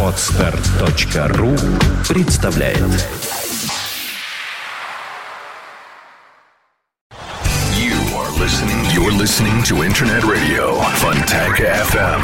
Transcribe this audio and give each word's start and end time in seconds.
Отстар.ру 0.00 1.56
представляет 2.08 2.78
You 7.76 7.98
are 8.14 8.30
listening. 8.38 8.78
You're 8.94 9.10
listening 9.10 9.64
to 9.64 9.82
Internet 9.82 10.22
Radio 10.22 10.78
FM. 10.78 11.00
Fontanka 11.00 11.84
FM. 11.90 12.22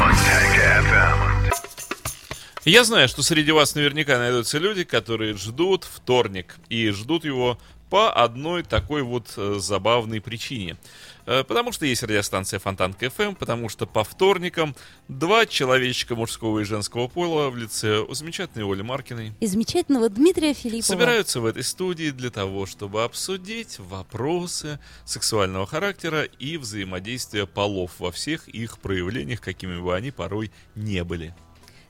Я 2.63 2.85
знаю, 2.85 3.09
что 3.09 3.21
среди 3.21 3.51
вас 3.51 3.75
наверняка 3.75 4.19
найдутся 4.19 4.57
люди, 4.57 4.85
которые 4.85 5.33
ждут 5.33 5.83
вторник. 5.83 6.55
И 6.69 6.91
ждут 6.91 7.25
его 7.25 7.57
по 7.89 8.09
одной 8.09 8.63
такой 8.63 9.01
вот 9.01 9.33
э, 9.35 9.55
забавной 9.59 10.21
причине. 10.21 10.77
Э, 11.25 11.43
потому 11.43 11.71
что 11.71 11.85
есть 11.85 12.03
радиостанция 12.03 12.59
Фонтанка 12.59 13.05
FM, 13.05 13.35
потому 13.35 13.69
что 13.69 13.85
по 13.85 14.03
вторникам 14.03 14.75
два 15.07 15.45
человечка 15.45 16.15
мужского 16.15 16.59
и 16.59 16.63
женского 16.63 17.07
пола 17.07 17.49
в 17.49 17.57
лице 17.57 17.99
у 17.99 18.13
замечательной 18.13 18.65
Оли 18.65 18.81
Маркиной 18.81 19.33
И 19.39 19.47
замечательного 19.47 20.09
Дмитрия 20.09 20.53
Филиппова. 20.53 20.81
собираются 20.81 21.39
в 21.39 21.45
этой 21.45 21.63
студии 21.63 22.11
для 22.11 22.29
того, 22.31 22.65
чтобы 22.65 23.03
обсудить 23.03 23.79
вопросы 23.79 24.79
сексуального 25.05 25.65
характера 25.65 26.23
и 26.23 26.57
взаимодействия 26.57 27.45
полов 27.45 27.99
во 27.99 28.11
всех 28.11 28.47
их 28.47 28.79
проявлениях, 28.79 29.41
какими 29.41 29.79
бы 29.79 29.95
они 29.95 30.11
порой 30.11 30.51
не 30.75 31.03
были. 31.03 31.35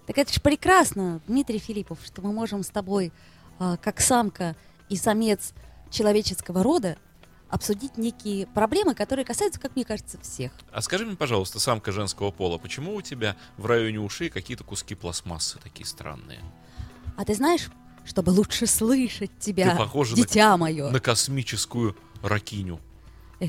Так 0.07 0.17
это 0.17 0.33
же 0.33 0.41
прекрасно, 0.41 1.21
Дмитрий 1.27 1.59
Филиппов, 1.59 1.99
что 2.03 2.21
мы 2.21 2.33
можем 2.33 2.63
с 2.63 2.69
тобой, 2.69 3.13
а, 3.59 3.77
как 3.77 4.01
самка 4.01 4.55
и 4.89 4.97
самец 4.97 5.53
человеческого 5.89 6.63
рода, 6.63 6.97
обсудить 7.51 7.97
некие 7.97 8.47
проблемы, 8.47 8.95
которые 8.95 9.25
касаются, 9.25 9.59
как 9.59 9.75
мне 9.75 9.85
кажется, 9.85 10.17
всех. 10.21 10.51
А 10.71 10.81
скажи 10.81 11.05
мне, 11.05 11.15
пожалуйста, 11.15 11.59
самка 11.59 11.91
женского 11.91 12.31
пола, 12.31 12.57
почему 12.57 12.95
у 12.95 13.01
тебя 13.01 13.35
в 13.57 13.65
районе 13.65 13.99
ушей 13.99 14.29
какие-то 14.29 14.63
куски 14.63 14.95
пластмассы 14.95 15.59
такие 15.59 15.85
странные? 15.85 16.39
А 17.17 17.25
ты 17.25 17.35
знаешь, 17.35 17.69
чтобы 18.05 18.29
лучше 18.31 18.65
слышать 18.67 19.31
тебя, 19.39 19.71
Ты 19.71 19.77
похожа 19.77 20.15
на- 20.15 20.23
дитя 20.23 20.57
мое. 20.57 20.89
На 20.89 20.99
космическую 20.99 21.95
ракиню. 22.23 22.79
С 23.41 23.45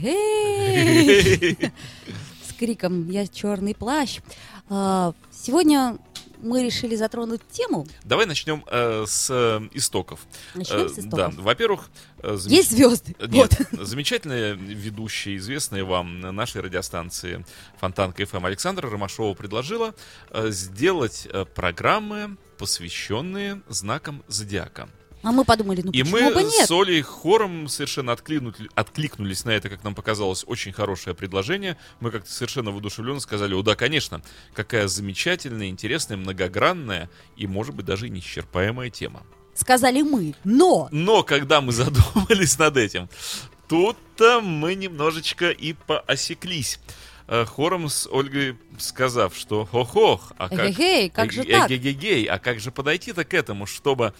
криком 2.58 3.08
«Я 3.10 3.26
черный 3.26 3.74
плащ». 3.74 4.20
А, 4.68 5.14
Сегодня 5.30 5.98
мы 6.42 6.64
решили 6.64 6.96
затронуть 6.96 7.40
тему. 7.50 7.86
Давай 8.04 8.26
начнем 8.26 8.64
э, 8.66 9.04
с 9.06 9.28
э, 9.30 9.60
истоков. 9.72 10.20
Начнем 10.54 10.86
Э, 10.86 10.88
с 10.88 10.98
истоков. 10.98 11.34
Да, 11.36 11.42
во-первых, 11.42 11.88
э, 12.18 12.34
замеч- 12.34 12.50
Есть 12.56 12.70
звезды. 12.72 13.16
Нет, 13.20 13.56
Вот. 13.70 13.86
замечательная 13.86 14.52
ведущая, 14.54 15.36
известная 15.36 15.84
вам 15.84 16.20
на 16.20 16.32
нашей 16.32 16.60
радиостанции 16.60 17.44
Фонтанка 17.78 18.26
ФМ 18.26 18.44
Александра 18.44 18.90
Ромашова 18.90 19.34
предложила 19.34 19.94
э, 20.30 20.50
сделать 20.50 21.26
э, 21.32 21.44
программы, 21.44 22.36
посвященные 22.58 23.62
знакам 23.68 24.22
зодиака. 24.28 24.88
А 25.22 25.30
мы 25.30 25.44
подумали, 25.44 25.82
ну 25.82 25.92
И 25.92 26.02
почему 26.02 26.20
мы 26.20 26.34
бы 26.34 26.42
нет? 26.42 26.66
с 26.66 26.70
Олей 26.70 27.00
хором 27.02 27.68
совершенно 27.68 28.10
откликнули- 28.10 28.70
откликнулись 28.74 29.44
на 29.44 29.50
это, 29.50 29.68
как 29.68 29.84
нам 29.84 29.94
показалось, 29.94 30.44
очень 30.46 30.72
хорошее 30.72 31.14
предложение. 31.14 31.76
Мы 32.00 32.10
как-то 32.10 32.30
совершенно 32.30 32.72
воодушевленно 32.72 33.20
сказали, 33.20 33.54
о 33.54 33.62
да, 33.62 33.76
конечно, 33.76 34.22
какая 34.52 34.88
замечательная, 34.88 35.68
интересная, 35.68 36.16
многогранная 36.16 37.08
и, 37.36 37.46
может 37.46 37.74
быть, 37.74 37.86
даже 37.86 38.08
неисчерпаемая 38.08 38.90
тема. 38.90 39.22
Сказали 39.54 40.02
мы. 40.02 40.34
Но 40.44 40.88
Но 40.90 41.22
когда 41.22 41.60
мы 41.60 41.72
задумались 41.72 42.58
над 42.58 42.76
этим, 42.76 43.08
тут-то 43.68 44.40
мы 44.40 44.74
немножечко 44.74 45.50
и 45.50 45.74
поосеклись. 45.74 46.80
Э, 47.28 47.44
Хором 47.44 47.88
с 47.88 48.08
Ольгой 48.10 48.58
сказав, 48.78 49.36
что 49.36 49.64
хо-хох, 49.64 50.32
а 50.36 50.48
как... 50.48 50.70
Эгегей, 50.70 51.08
как 51.10 51.32
же 51.32 51.44
так? 51.44 51.70
эгегегей, 51.70 52.24
а 52.24 52.38
как 52.38 52.58
же 52.60 52.72
подойти-то 52.72 53.24
к 53.24 53.32
этому, 53.32 53.66
чтобы 53.66 54.12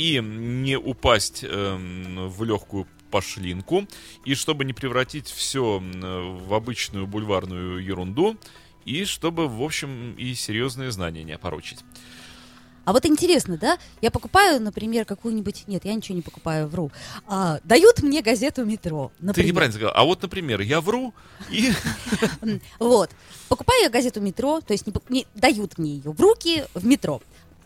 и 0.00 0.18
не 0.18 0.76
упасть 0.78 1.44
эм, 1.46 2.30
в 2.30 2.42
легкую 2.42 2.86
пошлинку, 3.10 3.86
и 4.24 4.34
чтобы 4.34 4.64
не 4.64 4.72
превратить 4.72 5.28
все 5.28 5.78
в 5.78 6.54
обычную 6.54 7.06
бульварную 7.06 7.84
ерунду, 7.84 8.38
и 8.86 9.04
чтобы, 9.04 9.46
в 9.46 9.62
общем, 9.62 10.14
и 10.14 10.32
серьезные 10.32 10.90
знания 10.90 11.22
не 11.22 11.32
опорочить. 11.32 11.80
А 12.86 12.92
вот 12.92 13.04
интересно, 13.04 13.58
да? 13.58 13.78
Я 14.00 14.10
покупаю, 14.10 14.58
например, 14.60 15.04
какую-нибудь... 15.04 15.64
Нет, 15.66 15.84
я 15.84 15.94
ничего 15.94 16.16
не 16.16 16.22
покупаю, 16.22 16.66
вру. 16.66 16.90
А, 17.26 17.60
дают 17.62 18.02
мне 18.02 18.22
газету 18.22 18.64
«Метро», 18.64 19.12
Ты 19.18 19.26
например. 19.26 19.48
неправильно 19.50 19.74
сказал. 19.76 19.92
А 19.94 20.04
вот, 20.04 20.22
например, 20.22 20.60
я 20.62 20.80
вру, 20.80 21.12
и 21.50 21.72
Вот. 22.78 23.10
Покупаю 23.48 23.82
я 23.82 23.90
газету 23.90 24.22
«Метро», 24.22 24.62
то 24.62 24.72
есть 24.72 24.86
дают 25.34 25.76
мне 25.78 25.92
ее 25.92 26.10
в 26.10 26.20
руки 26.20 26.64
в 26.72 26.86
метро. 26.86 27.20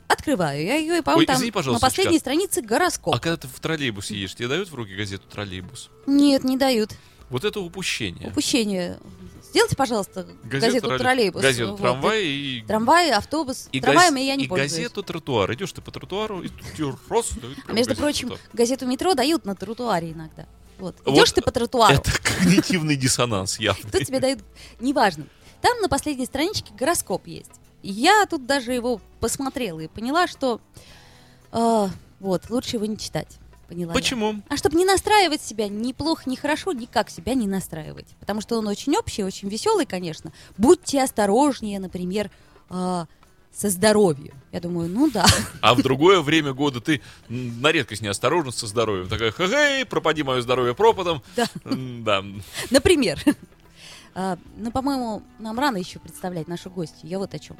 Открываю 0.08 0.62
я 0.64 0.76
ее, 0.76 0.98
и, 0.98 1.02
по-моему, 1.02 1.20
Ой, 1.20 1.26
там 1.26 1.36
извини, 1.36 1.50
на 1.50 1.54
пожалуйста, 1.54 1.86
последней 1.86 2.18
странице 2.18 2.60
гороскоп. 2.62 3.14
А 3.14 3.18
когда 3.18 3.36
ты 3.36 3.48
в 3.48 3.58
троллейбусе 3.60 4.14
едешь, 4.14 4.34
тебе 4.34 4.48
дают 4.48 4.68
в 4.70 4.74
руки 4.74 4.94
газету 4.94 5.24
«Троллейбус»? 5.30 5.90
Нет, 6.06 6.44
не 6.44 6.56
дают. 6.56 6.90
Вот 7.30 7.44
это 7.44 7.60
упущение. 7.60 8.28
Упущение. 8.28 8.98
Сделайте, 9.50 9.76
пожалуйста, 9.76 10.26
газету, 10.44 10.88
троллей- 10.88 10.98
троллейбус. 10.98 11.42
Газету 11.42 11.70
Вот. 11.72 11.80
трамвай 11.80 12.24
и... 12.24 12.64
Трамвай, 12.66 13.12
автобус. 13.12 13.68
И, 13.72 13.80
Трамваями 13.80 14.18
газ- 14.18 14.26
я 14.26 14.36
не 14.36 14.44
и 14.44 14.48
пользуюсь. 14.48 14.72
газету 14.72 15.02
тротуар. 15.02 15.52
Идешь 15.54 15.72
ты 15.72 15.80
по 15.80 15.90
тротуару, 15.90 16.42
и 16.42 16.48
тут 16.48 16.66
раз 17.08 17.30
дают 17.32 17.58
А 17.66 17.72
между 17.72 17.90
газету 17.90 18.00
прочим, 18.00 18.32
газету 18.52 18.86
«Метро» 18.86 19.14
дают 19.14 19.44
на 19.44 19.54
тротуаре 19.54 20.10
иногда. 20.12 20.46
Вот. 20.78 20.96
Вот 21.04 21.14
Идешь 21.16 21.30
ты 21.32 21.40
по 21.40 21.52
тротуару, 21.52 21.94
Это 21.94 22.10
когнитивный 22.20 22.96
диссонанс 22.96 23.58
явный. 23.60 23.90
тут 23.90 24.04
тебе 24.04 24.18
дают... 24.18 24.40
Неважно. 24.80 25.26
Там 25.60 25.80
на 25.80 25.88
последней 25.88 26.26
страничке 26.26 26.72
гороскоп 26.78 27.26
есть. 27.28 27.52
Я 27.84 28.24
тут 28.26 28.46
даже 28.46 28.72
его 28.72 29.00
посмотрела 29.20 29.80
и 29.80 29.88
поняла, 29.88 30.26
что... 30.26 30.60
э, 31.52 31.88
вот, 32.20 32.48
лучше 32.48 32.76
его 32.76 32.86
не 32.86 32.96
читать. 32.96 33.38
Поняла 33.68 33.92
я. 33.92 33.94
Почему? 33.94 34.42
А 34.48 34.56
чтобы 34.56 34.76
не 34.76 34.84
настраивать 34.84 35.42
себя 35.42 35.68
ни 35.68 35.92
плохо, 35.92 36.22
ни 36.26 36.36
хорошо, 36.36 36.72
никак 36.72 37.10
себя 37.10 37.34
не 37.34 37.46
настраивать. 37.46 38.08
Потому 38.20 38.40
что 38.40 38.58
он 38.58 38.66
очень 38.68 38.96
общий, 38.96 39.22
очень 39.22 39.48
веселый, 39.48 39.84
конечно. 39.86 40.32
Будьте 40.56 41.02
осторожнее, 41.02 41.78
например, 41.78 42.30
а, 42.70 43.06
со 43.52 43.68
здоровьем. 43.70 44.34
Я 44.52 44.60
думаю, 44.60 44.88
ну 44.88 45.10
да. 45.10 45.26
А 45.60 45.74
в 45.74 45.82
другое 45.82 46.20
время 46.20 46.52
года 46.52 46.80
ты 46.80 47.02
на 47.28 47.70
редкость 47.72 48.02
неосторожна 48.02 48.50
со 48.52 48.66
здоровьем. 48.66 49.08
Такая, 49.08 49.30
хе 49.30 49.84
пропади 49.84 50.22
мое 50.22 50.40
здоровье 50.40 50.74
пропадом. 50.74 51.22
Да. 51.36 51.46
Да. 51.64 52.24
Например. 52.70 53.20
А, 54.16 54.38
ну, 54.56 54.70
по-моему, 54.70 55.22
нам 55.40 55.58
рано 55.58 55.76
еще 55.76 55.98
представлять 55.98 56.46
нашу 56.46 56.70
гостью. 56.70 57.08
Я 57.08 57.18
вот 57.18 57.34
о 57.34 57.38
чем. 57.40 57.56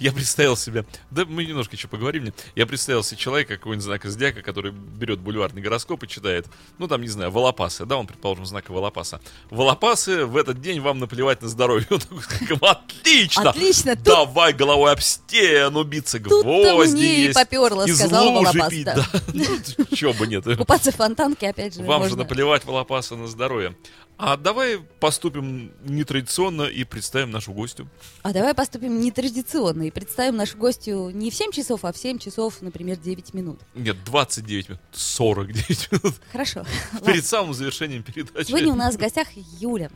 Я 0.00 0.10
представил 0.12 0.56
себе, 0.56 0.84
да 1.10 1.24
мы 1.24 1.44
немножко 1.44 1.76
еще 1.76 1.86
поговорим, 1.86 2.32
я 2.56 2.66
представил 2.66 3.04
себе 3.04 3.16
человека, 3.18 3.56
какой-нибудь 3.56 3.84
знак 3.84 4.04
зодиака, 4.04 4.42
который 4.42 4.72
берет 4.72 5.20
бульварный 5.20 5.62
гороскоп 5.62 6.02
и 6.02 6.08
читает, 6.08 6.46
ну 6.78 6.88
там, 6.88 7.00
не 7.00 7.08
знаю, 7.08 7.30
волопасы, 7.30 7.86
да, 7.86 7.96
он, 7.96 8.08
предположим, 8.08 8.44
знака 8.44 8.72
волопаса. 8.72 9.20
Волопасы, 9.50 10.26
в 10.26 10.36
этот 10.36 10.60
день 10.60 10.80
вам 10.80 10.98
наплевать 10.98 11.42
на 11.42 11.48
здоровье. 11.48 11.86
Он 11.90 12.00
такой, 12.00 12.58
отлично! 12.68 13.50
Отлично, 13.50 13.94
тут- 13.94 14.04
Давай 14.04 14.52
головой 14.52 14.92
об 14.92 15.00
стену 15.00 15.84
биться, 15.84 16.18
гвозди 16.18 16.92
мне 16.96 17.16
и 17.16 17.20
есть. 17.26 17.34
попёрло, 17.34 17.86
из 17.86 17.98
сказал 17.98 18.32
волопас, 18.32 18.68
пить, 18.68 18.84
да. 18.84 18.96
да. 18.96 19.04
Ну, 19.32 19.44
чё 19.94 20.12
бы 20.12 20.26
нет. 20.26 20.44
Купаться 20.56 20.90
в 20.90 20.96
фонтанке, 20.96 21.50
опять 21.50 21.74
же, 21.74 21.82
Вам 21.82 22.02
же 22.02 22.08
можно. 22.10 22.16
наплевать 22.24 22.64
волопаса 22.64 23.14
на 23.14 23.28
здоровье. 23.28 23.76
А 24.16 24.36
давай 24.36 24.78
поступим 25.00 25.72
нетрадиционно 25.84 26.62
и 26.62 26.84
представим 26.84 27.30
нашу 27.30 27.52
гостью. 27.52 27.88
А 28.22 28.32
давай 28.32 28.54
поступим 28.54 29.00
нетрадиционно 29.00 29.82
и 29.84 29.90
представим 29.90 30.36
нашу 30.36 30.56
гостью 30.56 31.10
не 31.10 31.30
в 31.30 31.34
7 31.34 31.50
часов, 31.50 31.84
а 31.84 31.92
в 31.92 31.96
7 31.96 32.18
часов, 32.18 32.62
например, 32.62 32.96
9 32.96 33.34
минут. 33.34 33.60
Нет, 33.74 33.96
29 34.04 34.68
минут, 34.68 34.80
49 34.92 35.92
минут. 35.92 36.14
Хорошо. 36.30 36.64
ладно. 36.92 37.06
Перед 37.06 37.26
самым 37.26 37.54
завершением 37.54 38.02
передачи. 38.02 38.48
Сегодня 38.48 38.72
у 38.72 38.76
нас 38.76 38.94
в 38.94 38.98
гостях 38.98 39.28
Юля. 39.58 39.90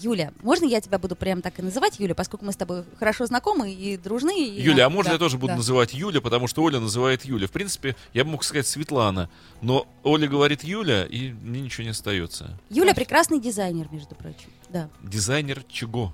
Юля, 0.00 0.32
можно 0.42 0.64
я 0.66 0.80
тебя 0.80 0.98
буду 0.98 1.16
прям 1.16 1.42
так 1.42 1.58
и 1.58 1.62
называть, 1.62 1.98
Юля, 1.98 2.14
поскольку 2.14 2.44
мы 2.44 2.52
с 2.52 2.56
тобой 2.56 2.84
хорошо 2.98 3.26
знакомы 3.26 3.72
и 3.72 3.96
дружны? 3.96 4.38
и- 4.46 4.60
Юля, 4.62 4.86
а 4.86 4.90
можно 4.90 5.10
Да, 5.10 5.14
я 5.14 5.18
тоже 5.18 5.36
буду 5.36 5.48
да. 5.52 5.56
называть 5.56 5.94
Юля, 5.94 6.20
потому 6.20 6.46
что 6.46 6.62
Оля 6.62 6.80
называет 6.80 7.24
Юля. 7.24 7.46
В 7.46 7.50
принципе, 7.52 7.96
я 8.12 8.24
бы 8.24 8.30
мог 8.30 8.44
сказать 8.44 8.66
Светлана, 8.66 9.28
но 9.62 9.86
Оля 10.02 10.28
говорит 10.28 10.64
Юля, 10.64 11.04
и 11.04 11.30
мне 11.32 11.60
ничего 11.60 11.84
не 11.84 11.90
остается. 11.90 12.58
Юля 12.70 12.94
прекрасный 12.94 13.40
дизайнер, 13.40 13.88
между 13.90 14.14
прочим. 14.14 14.50
Да. 14.70 14.88
Дизайнер 15.02 15.62
чего? 15.68 16.12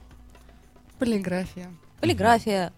Полиграфия. 0.98 1.72
Полиграфия. 2.00 2.72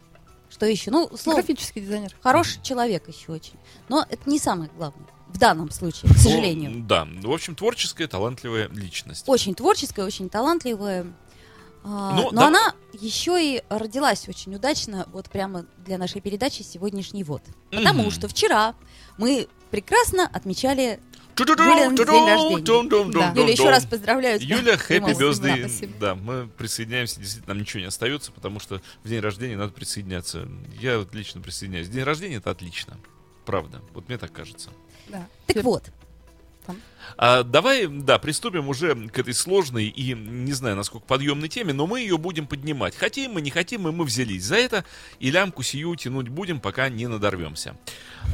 Что 0.50 0.66
еще? 0.66 0.90
Ну, 0.90 1.10
слово, 1.16 1.36
Графический 1.38 1.80
дизайнер. 1.80 2.14
хороший 2.20 2.60
человек 2.62 3.08
еще 3.08 3.32
очень. 3.32 3.54
Но 3.88 4.04
это 4.08 4.28
не 4.28 4.38
самое 4.38 4.70
главное. 4.76 5.06
В 5.32 5.38
данном 5.38 5.70
случае, 5.70 6.12
к 6.12 6.16
сожалению. 6.18 6.70
Ну, 6.70 6.84
да, 6.86 7.06
в 7.06 7.30
общем, 7.32 7.54
творческая, 7.54 8.06
талантливая 8.06 8.68
личность. 8.68 9.24
Очень 9.26 9.54
творческая, 9.54 10.04
очень 10.04 10.28
талантливая. 10.28 11.06
А, 11.84 12.14
Ну, 12.14 12.30
но 12.32 12.40
да- 12.42 12.46
она 12.48 12.74
еще 12.92 13.42
и 13.42 13.62
родилась 13.68 14.28
очень 14.28 14.54
удачно, 14.54 15.06
вот 15.12 15.28
прямо 15.30 15.66
для 15.84 15.98
нашей 15.98 16.20
передачи 16.20 16.62
сегодняшний 16.62 17.24
вот. 17.24 17.42
Потому 17.70 18.02
Мгм. 18.02 18.10
что 18.12 18.28
вчера 18.28 18.74
мы 19.18 19.48
прекрасно 19.70 20.26
отмечали 20.32 21.00
Юлин 21.38 21.96
день 21.96 22.04
рождения. 22.06 23.34
Юля, 23.34 23.52
еще 23.52 23.70
раз 23.70 23.84
поздравляю 23.86 24.38
тебя. 24.38 24.56
Юля, 24.58 24.76
хэппи 24.76 25.12
звезды. 25.14 25.70
Да, 25.98 26.14
мы 26.14 26.46
присоединяемся, 26.46 27.18
действительно, 27.18 27.54
нам 27.54 27.62
ничего 27.62 27.80
не 27.80 27.86
остается, 27.86 28.30
потому 28.32 28.60
что 28.60 28.80
в 29.02 29.08
день 29.08 29.20
рождения 29.20 29.56
надо 29.56 29.72
присоединяться. 29.72 30.46
Я 30.78 30.98
вот 30.98 31.14
лично 31.14 31.40
присоединяюсь. 31.40 31.88
День 31.88 32.04
рождения 32.04 32.36
это 32.36 32.50
отлично. 32.50 32.98
Правда. 33.46 33.80
Вот 33.94 34.08
мне 34.08 34.18
так 34.18 34.30
кажется. 34.32 34.70
Да. 35.08 35.26
Так 35.46 35.62
вот, 35.64 35.90
А, 37.16 37.42
давай, 37.42 37.86
да, 37.86 38.18
приступим 38.18 38.68
уже 38.68 38.94
к 39.08 39.18
этой 39.18 39.34
сложной 39.34 39.86
и 39.86 40.14
не 40.14 40.52
знаю, 40.52 40.76
насколько 40.76 41.06
подъемной 41.06 41.48
теме, 41.48 41.72
но 41.72 41.86
мы 41.86 42.00
ее 42.00 42.16
будем 42.18 42.46
поднимать. 42.46 42.96
Хотим 42.96 43.32
мы, 43.32 43.40
не 43.40 43.50
хотим 43.50 43.82
мы, 43.82 43.92
мы 43.92 44.04
взялись 44.04 44.44
за 44.44 44.56
это, 44.56 44.84
и 45.18 45.30
лямку 45.30 45.62
сию 45.62 45.94
тянуть 45.96 46.28
будем, 46.28 46.60
пока 46.60 46.88
не 46.88 47.06
надорвемся. 47.06 47.76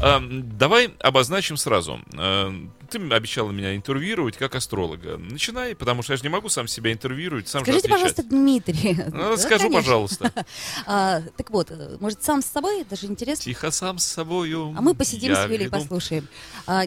А, 0.03 0.21
давай 0.23 0.95
обозначим 1.01 1.57
сразу. 1.57 2.01
А, 2.15 2.53
ты 2.91 2.99
обещала 2.99 3.51
меня 3.51 3.75
интервьюировать 3.75 4.37
как 4.37 4.55
астролога. 4.55 5.19
Начинай, 5.19 5.75
потому 5.75 6.03
что 6.03 6.13
я 6.13 6.17
же 6.17 6.23
не 6.23 6.29
могу 6.29 6.49
сам 6.49 6.69
себя 6.69 6.93
интервьюировать, 6.93 7.49
сам 7.49 7.63
скажите, 7.63 7.89
же 7.89 7.95
отвечать. 7.95 8.17
пожалуйста, 8.17 8.37
Дмитрий. 8.37 8.99
Ну, 9.19 9.31
Да, 9.31 9.37
скажу, 9.37 9.65
конечно. 9.65 9.83
пожалуйста. 9.83 10.33
А, 10.87 11.23
так 11.37 11.51
вот, 11.51 11.73
может, 12.01 12.23
сам 12.23 12.43
с 12.43 12.47
собой? 12.47 12.85
Даже 12.89 13.07
интересно. 13.07 13.45
Тихо 13.45 13.71
сам 13.71 13.99
с 13.99 14.07
собою. 14.07 14.75
А 14.77 14.81
мы 14.81 14.95
посидим 14.95 15.33
я 15.33 15.47
с 15.47 15.51
Юлей, 15.51 15.69
послушаем. 15.69 16.29
А, 16.67 16.85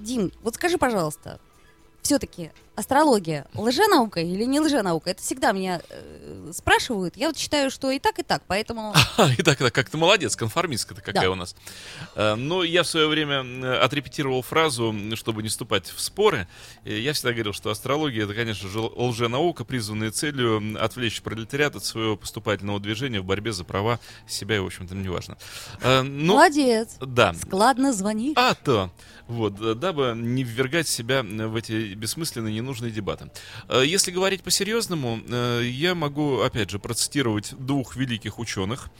Дим, 0.00 0.32
вот 0.42 0.54
скажи, 0.54 0.78
пожалуйста, 0.78 1.40
все-таки 2.02 2.50
астрология 2.76 3.46
лженаука 3.54 4.20
или 4.20 4.44
не 4.44 4.60
лженаука? 4.60 5.10
Это 5.10 5.22
всегда 5.22 5.52
меня 5.52 5.80
э, 5.88 6.52
спрашивают. 6.54 7.16
Я 7.16 7.28
вот 7.28 7.36
считаю, 7.36 7.70
что 7.70 7.90
и 7.90 7.98
так, 7.98 8.18
и 8.18 8.22
так, 8.22 8.42
поэтому... 8.46 8.94
Итак, 9.38 9.58
так, 9.58 9.72
как 9.74 9.90
ты 9.90 9.96
молодец, 9.98 10.36
конформистка-то 10.36 11.00
какая 11.02 11.24
Да. 11.24 11.30
у 11.30 11.34
нас. 11.34 11.54
Э, 12.14 12.34
Ну, 12.34 12.62
я 12.62 12.82
в 12.82 12.86
свое 12.86 13.06
время 13.08 13.42
э, 13.44 13.78
отрепетировал 13.80 14.42
фразу, 14.42 14.94
чтобы 15.14 15.42
не 15.42 15.48
вступать 15.48 15.88
в 15.90 16.00
споры. 16.00 16.48
Я 16.84 17.12
всегда 17.12 17.32
говорил, 17.32 17.52
что 17.52 17.70
астрология 17.70 18.24
это, 18.24 18.34
конечно 18.34 18.68
же, 18.68 18.80
лженаука, 18.80 19.64
призванная 19.64 20.10
целью 20.10 20.76
отвлечь 20.82 21.20
пролетариат 21.22 21.76
от 21.76 21.84
своего 21.84 22.16
поступательного 22.16 22.80
движения 22.80 23.20
в 23.20 23.24
борьбе 23.24 23.52
за 23.52 23.64
права 23.64 24.00
себя, 24.26 24.56
и, 24.56 24.58
в 24.60 24.66
общем-то, 24.66 24.94
неважно. 24.94 25.36
Э, 25.82 26.02
Ну, 26.02 26.34
Молодец. 26.34 26.96
да. 27.00 27.34
Складно 27.34 27.92
звонишь. 27.92 28.34
А 28.36 28.54
то. 28.54 28.90
Вот, 29.28 29.78
дабы 29.78 30.14
не 30.16 30.42
ввергать 30.42 30.88
себя 30.88 31.22
в 31.22 31.54
эти 31.54 31.94
бессмысленные, 31.94 32.59
ненужные 32.60 32.90
дебаты. 32.92 33.30
Э, 33.68 33.82
Если 33.84 34.10
говорить 34.10 34.42
по-серьезному, 34.42 35.20
э, 35.28 35.62
я 35.64 35.94
могу, 35.94 36.40
опять 36.40 36.70
же, 36.70 36.78
процитировать 36.78 37.54
двух 37.58 37.96
великих 37.96 38.38
ученых, 38.38 38.90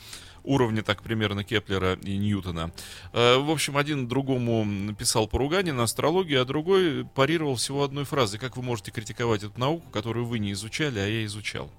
уровня 0.43 0.83
так 0.83 1.03
примерно 1.03 1.45
Кеплера 1.45 1.99
и 2.03 2.17
Ньютона. 2.17 2.73
Э, 3.12 3.37
В 3.39 3.51
общем, 3.51 3.77
один 3.77 4.09
другому 4.09 4.95
писал 4.95 5.29
поругание 5.29 5.73
на 5.75 5.83
астрологию, 5.85 6.41
а 6.43 6.45
другой 6.45 7.05
парировал 7.15 7.57
всего 7.57 7.85
одной 7.85 8.05
фразой. 8.05 8.39
Как 8.41 8.57
вы 8.57 8.62
можете 8.62 8.91
критиковать 8.91 9.43
эту 9.43 9.59
науку, 9.61 9.89
которую 9.91 10.27
вы 10.27 10.39
не 10.39 10.53
изучали, 10.53 10.99
а 10.99 11.06
я 11.06 11.25
изучал? 11.25 11.71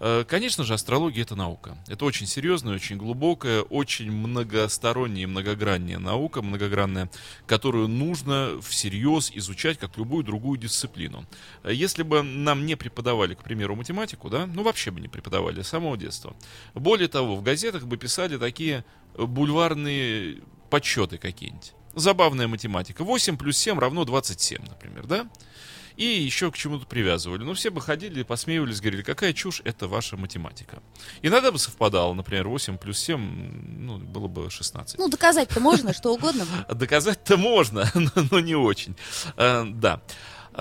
Э, 0.00 0.24
Конечно 0.26 0.64
же, 0.64 0.74
астрология 0.74 1.22
это 1.22 1.36
наука. 1.36 1.76
Это 1.86 2.04
очень 2.06 2.26
серьезная, 2.26 2.74
очень 2.74 2.96
глубокая, 2.96 3.60
очень 3.62 4.10
многосторонняя 4.10 5.26
многогранная 5.26 5.98
наука, 5.98 6.40
многогранная, 6.42 7.10
которую 7.46 7.86
нужно 7.88 8.60
всерьез 8.62 9.30
изучать, 9.34 9.78
как 9.78 9.98
любую 9.98 10.24
другую 10.24 10.58
дисциплину. 10.58 11.26
Э, 11.62 11.72
Если 11.72 12.02
бы 12.02 12.22
нам 12.22 12.64
не 12.66 12.76
преподавали, 12.76 13.34
к 13.34 13.42
примеру, 13.42 13.76
математику, 13.76 14.30
да, 14.30 14.46
ну 14.46 14.62
вообще 14.62 14.90
бы 14.90 15.00
не 15.00 15.08
преподавали 15.08 15.62
с 15.62 15.68
самого 15.68 15.96
детства. 15.96 16.34
Более 16.74 17.08
того, 17.08 17.36
в 17.36 17.42
газетах 17.42 17.84
бы 17.84 17.96
писали 17.98 18.38
такие 18.38 18.84
бульварные 19.18 20.38
подсчеты 20.70 21.18
какие-нибудь. 21.18 21.72
Забавная 21.94 22.46
математика. 22.46 23.02
8 23.04 23.36
плюс 23.36 23.56
7 23.58 23.78
равно 23.78 24.04
27, 24.04 24.62
например, 24.66 25.06
да? 25.06 25.28
И 26.00 26.22
еще 26.22 26.50
к 26.50 26.56
чему-то 26.56 26.86
привязывали. 26.86 27.42
Ну, 27.42 27.52
все 27.52 27.68
бы 27.68 27.82
ходили, 27.82 28.22
посмеивались, 28.22 28.80
говорили, 28.80 29.02
какая 29.02 29.34
чушь, 29.34 29.60
это 29.64 29.86
ваша 29.86 30.16
математика. 30.16 30.82
Иногда 31.20 31.52
бы 31.52 31.58
совпадало, 31.58 32.14
например, 32.14 32.48
8 32.48 32.78
плюс 32.78 32.98
7, 33.00 33.18
ну, 33.80 33.98
было 33.98 34.26
бы 34.26 34.48
16. 34.48 34.98
Ну, 34.98 35.08
доказать-то 35.08 35.60
можно, 35.60 35.92
что 35.92 36.14
угодно. 36.14 36.46
Доказать-то 36.70 37.36
можно, 37.36 37.92
но, 38.30 38.40
не 38.40 38.54
очень. 38.54 38.96
Э, 39.36 39.66
да. 39.66 40.00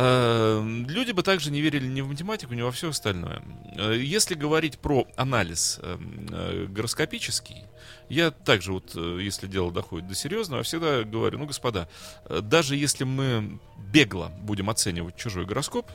Э, 0.01 0.63
люди 0.87 1.11
бы 1.11 1.23
также 1.23 1.51
не 1.51 1.59
верили 1.59 1.85
ни 1.85 1.99
в 1.99 2.07
математику, 2.07 2.53
ни 2.53 2.61
во 2.61 2.71
все 2.71 2.89
остальное. 2.89 3.43
Э, 3.75 3.99
Если 4.01 4.33
говорить 4.33 4.79
про 4.79 5.05
анализ 5.17 5.77
э, 5.81 5.97
э, 6.31 6.65
гороскопический, 6.69 7.65
я 8.07 8.31
также 8.31 8.71
вот, 8.71 8.93
э, 8.95 9.19
если 9.21 9.47
дело 9.47 9.73
доходит 9.73 10.07
до 10.07 10.15
серьезного, 10.15 10.63
всегда 10.63 11.03
говорю, 11.03 11.39
ну, 11.39 11.45
господа, 11.45 11.89
даже 12.29 12.77
если 12.77 13.03
мы 13.03 13.59
бегло 13.91 14.31
будем 14.41 14.69
оценивать 14.69 15.17
чужой 15.17 15.45
гороскоп, 15.45 15.91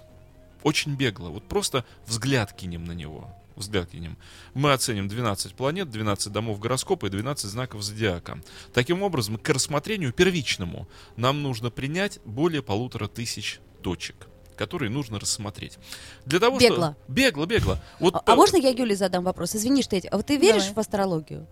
очень 0.63 0.97
бегло, 0.97 1.31
вот 1.31 1.49
просто 1.49 1.87
взгляд 2.07 2.53
кинем 2.53 2.85
на 2.85 2.93
него, 2.93 3.35
взгляд 3.57 3.89
кинем, 3.89 4.19
мы 4.53 4.75
оценим 4.75 5.09
12 5.09 5.55
планет, 5.55 5.89
12 5.89 6.31
домов 6.31 6.59
гороскопа 6.59 7.07
и 7.07 7.11
12 7.11 7.51
знаков 7.51 7.83
зодиака. 7.83 8.39
Таким 8.75 9.03
образом, 9.03 9.39
к 9.39 9.49
рассмотрению 9.49 10.13
первичному 10.13 10.89
нам 11.17 11.43
нужно 11.43 11.71
принять 11.71 12.21
более 12.27 12.63
полутора 12.63 13.09
тысяч 13.09 13.61
точек 13.85 14.17
которые 14.57 14.89
нужно 14.89 15.19
рассмотреть. 15.19 15.79
Для 16.27 16.39
того, 16.39 16.59
Бегло. 16.61 16.77
что... 16.77 17.13
Бегло, 17.13 17.45
бегло. 17.45 17.79
Вот 17.99 18.15
А, 18.15 18.21
по- 18.21 18.33
а 18.33 18.37
можно 18.37 18.57
я 18.57 18.69
Юле 18.71 18.95
задам 18.95 19.25
вопрос? 19.25 19.57
Извини, 19.57 19.83
что 19.83 19.97
я... 19.97 20.03
А 20.13 20.17
вот 20.17 20.27
ты 20.27 20.37
веришь 20.37 20.63
Давай. 20.63 20.75
в 20.75 20.79
астрологию? 20.79 21.47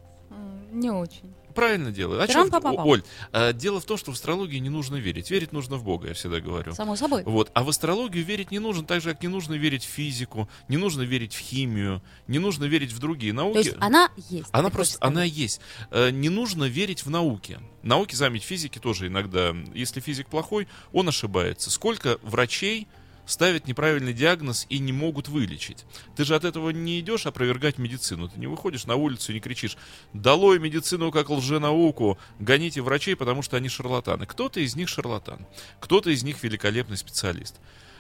Не 0.71 0.91
очень. 0.93 1.35
Правильно 1.53 1.91
делаю. 1.93 2.21
А 2.21 2.27
чё- 2.27 2.33
Трам-па-па-пам. 2.33 2.87
Оль, 2.87 3.03
а, 3.33 3.53
дело 3.53 3.81
в 3.81 3.85
том, 3.85 3.97
что 3.97 4.11
в 4.11 4.15
астрологии 4.15 4.59
не 4.59 4.69
нужно 4.71 4.97
верить. 4.97 5.31
Верить 5.31 5.53
нужно 5.53 5.77
в 5.77 5.85
Бога, 5.85 6.09
я 6.09 6.15
всегда 6.15 6.41
говорю. 6.41 6.73
Само 6.75 6.97
собой. 6.97 7.23
Вот. 7.25 7.51
А 7.55 7.63
в 7.63 7.69
астрологию 7.69 8.25
верить 8.25 8.51
не 8.51 8.59
нужно, 8.59 8.85
так 8.85 9.01
же, 9.03 9.11
как 9.13 9.23
не 9.23 9.29
нужно 9.29 9.55
верить 9.55 9.85
в 9.85 9.89
физику, 9.89 10.49
не 10.69 10.77
нужно 10.77 11.03
верить 11.03 11.35
в 11.35 11.39
химию, 11.39 12.03
не 12.27 12.39
нужно 12.39 12.65
верить 12.65 12.93
в 12.93 12.99
другие 12.99 13.33
науки. 13.33 13.55
То 13.55 13.59
есть 13.61 13.77
она 13.81 14.11
есть. 14.29 14.49
Она 14.53 14.71
просто, 14.71 14.99
она 15.01 15.25
есть. 15.25 15.61
Э, 15.91 16.11
Не 16.11 16.29
нужно 16.29 16.65
верить 16.65 17.05
в 17.05 17.11
науки. 17.11 17.59
Науки, 17.83 18.15
заметь, 18.15 18.43
физики 18.45 18.79
тоже 18.79 19.09
иногда, 19.09 19.55
если 19.75 20.01
физик 20.01 20.29
плохой, 20.29 20.69
он 20.93 21.09
ошибается. 21.09 21.71
Сколько 21.71 22.19
врачей 22.23 22.87
ставят 23.33 23.67
неправильный 23.67 24.13
диагноз 24.13 24.67
и 24.69 24.79
не 24.79 24.93
могут 24.93 25.29
вылечить. 25.29 25.85
Ты 26.17 26.25
же 26.25 26.35
от 26.35 26.45
этого 26.45 26.71
не 26.71 27.01
идешь 27.01 27.27
опровергать 27.27 27.79
медицину. 27.79 28.29
Ты 28.29 28.39
не 28.39 28.47
выходишь 28.47 28.87
на 28.87 28.97
улицу 28.97 29.33
и 29.33 29.35
не 29.35 29.41
кричишь 29.41 29.77
«Долой 30.13 30.59
медицину 30.59 31.11
как 31.11 31.31
лженауку! 31.31 32.19
Гоните 32.39 32.83
врачей, 32.83 33.17
потому 33.17 33.43
что 33.43 33.57
они 33.57 33.69
шарлатаны». 33.69 34.27
Кто-то 34.27 34.61
из 34.61 34.77
них 34.77 34.89
шарлатан, 34.89 35.47
кто-то 35.81 36.11
из 36.11 36.23
них 36.23 36.43
великолепный 36.43 36.97
специалист. 36.97 37.57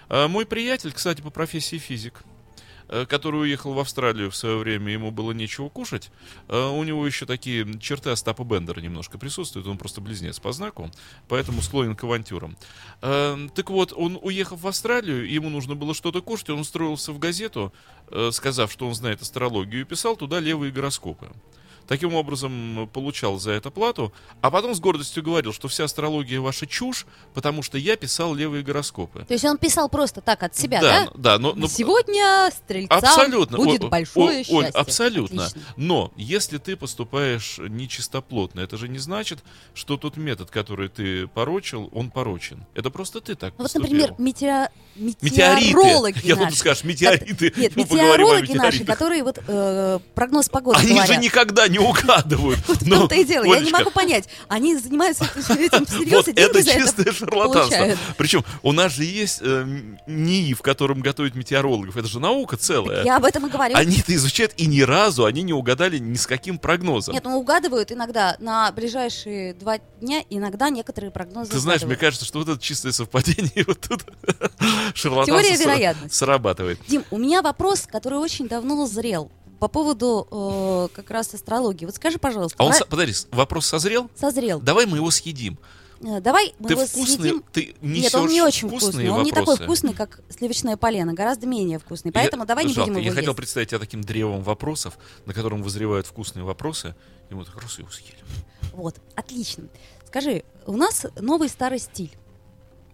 А 0.08 0.28
Мой 0.28 0.46
приятель, 0.46 0.92
кстати, 0.92 1.22
по 1.22 1.30
профессии 1.30 1.78
физик, 1.78 2.22
который 3.08 3.42
уехал 3.42 3.72
в 3.72 3.78
Австралию 3.78 4.30
в 4.30 4.36
свое 4.36 4.56
время, 4.58 4.92
ему 4.92 5.10
было 5.10 5.32
нечего 5.32 5.68
кушать. 5.68 6.10
Э, 6.48 6.68
У 6.68 6.82
него 6.84 7.06
еще 7.06 7.26
такие 7.26 7.66
черты 7.80 8.10
Остапа 8.10 8.44
Бендера 8.44 8.80
немножко 8.80 9.18
присутствуют, 9.18 9.66
он 9.66 9.78
просто 9.78 10.00
близнец 10.00 10.38
по 10.40 10.52
знаку, 10.52 10.90
поэтому 11.28 11.62
склонен 11.62 11.96
к 11.96 12.04
авантюрам. 12.04 12.56
Э, 13.00 13.48
Так 13.54 13.70
вот, 13.70 13.92
он, 13.96 14.18
уехав 14.20 14.60
в 14.60 14.66
Австралию, 14.68 15.28
ему 15.28 15.48
нужно 15.48 15.74
было 15.74 15.94
что-то 15.94 16.20
кушать, 16.22 16.50
он 16.50 16.60
устроился 16.60 17.12
в 17.12 17.18
газету, 17.18 17.72
э, 18.08 18.30
сказав, 18.32 18.70
что 18.70 18.86
он 18.86 18.94
знает 18.94 19.22
астрологию, 19.22 19.82
и 19.82 19.84
писал 19.84 20.16
туда 20.16 20.40
левые 20.40 20.72
гороскопы. 20.72 21.30
Таким 21.92 22.14
образом, 22.14 22.88
получал 22.90 23.38
за 23.38 23.50
это 23.50 23.70
плату, 23.70 24.14
а 24.40 24.50
потом 24.50 24.74
с 24.74 24.80
гордостью 24.80 25.22
говорил, 25.22 25.52
что 25.52 25.68
вся 25.68 25.84
астрология 25.84 26.40
ваша 26.40 26.66
чушь, 26.66 27.04
потому 27.34 27.62
что 27.62 27.76
я 27.76 27.96
писал 27.96 28.34
левые 28.34 28.62
гороскопы. 28.62 29.26
То 29.26 29.34
есть 29.34 29.44
он 29.44 29.58
писал 29.58 29.90
просто 29.90 30.22
так 30.22 30.42
от 30.42 30.56
себя, 30.56 30.80
да? 30.80 31.04
да? 31.04 31.12
Да, 31.14 31.38
но, 31.38 31.52
но- 31.52 31.68
Сегодня 31.68 32.50
стрельцам 32.50 32.96
Абсолютно. 32.96 33.58
будет 33.58 33.82
О- 33.82 33.86
о- 33.88 33.90
большое 33.90 34.38
Оль, 34.38 34.44
счастье. 34.64 34.80
абсолютно. 34.80 35.44
Отлично. 35.44 35.74
Но 35.76 36.12
если 36.16 36.56
ты 36.56 36.76
поступаешь 36.76 37.58
нечистоплотно, 37.58 38.60
это 38.60 38.78
же 38.78 38.88
не 38.88 38.98
значит, 38.98 39.40
что 39.74 39.98
тот 39.98 40.16
метод, 40.16 40.50
который 40.50 40.88
ты 40.88 41.26
порочил, 41.26 41.90
он 41.92 42.10
порочен. 42.10 42.64
Это 42.72 42.88
просто 42.88 43.20
ты 43.20 43.34
так 43.34 43.52
Ну 43.58 43.64
Вот, 43.64 43.74
например, 43.74 44.14
метео... 44.16 44.68
Метеорологи 44.94 46.18
Я 46.22 46.36
думаю, 46.36 46.52
скажешь, 46.52 46.84
метеориты. 46.84 47.52
Нет, 47.56 47.76
Мы 47.76 47.82
метеорологи 47.82 48.52
наши, 48.52 48.84
которые 48.84 49.22
вот 49.24 49.38
э, 49.46 49.98
прогноз 50.14 50.48
погоды 50.48 50.78
Они 50.78 50.90
говорят. 50.90 51.08
же 51.08 51.16
никогда 51.16 51.68
не 51.68 51.78
угадывают. 51.78 52.58
Вот 52.72 52.78
в 52.78 52.86
Но, 52.86 53.00
том-то 53.00 53.14
и 53.14 53.24
дело. 53.24 53.44
Я 53.44 53.60
не 53.60 53.70
могу 53.70 53.90
понять. 53.90 54.28
Они 54.48 54.76
занимаются 54.76 55.24
этим 55.48 55.84
всерьез 55.84 56.28
и 56.28 56.32
деньги 56.32 56.40
это 56.40 56.62
за 56.62 56.70
это 56.70 56.80
чистое 56.80 57.12
шарлатанство. 57.12 57.96
Причем 58.16 58.44
у 58.62 58.72
нас 58.72 58.92
же 58.92 59.04
есть 59.04 59.40
э, 59.42 59.66
НИИ, 60.06 60.54
в 60.54 60.62
котором 60.62 61.00
готовят 61.00 61.34
метеорологов. 61.34 61.96
Это 61.96 62.08
же 62.08 62.20
наука 62.20 62.56
целая. 62.56 63.04
Я 63.04 63.16
об 63.16 63.24
этом 63.24 63.46
и 63.46 63.50
говорю. 63.50 63.76
Они 63.76 63.98
это 63.98 64.14
изучают, 64.14 64.52
и 64.56 64.66
ни 64.66 64.80
разу 64.80 65.24
они 65.24 65.42
не 65.42 65.52
угадали 65.52 65.98
ни 65.98 66.16
с 66.16 66.26
каким 66.26 66.58
прогнозом. 66.58 67.14
Нет, 67.14 67.24
ну 67.24 67.38
угадывают 67.38 67.92
иногда 67.92 68.36
на 68.38 68.70
ближайшие 68.72 69.54
два 69.54 69.78
дня, 70.00 70.22
иногда 70.30 70.70
некоторые 70.70 71.10
прогнозы 71.10 71.50
Ты 71.50 71.58
знаешь, 71.58 71.82
мне 71.82 71.96
кажется, 71.96 72.24
что 72.24 72.38
вот 72.38 72.48
это 72.48 72.60
чистое 72.60 72.92
совпадение, 72.92 73.64
вот 73.66 73.80
тут 73.80 74.04
Теория 74.94 75.56
вероятности. 75.56 76.16
срабатывает. 76.16 76.78
Дим, 76.88 77.04
у 77.10 77.18
меня 77.18 77.42
вопрос, 77.42 77.86
который 77.90 78.18
очень 78.18 78.48
давно 78.48 78.74
назрел 78.76 79.30
по 79.60 79.68
поводу 79.68 80.26
э, 80.92 80.94
как 80.96 81.10
раз 81.10 81.32
астрологии. 81.34 81.84
Вот 81.86 81.94
скажи, 81.94 82.18
пожалуйста, 82.18 82.56
А 82.58 82.66
он, 82.66 82.72
со- 82.72 82.84
подожди, 82.84 83.14
вопрос 83.30 83.66
созрел? 83.66 84.10
созрел. 84.16 84.60
Давай 84.60 84.86
мы 84.86 84.96
его 84.96 85.10
съедим. 85.10 85.58
Э, 86.00 86.20
Давай 86.20 86.52
мы 86.58 86.66
Ты 86.66 86.74
его 86.74 86.84
вкусный, 86.86 87.16
съедим. 87.16 87.44
ты 87.52 87.74
Нет, 87.80 88.12
он 88.16 88.28
не 88.28 88.42
очень 88.42 88.68
вкусный. 88.68 89.08
Он 89.08 89.22
не 89.22 89.30
такой 89.30 89.56
вкусный, 89.56 89.94
как 89.94 90.20
сливочное 90.30 90.76
полено, 90.76 91.12
гораздо 91.14 91.46
менее 91.46 91.78
вкусный. 91.78 92.08
Я- 92.08 92.20
Поэтому 92.20 92.44
давай 92.44 92.64
не 92.64 92.72
жалко, 92.74 92.90
будем 92.90 93.02
его 93.02 93.10
Я 93.12 93.14
хотел 93.14 93.30
есть. 93.30 93.36
представить 93.36 93.68
тебя 93.68 93.78
таким 93.78 94.00
древом 94.02 94.42
вопросов, 94.42 94.98
на 95.26 95.32
котором 95.32 95.62
вызревают 95.62 96.08
вкусные 96.08 96.42
вопросы, 96.42 96.96
и 97.30 97.34
мы 97.34 97.44
так 97.44 97.56
раз 97.62 97.78
его 97.78 97.88
съели. 97.90 98.18
Вот, 98.72 98.96
отлично. 99.14 99.64
Скажи, 100.08 100.42
у 100.66 100.76
нас 100.76 101.06
новый 101.20 101.48
старый 101.48 101.78
стиль. 101.78 102.10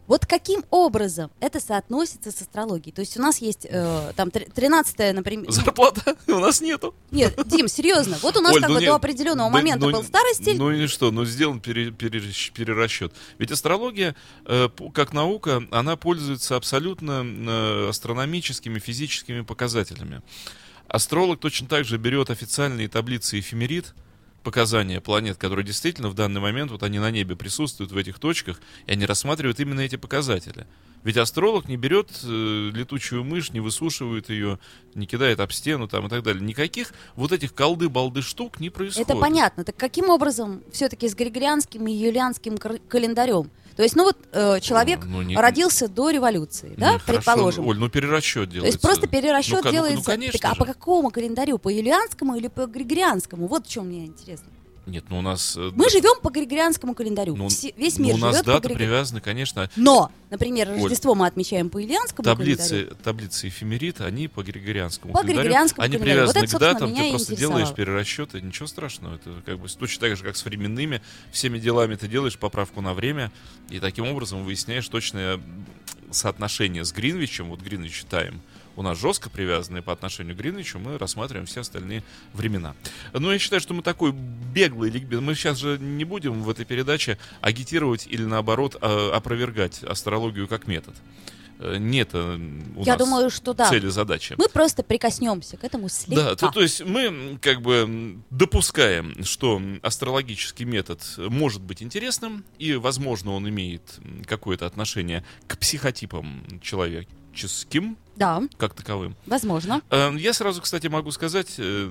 Вот 0.09 0.25
каким 0.25 0.65
образом 0.71 1.31
это 1.39 1.61
соотносится 1.61 2.31
с 2.31 2.41
астрологией? 2.41 2.93
То 2.95 3.01
есть 3.01 3.17
у 3.19 3.21
нас 3.21 3.39
есть 3.39 3.67
э, 3.69 4.13
там 4.17 4.31
13 4.31 5.15
например... 5.15 5.53
Зарплата 5.53 6.17
у 6.27 6.39
нас 6.39 6.63
нету. 6.63 6.95
Нет, 7.11 7.39
Дим, 7.47 7.69
серьезно. 7.69 8.17
Вот 8.23 8.37
у 8.39 8.41
нас 8.41 8.55
Оль, 8.55 8.61
как 8.63 8.71
ну 8.71 8.75
бы 8.77 8.81
не- 8.81 8.87
до 8.87 8.95
определенного 8.95 9.51
да, 9.51 9.57
момента 9.59 9.85
ну, 9.87 9.93
был 9.93 10.03
старый 10.03 10.35
стиль. 10.35 10.57
Ну 10.57 10.71
и 10.71 10.87
что, 10.87 11.11
ну 11.11 11.27
сделан 11.27 11.61
пере- 11.61 11.91
перерасч- 11.91 12.53
перерасчет. 12.53 13.13
Ведь 13.37 13.53
астрология, 13.53 14.17
э, 14.47 14.71
как 14.95 15.13
наука, 15.13 15.63
она 15.71 15.97
пользуется 15.97 16.57
абсолютно 16.57 17.23
э, 17.23 17.89
астрономическими, 17.91 18.79
физическими 18.79 19.43
показателями. 19.43 20.23
Астролог 20.89 21.39
точно 21.39 21.69
так 21.69 21.85
же 21.85 21.99
берет 21.99 22.31
официальные 22.31 22.89
таблицы 22.89 23.39
эфемерид, 23.41 23.95
показания 24.43 25.01
планет, 25.01 25.37
которые 25.37 25.65
действительно 25.65 26.09
в 26.09 26.15
данный 26.15 26.41
момент, 26.41 26.71
вот 26.71 26.83
они 26.83 26.99
на 26.99 27.11
небе 27.11 27.37
присутствуют 27.37 27.93
в 27.93 27.97
этих 27.97 28.19
точках, 28.19 28.61
и 28.87 28.93
они 28.93 29.07
рассматривают 29.07 29.61
именно 29.61 29.81
эти 29.81 29.97
показатели. 29.97 30.67
Ведь 31.05 31.17
астролог 31.17 31.69
не 31.69 31.77
берет 31.77 32.11
э, 32.25 32.71
летучую 32.75 33.25
мышь, 33.25 33.53
не 33.53 33.61
высушивает 33.61 34.31
ее, 34.31 34.59
не 34.95 35.07
кидает 35.07 35.39
об 35.41 35.53
стену 35.53 35.87
там 35.87 36.07
и 36.07 36.09
так 36.09 36.23
далее. 36.23 36.43
Никаких 36.43 36.93
вот 37.15 37.33
этих 37.33 37.55
колды-балды 37.55 38.23
штук 38.23 38.59
не 38.59 38.71
происходит. 38.71 39.09
Это 39.09 39.19
понятно. 39.19 39.65
Так 39.65 39.77
каким 39.77 40.11
образом 40.11 40.63
все-таки 40.73 41.09
с 41.09 41.15
григорианским 41.15 41.87
и 41.87 41.93
юлианским 41.93 42.59
календарем? 42.59 43.51
То 43.79 43.85
есть, 43.85 43.95
ну 43.95 44.03
вот 44.03 44.17
э, 44.33 44.59
человек 44.59 45.05
Ну, 45.05 45.23
не- 45.23 45.37
родился 45.37 45.87
до 45.87 46.11
революции, 46.11 46.75
да, 46.77 46.95
Не, 46.95 46.99
хорошо, 46.99 47.23
предположим. 47.23 47.65
Оль, 47.69 47.79
ну 47.79 47.89
перерасчет 47.89 48.47
То 48.49 48.55
делается. 48.55 48.67
есть 48.75 48.81
просто 48.83 49.07
перерасчет 49.07 49.53
Ну-ка, 49.59 49.69
ну-ка, 49.69 49.73
делается. 49.73 49.99
Ну, 49.99 50.05
конечно 50.05 50.39
Так, 50.41 50.51
а 50.51 50.55
же. 50.55 50.59
по 50.59 50.65
какому 50.67 51.11
календарю? 51.13 51.59
По 51.59 51.69
юлианскому 51.69 52.35
или 52.35 52.49
по 52.49 52.67
григорианскому? 52.67 53.47
Вот 53.47 53.69
в 53.69 53.71
чем 53.71 53.87
мне 53.87 54.05
интересно. 54.07 54.49
Нет, 54.89 55.05
ну 55.11 55.19
у 55.19 55.23
нас... 55.23 55.55
э, 55.57 55.71
Мы 55.75 55.85
да- 55.85 55.91
живем 55.91 56.21
по 56.23 56.31
григорианскому 56.31 56.95
календарю. 56.95 57.37
ну, 57.37 57.49
Все- 57.49 57.73
весь 57.77 57.99
ну, 57.99 58.07
мир 58.07 58.15
у 58.15 58.19
нас 58.19 58.33
живет 58.37 58.47
по 58.47 58.53
даты 58.53 58.69
Григори- 58.69 58.77
привязаны, 58.77 59.21
конечно, 59.21 59.71
Но, 59.77 60.11
например, 60.31 60.71
Оль, 60.71 60.83
Рождество 60.83 61.15
мы 61.15 61.27
отмечаем 61.27 61.69
по 61.71 61.79
юлианскому 61.79 62.25
календарю. 62.25 62.57
таблицы, 62.57 62.89
таблицы 63.03 63.49
эфемерит, 63.49 64.01
они 64.01 64.29
по 64.29 64.43
григорианскому 64.43 65.13
По 65.13 65.21
календарю. 65.21 65.41
григорианскому 65.43 65.85
Они 65.85 65.97
календарю. 65.99 66.27
Вот 66.27 66.33
привязаны 66.35 66.45
это, 66.49 66.57
к 66.57 66.61
датам, 66.61 66.95
ты 66.95 67.11
просто 67.11 67.37
делаешь 67.37 67.73
перерасчеты, 67.75 68.41
ничего 68.41 68.67
страшного. 68.67 69.15
Это 69.17 69.43
как 69.45 69.59
бы 69.59 69.69
точно 69.69 70.01
так 70.09 70.17
же, 70.17 70.25
как 70.25 70.37
с 70.37 70.45
временными 70.45 71.03
всеми 71.31 71.59
делами 71.59 71.95
ты 71.97 72.09
делаешь 72.09 72.39
поправку 72.39 72.81
на 72.81 72.95
время, 72.95 73.31
и 73.71 73.79
таким 73.81 74.07
образом 74.09 74.45
выясняешь 74.45 74.89
точное 74.89 75.41
соотношение 76.11 76.85
с 76.85 76.93
Гринвичем. 76.93 77.51
Вот 77.51 77.61
Гринвич 77.61 77.93
читаем. 78.01 78.41
У 78.79 78.83
нас 78.83 78.97
жестко 78.97 79.29
привязанные 79.29 79.83
по 79.83 79.93
отношению 79.93 80.37
к 80.37 80.39
Гринвичу, 80.39 80.79
мы 80.79 80.99
рассматриваем 80.99 81.47
все 81.47 81.63
остальные 81.63 82.05
времена. 82.33 82.77
Но 83.13 83.33
я 83.33 83.39
считаю, 83.41 83.61
что 83.61 83.75
мы 83.75 83.83
такой 83.83 84.13
беглый. 84.13 84.93
Мы 85.21 85.35
сейчас 85.35 85.59
же 85.59 85.79
не 85.81 86.05
будем 86.05 86.45
в 86.45 86.49
этой 86.49 86.65
передаче 86.65 87.19
агитировать 87.41 88.07
или 88.07 88.23
наоборот 88.23 88.77
э, 88.81 89.11
опровергать 89.13 89.83
астрологию 89.83 90.47
как 90.47 90.69
метод. 90.69 90.95
Э, 91.59 91.77
Нет 91.77 92.11
э, 92.13 92.39
у 92.77 92.85
Я 92.85 92.93
нас 92.93 92.99
думаю, 92.99 93.31
что 93.31 93.53
да. 93.53 93.69
цели 93.69 93.89
задачи. 93.89 94.37
Мы 94.39 94.49
просто 94.49 94.85
прикоснемся 94.85 95.57
к 95.57 95.65
этому 95.65 95.89
слегка. 95.89 96.23
Да, 96.23 96.37
то, 96.37 96.53
то 96.53 96.61
есть 96.61 96.85
мы 96.85 97.37
как 97.43 97.63
бы 97.63 98.19
допускаем, 98.31 99.25
что 99.25 99.61
астрологический 99.83 100.65
метод 100.65 101.03
может 101.17 101.63
быть 101.63 101.83
интересным, 101.83 102.45
и, 102.59 102.75
возможно, 102.75 103.33
он 103.33 103.49
имеет 103.49 103.83
какое-то 104.27 104.67
отношение 104.67 105.25
к 105.49 105.59
психотипам 105.59 106.45
человеческим, 107.33 107.97
Да, 108.17 108.43
как 108.57 108.75
таковым. 108.75 109.15
возможно. 109.27 109.81
Э, 109.91 110.13
Я 110.17 110.33
сразу, 110.33 110.61
кстати, 110.63 110.87
могу 110.89 111.11
сказать, 111.11 111.55
э, 111.59 111.91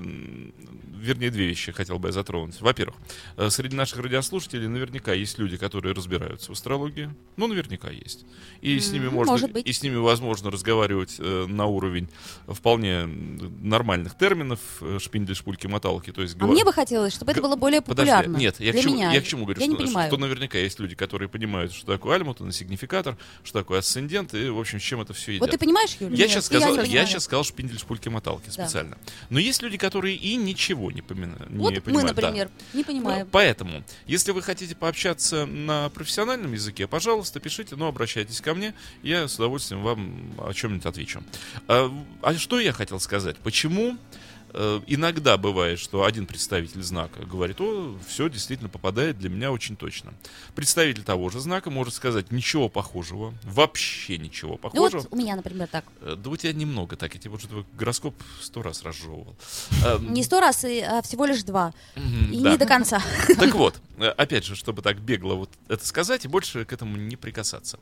вернее, 1.00 1.30
две 1.30 1.46
вещи 1.46 1.72
хотел 1.72 1.98
бы 1.98 2.08
я 2.08 2.12
затронуть. 2.12 2.60
Во-первых, 2.60 2.96
э, 3.36 3.50
среди 3.50 3.76
наших 3.76 3.98
радиослушателей 3.98 4.68
наверняка 4.68 5.12
есть 5.12 5.38
люди, 5.38 5.56
которые 5.56 5.94
разбираются 5.94 6.50
в 6.50 6.54
астрологии. 6.54 7.10
Ну, 7.36 7.46
наверняка 7.46 7.90
есть. 7.90 8.24
И 8.60 8.78
с 8.78 8.90
ними 8.92 9.08
можно, 9.08 9.32
может 9.32 9.52
быть. 9.52 9.66
и 9.66 9.72
с 9.72 9.82
ними 9.82 9.96
возможно 9.96 10.50
разговаривать 10.50 11.16
э, 11.18 11.46
на 11.48 11.66
уровень 11.66 12.08
вполне 12.46 13.06
нормальных 13.06 14.16
терминов, 14.16 14.60
э, 14.80 14.98
шпиндель, 15.00 15.34
шпульки, 15.34 15.66
моталки. 15.66 16.12
То 16.12 16.22
есть 16.22 16.34
А 16.36 16.38
гова- 16.38 16.52
мне 16.52 16.64
бы 16.64 16.72
хотелось, 16.72 17.14
чтобы 17.14 17.32
это 17.32 17.40
было 17.42 17.56
более 17.56 17.80
Подожди, 17.80 18.10
популярно. 18.10 18.36
нет, 18.36 18.60
я 18.60 18.72
для 18.72 18.80
к, 18.80 18.84
чему, 18.84 18.94
меня. 18.96 19.12
я 19.12 19.20
к 19.20 19.24
чему 19.24 19.44
говорю, 19.44 19.60
Я 19.60 19.66
не 19.66 19.74
что, 19.74 19.84
понимаю. 19.84 20.10
что 20.10 20.16
наверняка 20.18 20.58
есть 20.58 20.78
люди, 20.80 20.94
которые 20.94 21.28
понимают, 21.28 21.72
что 21.72 21.86
такое 21.86 22.16
альмутон 22.16 22.48
и 22.48 22.52
сигнификатор, 22.52 23.16
что 23.44 23.58
такое 23.60 23.78
асцендент, 23.80 24.34
и, 24.34 24.48
в 24.48 24.58
общем, 24.58 24.80
с 24.80 24.82
чем 24.82 25.00
это 25.00 25.12
все 25.12 25.32
едят. 25.32 25.42
Вот 25.42 25.50
ты 25.50 25.58
понимаешь, 25.58 25.96
Юля? 26.00 26.10
Я 26.14 26.24
Нет, 26.24 26.30
сейчас 26.30 26.46
сказал, 26.46 26.70
не 26.72 26.76
я, 26.78 26.82
понимаю. 26.82 27.06
сейчас 27.06 27.24
сказал 27.24 27.44
шпиндель, 27.44 27.78
шпульки, 27.78 28.08
моталки 28.08 28.50
специально. 28.50 28.98
Но 29.30 29.38
есть 29.38 29.62
люди, 29.62 29.76
которые 29.76 30.16
и 30.16 30.36
ничего 30.36 30.87
не, 30.90 31.00
помина- 31.02 31.46
не 31.48 31.58
Вот 31.58 31.74
мы, 31.74 31.80
понимают. 31.80 32.14
да. 32.16 32.22
например, 32.22 32.50
не 32.72 32.80
Ну, 32.80 32.84
понимаем. 32.84 33.28
Поэтому, 33.30 33.84
если 34.06 34.32
вы 34.32 34.42
хотите 34.42 34.74
пообщаться 34.76 35.46
на 35.46 35.88
профессиональном 35.90 36.52
языке, 36.52 36.86
пожалуйста, 36.86 37.40
пишите, 37.40 37.76
но 37.76 37.88
обращайтесь 37.88 38.40
ко 38.40 38.54
мне, 38.54 38.74
я 39.02 39.28
с 39.28 39.36
удовольствием 39.36 39.82
вам 39.82 40.32
о 40.38 40.52
чем-нибудь 40.52 40.86
отвечу. 40.86 41.22
А, 41.66 41.90
а 42.22 42.34
что 42.34 42.60
я 42.60 42.72
хотел 42.72 43.00
сказать? 43.00 43.36
Почему 43.38 43.92
э, 43.92 43.96
иногда 44.86 45.36
бывает, 45.36 45.78
что 45.78 46.04
один 46.04 46.26
представитель 46.26 46.82
знака 46.82 47.24
говорит, 47.24 47.60
о, 47.60 47.96
все 48.06 48.28
действительно 48.28 48.68
попадает 48.68 49.18
для 49.18 49.28
меня 49.28 49.52
очень 49.52 49.76
точно. 49.76 50.12
Представитель 50.54 51.02
того 51.02 51.28
же 51.30 51.40
знака 51.40 51.70
может 51.70 51.94
сказать 51.94 52.30
ничего 52.32 52.68
похожего, 52.68 53.34
вообще 53.44 54.18
ничего 54.18 54.52
Ну 54.52 54.58
похожего. 54.58 55.00
вот 55.02 55.08
у 55.12 55.16
меня, 55.16 55.36
например, 55.36 55.68
так. 55.68 55.84
Э, 56.00 56.16
Да 56.16 56.30
у 56.30 56.36
тебя 56.36 56.52
немного 56.52 56.96
так, 56.96 57.14
я 57.14 57.20
тебе 57.20 57.34
уже 57.34 57.48
твой 57.48 57.64
гороскоп 57.74 58.14
сто 58.40 58.62
раз 58.62 58.82
разжевывал. 58.82 59.36
Не 60.00 60.22
сто 60.22 60.40
раз, 60.40 60.64
а 60.64 61.02
всего 61.02 61.26
лишь 61.26 61.42
два. 61.42 61.72
И 61.96 62.00
не 62.38 62.56
до 62.56 62.66
конца. 62.66 63.02
Так 63.38 63.54
вот, 63.54 63.80
э, 63.98 64.06
опять 64.08 64.44
же, 64.44 64.56
чтобы 64.56 64.82
так 64.82 64.98
бегло 65.00 65.34
вот 65.34 65.50
это 65.68 65.86
сказать 65.86 66.24
и 66.24 66.28
больше 66.28 66.64
к 66.64 66.72
этому 66.72 66.96
не 66.96 67.16
прикасаться. 67.16 67.78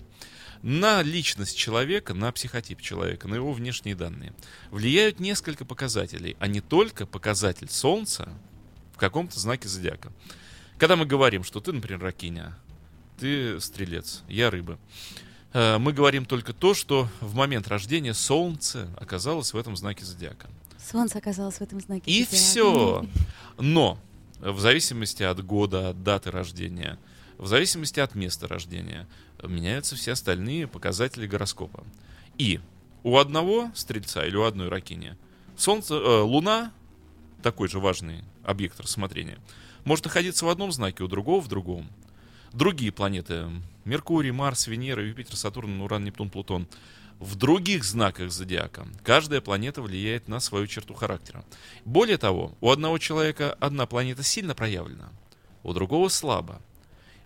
На 0.62 1.02
личность 1.02 1.56
человека, 1.56 2.14
на 2.14 2.32
психотип 2.32 2.80
человека, 2.80 3.28
на 3.28 3.34
его 3.34 3.52
внешние 3.52 3.94
данные 3.94 4.32
влияют 4.70 5.20
несколько 5.20 5.64
показателей, 5.64 6.36
а 6.38 6.46
не 6.46 6.60
только 6.60 7.06
показатель 7.06 7.70
Солнца 7.70 8.28
в 8.94 8.98
каком-то 8.98 9.38
знаке 9.38 9.68
зодиака. 9.68 10.12
Когда 10.78 10.96
мы 10.96 11.06
говорим, 11.06 11.44
что 11.44 11.60
ты, 11.60 11.72
например, 11.72 12.00
ракиня, 12.00 12.56
ты 13.18 13.60
стрелец, 13.60 14.22
я 14.28 14.50
рыба, 14.50 14.78
э, 15.52 15.78
мы 15.78 15.92
говорим 15.92 16.26
только 16.26 16.52
то, 16.52 16.74
что 16.74 17.08
в 17.20 17.34
момент 17.34 17.68
рождения 17.68 18.14
Солнце 18.14 18.88
оказалось 18.98 19.52
в 19.52 19.56
этом 19.56 19.76
знаке 19.76 20.04
зодиака. 20.04 20.48
Солнце 20.78 21.18
оказалось 21.18 21.56
в 21.56 21.62
этом 21.62 21.80
знаке. 21.80 22.10
И 22.10 22.24
зодиака. 22.24 22.36
все. 22.36 23.06
Но 23.58 23.98
в 24.38 24.60
зависимости 24.60 25.22
от 25.22 25.44
года, 25.44 25.90
от 25.90 26.02
даты 26.02 26.30
рождения, 26.30 26.98
в 27.38 27.46
зависимости 27.46 28.00
от 28.00 28.14
места 28.14 28.48
рождения, 28.48 29.06
меняются 29.42 29.96
все 29.96 30.12
остальные 30.12 30.66
показатели 30.66 31.26
гороскопа. 31.26 31.84
И 32.38 32.60
у 33.02 33.18
одного 33.18 33.70
стрельца 33.74 34.26
или 34.26 34.36
у 34.36 34.42
одной 34.42 34.68
ракини 34.68 35.16
Солнце, 35.56 35.94
э, 35.94 36.20
Луна, 36.20 36.72
такой 37.42 37.68
же 37.68 37.78
важный 37.78 38.24
объект 38.44 38.78
рассмотрения, 38.80 39.38
может 39.84 40.04
находиться 40.04 40.44
в 40.44 40.48
одном 40.48 40.72
знаке, 40.72 41.04
у 41.04 41.08
другого 41.08 41.40
в 41.40 41.48
другом. 41.48 41.88
Другие 42.52 42.92
планеты 42.92 43.46
Меркурий, 43.84 44.32
Марс, 44.32 44.66
Венера, 44.66 45.04
Юпитер, 45.04 45.36
Сатурн, 45.36 45.80
Уран, 45.80 46.04
Нептун, 46.04 46.30
Плутон 46.30 46.68
в 47.18 47.34
других 47.34 47.84
знаках 47.84 48.30
зодиака 48.30 48.86
каждая 49.02 49.40
планета 49.40 49.82
влияет 49.82 50.28
на 50.28 50.40
свою 50.40 50.66
черту 50.66 50.94
характера. 50.94 51.44
Более 51.84 52.18
того, 52.18 52.54
у 52.60 52.70
одного 52.70 52.98
человека 52.98 53.56
одна 53.60 53.86
планета 53.86 54.22
сильно 54.22 54.54
проявлена, 54.54 55.10
у 55.62 55.72
другого 55.72 56.08
слабо. 56.08 56.60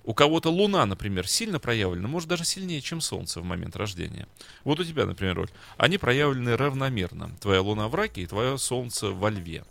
У 0.04 0.14
кого-то 0.14 0.50
Луна, 0.50 0.86
например, 0.86 1.28
сильно 1.28 1.58
проявлена, 1.58 2.08
может 2.08 2.28
даже 2.28 2.44
сильнее, 2.44 2.80
чем 2.80 3.00
Солнце 3.00 3.40
в 3.40 3.44
момент 3.44 3.76
рождения. 3.76 4.26
Вот 4.64 4.80
у 4.80 4.84
тебя, 4.84 5.06
например, 5.06 5.36
Роль. 5.36 5.50
Они 5.76 5.98
проявлены 5.98 6.56
равномерно. 6.56 7.30
Твоя 7.40 7.60
Луна 7.60 7.88
в 7.88 7.94
Раке 7.94 8.22
и 8.22 8.26
твое 8.26 8.56
Солнце 8.58 9.10
во 9.10 9.30
Льве. 9.30 9.64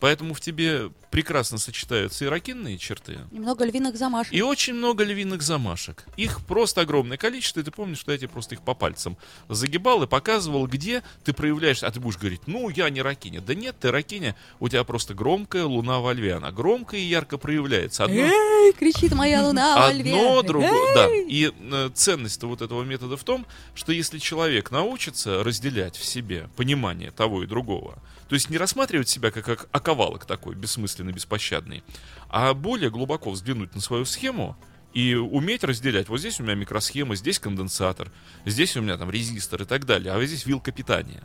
Поэтому 0.00 0.34
в 0.34 0.40
тебе 0.40 0.90
прекрасно 1.10 1.58
сочетаются 1.58 2.24
и 2.24 2.28
ракинные 2.28 2.76
черты, 2.78 3.20
Немного 3.30 3.64
львиных 3.64 3.96
замашек. 3.96 4.32
и 4.32 4.42
очень 4.42 4.74
много 4.74 5.04
львиных 5.04 5.42
замашек. 5.42 6.04
Их 6.16 6.44
просто 6.44 6.80
огромное 6.80 7.16
количество, 7.16 7.60
и 7.60 7.62
ты 7.62 7.70
помнишь, 7.70 7.98
что 7.98 8.10
я 8.12 8.18
тебе 8.18 8.28
просто 8.28 8.54
их 8.56 8.62
по 8.62 8.74
пальцам 8.74 9.16
загибал 9.48 10.02
и 10.02 10.06
показывал, 10.06 10.66
где 10.66 11.02
ты 11.24 11.32
проявляешься. 11.32 11.86
А 11.86 11.90
ты 11.92 12.00
будешь 12.00 12.18
говорить, 12.18 12.42
ну, 12.46 12.68
я 12.68 12.90
не 12.90 13.00
ракиня. 13.02 13.40
Да 13.40 13.54
нет, 13.54 13.76
ты 13.80 13.90
ракиня, 13.90 14.34
у 14.60 14.68
тебя 14.68 14.82
просто 14.84 15.14
громкая 15.14 15.64
луна 15.64 16.00
во 16.00 16.12
льве. 16.12 16.34
Она 16.34 16.50
громкая 16.50 17.00
и 17.00 17.04
ярко 17.04 17.38
проявляется. 17.38 18.04
Одно, 18.04 18.16
Эй, 18.16 18.72
кричит 18.72 19.12
моя 19.14 19.42
луна 19.46 19.76
во 19.86 19.92
льве. 19.92 20.10
одно 20.14 20.42
другое. 20.42 20.94
Да. 20.94 21.08
И 21.14 21.50
э, 21.56 21.90
ценность 21.94 22.42
вот 22.42 22.60
этого 22.60 22.82
метода 22.82 23.16
в 23.16 23.22
том, 23.24 23.46
что 23.74 23.92
если 23.92 24.18
человек 24.18 24.70
научится 24.72 25.44
разделять 25.44 25.96
в 25.96 26.04
себе 26.04 26.48
понимание 26.56 27.10
того 27.12 27.44
и 27.44 27.46
другого, 27.46 27.98
то 28.28 28.34
есть 28.34 28.50
не 28.50 28.58
рассматривать 28.58 29.08
себя 29.08 29.30
как, 29.30 29.44
как 29.44 29.68
оковалок 29.72 30.24
такой, 30.24 30.54
бессмысленный, 30.54 31.12
беспощадный, 31.12 31.82
а 32.28 32.54
более 32.54 32.90
глубоко 32.90 33.30
взглянуть 33.30 33.74
на 33.74 33.80
свою 33.80 34.04
схему 34.04 34.56
И 34.94 35.14
уметь 35.14 35.64
разделять. 35.64 36.08
Вот 36.08 36.20
здесь 36.20 36.38
у 36.38 36.44
меня 36.44 36.54
микросхема, 36.54 37.16
здесь 37.16 37.40
конденсатор, 37.40 38.12
здесь 38.44 38.76
у 38.76 38.80
меня 38.80 38.96
там 38.96 39.10
резистор 39.10 39.62
и 39.62 39.64
так 39.64 39.86
далее, 39.86 40.12
а 40.12 40.18
вот 40.18 40.26
здесь 40.26 40.46
вилка 40.46 40.70
питания. 40.70 41.24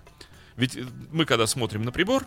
Ведь 0.56 0.76
э, 0.76 0.86
мы, 1.12 1.26
когда 1.26 1.46
смотрим 1.46 1.84
на 1.84 1.92
прибор, 1.92 2.26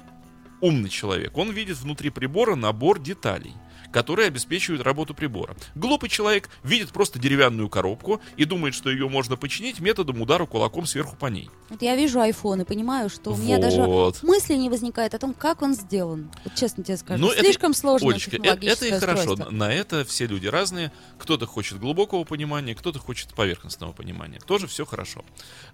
умный 0.61 0.89
человек, 0.89 1.37
он 1.37 1.51
видит 1.51 1.79
внутри 1.79 2.11
прибора 2.11 2.55
набор 2.55 3.01
деталей 3.01 3.55
которые 3.93 4.29
обеспечивают 4.29 4.83
работу 4.83 5.15
прибора. 5.15 5.55
Глупый 5.75 6.09
человек 6.09 6.49
видит 6.65 6.91
просто 6.91 7.19
деревянную 7.19 7.69
коробку 7.69 8.21
и 8.37 8.45
думает, 8.45 8.75
что 8.75 8.91
ее 8.91 9.09
можно 9.09 9.37
починить 9.37 9.81
методом 9.81 10.21
удара 10.21 10.47
кулаком 10.47 10.87
сверху 10.87 11.17
по 11.17 11.27
ней. 11.27 11.51
Вот 11.69 11.83
я 11.83 11.95
вижу 11.97 12.19
iPhone 12.21 12.63
и 12.63 12.65
понимаю, 12.65 13.09
что 13.11 13.33
у 13.33 13.37
меня 13.37 13.59
даже 13.59 13.83
Вот. 13.83 14.23
мысли 14.23 14.55
не 14.55 14.69
возникает 14.71 15.15
о 15.15 15.19
том, 15.19 15.35
как 15.35 15.63
он 15.63 15.75
сделан. 15.75 16.31
Вот 16.45 16.55
честно 16.55 16.83
тебе 16.83 16.97
скажу. 16.97 17.21
Ну, 17.23 17.31
это- 17.31 17.45
Слишком 17.45 17.75
сложное 17.75 18.11
Олечка, 18.13 18.31
э- 18.37 18.39
это, 18.39 18.43
технологическое 18.43 18.89
и 18.97 19.01
хорошо. 19.01 19.19
устройство. 19.31 19.51
На 19.51 19.73
это 19.73 20.05
все 20.05 20.27
люди 20.27 20.47
разные. 20.47 20.93
Кто-то 21.19 21.47
хочет 21.47 21.79
глубокого 21.79 22.25
понимания, 22.25 22.75
кто-то 22.75 22.99
хочет 22.99 23.35
поверхностного 23.35 23.93
понимания. 23.93 24.39
Тоже 24.47 24.67
все 24.67 24.85
хорошо. 24.85 25.25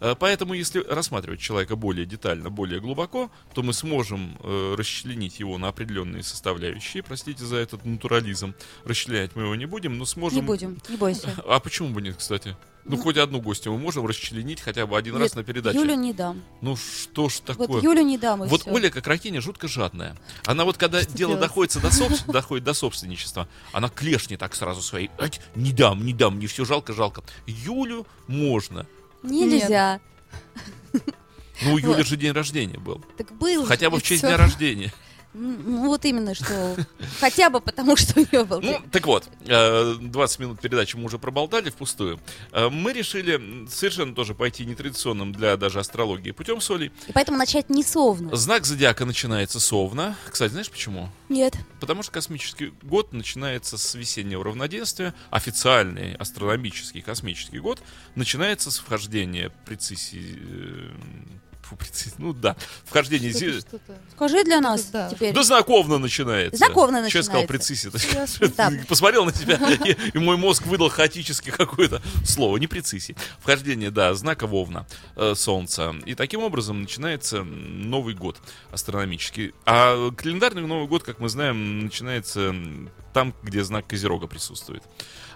Э, 0.01 0.15
Поэтому, 0.19 0.55
если 0.55 0.81
рассматривать 0.81 1.41
человека 1.41 1.77
более 1.77 2.05
детально, 2.07 2.51
более 2.51 2.81
глубоко, 2.81 3.31
то 3.55 3.63
мы 3.63 3.73
сможем 3.73 4.37
э, 4.43 4.75
расчленить 4.77 5.39
его 5.41 5.59
на 5.59 5.69
определенные 5.69 6.23
составляющие. 6.23 7.03
Простите 7.03 7.45
за 7.45 7.57
этот 7.57 7.85
натурализм. 8.09 8.55
Расчленять 8.85 9.37
мы 9.37 9.43
его 9.43 9.55
не 9.55 9.67
будем, 9.67 9.99
но 9.99 10.05
сможем... 10.05 10.37
Не 10.41 10.43
будем, 10.43 10.79
не 10.89 10.97
бойся. 10.97 11.29
А 11.47 11.61
почему 11.61 11.91
бы 11.91 12.01
нет, 12.03 12.17
кстати? 12.17 12.57
Ну, 12.85 12.97
хоть 12.97 13.19
одну 13.19 13.43
гостью 13.43 13.73
мы 13.73 13.79
можем 13.79 14.07
расчленить 14.07 14.63
хотя 14.63 14.87
бы 14.87 14.97
один 14.97 15.15
раз 15.17 15.25
Нет, 15.31 15.37
на 15.37 15.45
передаче. 15.45 15.79
Юлю 15.79 15.95
не 15.95 16.15
дам. 16.15 16.43
Ну 16.63 16.75
что 16.75 17.29
ж 17.29 17.41
такое? 17.41 17.67
Вот 17.69 17.83
Юлю 17.83 18.01
не 18.01 18.17
дам, 18.17 18.41
Вот 18.45 18.63
всё. 18.63 18.73
Оля, 18.73 18.89
как 18.89 19.07
ракиня, 19.07 19.43
жутко 19.43 19.69
жадная. 19.69 20.17
Она 20.47 20.65
вот, 20.65 20.79
когда 20.79 21.03
Что 21.03 21.13
дело 21.13 21.33
делать? 21.35 21.49
доходит 21.49 21.83
до, 21.83 21.89
собс- 21.89 22.25
доходит 22.33 22.65
до 22.65 22.73
собственничества, 22.73 23.47
она 23.73 23.91
клешни 23.91 24.39
так 24.39 24.55
сразу 24.55 24.81
своей. 24.81 25.11
«Ать, 25.19 25.41
не 25.55 25.73
дам, 25.73 26.07
не 26.07 26.15
дам, 26.15 26.37
мне 26.37 26.47
все 26.47 26.65
жалко, 26.65 26.95
жалко. 26.95 27.23
Юлю 27.47 28.07
можно. 28.27 28.87
Нельзя. 29.23 30.01
Ну, 31.63 31.75
у 31.75 31.79
Юли 31.79 31.89
Вот. 31.97 32.07
же 32.07 32.17
день 32.17 32.33
рождения 32.33 32.79
был. 32.79 33.05
Так 33.19 33.33
был. 33.37 33.67
Хотя 33.67 33.91
бы 33.91 33.99
в 33.99 34.03
честь 34.03 34.21
всё. 34.21 34.29
дня 34.29 34.37
рождения. 34.39 34.93
М, 35.39 35.63
Ну 35.83 35.87
вот 35.87 36.05
именно, 36.05 36.35
что 36.35 36.77
хотя 37.21 37.49
бы 37.51 37.61
потому, 37.61 37.97
что 37.97 38.19
у 38.21 38.25
нее 38.25 38.45
был. 38.45 38.61
Ну, 38.61 38.81
так 38.91 39.07
вот, 39.07 39.29
э, 39.47 39.95
20 40.01 40.39
минут 40.41 40.61
передачи 40.61 40.97
мы 40.97 41.05
уже 41.05 41.19
проболтали 41.19 41.71
впустую. 41.71 42.21
Э, 42.53 42.69
Мы 42.69 42.93
решили 42.93 43.67
совершенно 43.69 44.15
тоже 44.15 44.35
пойти 44.35 44.65
нетрадиционным 44.67 45.33
для 45.33 45.57
даже 45.57 45.79
астрологии 45.81 46.33
путем 46.33 46.61
соли. 46.61 46.91
И 47.07 47.13
поэтому 47.13 47.39
начать 47.39 47.71
не 47.71 47.83
совно. 47.85 48.35
Знак 48.37 48.67
зодиака 48.67 49.05
начинается 49.05 49.61
совна. 49.61 50.17
Кстати, 50.31 50.51
знаешь 50.51 50.71
почему? 50.71 51.11
Нет. 51.29 51.55
Потому 51.81 52.03
что 52.03 52.13
космический 52.13 52.73
год 52.83 53.13
начинается 53.13 53.79
с 53.79 53.95
весеннего 53.95 54.43
равноденствия, 54.45 55.15
официальный 55.31 56.15
астрономический 56.15 57.01
космический 57.03 57.59
год 57.61 57.81
начинается 58.17 58.71
с 58.71 58.79
вхождения 58.79 59.51
прецессии... 59.67 60.39
фу, 61.69 61.77
ну 62.19 62.33
да, 62.33 62.57
зи- 62.93 63.61
что-то. 63.61 63.99
Скажи 64.13 64.45
для 64.45 64.61
нас 64.61 64.85
да. 64.87 65.11
теперь. 65.11 65.35
Да 65.35 65.43
знаковно 65.43 65.99
начинается. 65.99 66.57
Знаковно 66.57 67.09
сказал 67.09 67.43
начинается. 67.43 67.47
прецессия? 67.47 67.91
Ясно. 68.15 68.49
Да. 68.57 68.73
Посмотрел 68.89 69.25
на 69.25 69.33
тебя, 69.33 69.57
и, 69.85 69.97
и 70.15 70.19
мой 70.19 70.37
мозг 70.37 70.67
выдал 70.67 70.89
хаотически 70.89 71.51
какое-то 71.51 72.03
слово, 72.25 72.57
не 72.57 72.67
прецессии. 72.67 73.17
Вхождение, 73.41 73.91
да, 73.91 74.15
знака 74.15 74.47
Вовна, 74.47 74.87
э, 75.17 75.35
Солнца. 75.35 75.95
И 76.07 76.15
таким 76.15 76.43
образом 76.43 76.83
начинается 76.83 77.43
Новый 77.43 78.15
год 78.15 78.39
астрономический. 78.73 79.53
А 79.67 80.11
календарный 80.13 80.63
Новый 80.63 80.89
год, 80.89 81.03
как 81.03 81.19
мы 81.19 81.29
знаем, 81.29 81.81
начинается 81.81 82.55
там, 83.13 83.35
где 83.43 83.65
знак 83.65 83.87
Козерога 83.87 84.27
присутствует. 84.27 84.83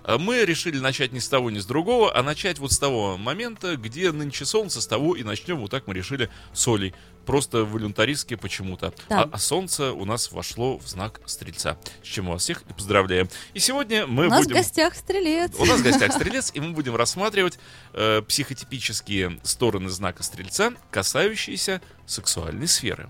А 0.04 0.18
Мы 0.18 0.44
решили 0.44 0.78
начать 0.78 1.12
не 1.12 1.20
с 1.20 1.28
того, 1.28 1.50
ни 1.50 1.58
с 1.58 1.66
другого, 1.66 2.16
а 2.16 2.22
начать 2.22 2.58
вот 2.58 2.72
с 2.72 2.78
того 2.78 3.16
момента, 3.16 3.76
где 3.76 4.10
нынче 4.12 4.44
солнце, 4.44 4.80
с 4.80 4.86
того 4.86 5.14
и 5.14 5.22
начнем. 5.22 5.60
Вот 5.60 5.70
так 5.70 5.86
мы 5.86 5.94
решили 5.94 6.28
с 6.52 6.66
Олей. 6.66 6.94
Просто 7.24 7.64
волюнтаристски 7.64 8.34
почему-то. 8.34 8.92
Да. 9.08 9.22
А, 9.22 9.30
а 9.32 9.38
солнце 9.38 9.92
у 9.92 10.04
нас 10.04 10.32
вошло 10.32 10.78
в 10.78 10.88
знак 10.88 11.20
Стрельца. 11.26 11.78
С 12.02 12.06
чем 12.06 12.24
мы 12.24 12.32
вас 12.32 12.42
всех 12.42 12.62
и 12.68 12.72
поздравляем. 12.72 13.28
И 13.54 13.60
сегодня 13.60 14.08
мы 14.08 14.26
У 14.26 14.30
нас 14.30 14.40
будем... 14.42 14.56
в 14.56 14.58
гостях 14.58 14.96
стрелец. 14.96 15.52
У 15.56 15.64
нас 15.64 15.78
в 15.78 15.84
гостях 15.84 16.12
Стрелец, 16.16 16.50
и 16.52 16.58
мы 16.60 16.72
будем 16.72 16.96
рассматривать 16.96 17.60
э, 17.92 18.22
психотипические 18.22 19.38
стороны 19.44 19.88
знака 19.88 20.24
Стрельца, 20.24 20.72
касающиеся 20.90 21.80
сексуальной 22.06 22.66
сферы. 22.66 23.08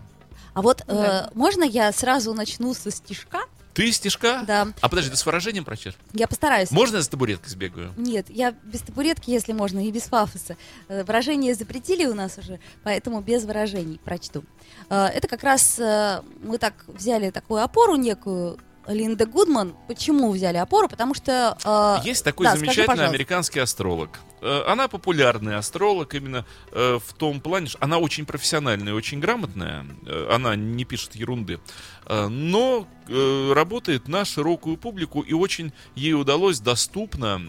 А 0.53 0.61
вот 0.61 0.83
э, 0.83 0.85
Да. 0.89 1.31
можно 1.35 1.65
я 1.65 1.91
сразу 1.93 2.35
начну 2.35 2.75
со 2.75 2.91
стишка? 2.91 3.41
Ты 3.75 3.91
стишка? 3.93 4.45
Да. 4.47 4.69
А 4.81 4.89
подожди, 4.89 5.11
ты 5.11 5.17
с 5.17 5.25
выражением 5.25 5.65
прочешь? 5.65 5.95
Я 6.13 6.29
постараюсь. 6.29 6.71
Можно 6.71 6.97
я 6.99 7.03
с 7.03 7.09
табуреткой 7.09 7.49
сбегаю? 7.51 7.93
Нет, 7.97 8.27
я 8.29 8.53
без 8.65 8.81
табуретки, 8.81 9.31
если 9.31 9.53
можно, 9.53 9.87
и 9.87 9.91
без 9.91 10.03
пафоса. 10.03 10.57
Э, 10.89 11.05
Выражения 11.05 11.55
запретили 11.55 12.05
у 12.05 12.15
нас 12.15 12.37
уже, 12.39 12.61
поэтому 12.83 13.21
без 13.23 13.45
выражений 13.45 13.99
прочту. 14.05 14.45
Э, 14.91 15.07
Это 15.07 15.27
как 15.29 15.43
раз 15.43 15.79
э, 15.79 16.21
мы 16.43 16.59
так 16.59 16.75
взяли 16.87 17.31
такую 17.31 17.63
опору 17.63 17.97
некую, 17.97 18.59
Линда 18.89 19.27
Гудман. 19.27 19.75
Почему 19.89 20.31
взяли 20.33 20.57
опору? 20.57 20.89
Потому 20.89 21.15
что... 21.15 21.57
э, 21.65 22.07
Есть 22.07 22.25
такой 22.25 22.45
да, 22.45 22.51
скажи, 22.51 22.65
замечательный 22.67 22.87
пожалуйста. 22.89 23.15
американский 23.15 23.61
астролог. 23.61 24.19
Э, 24.43 24.65
Она 24.67 24.89
популярный 24.89 25.57
астролог 25.57 26.15
именно 26.15 26.45
э, 26.73 26.99
в 26.99 27.13
том 27.15 27.41
плане, 27.41 27.69
что 27.69 27.79
она 27.81 27.99
очень 27.99 28.27
профессиональная 28.27 28.93
и 28.93 28.97
очень 28.97 29.21
грамотная. 29.21 29.87
Э, 30.05 30.31
Она 30.33 30.57
не 30.57 30.85
пишет 30.85 31.15
ерунды. 31.15 31.61
Но 32.09 32.89
работает 33.09 34.07
на 34.07 34.25
широкую 34.25 34.77
публику 34.77 35.23
и 35.23 35.33
очень 35.33 35.73
ей 35.95 36.15
удалось 36.15 36.61
доступно 36.61 37.41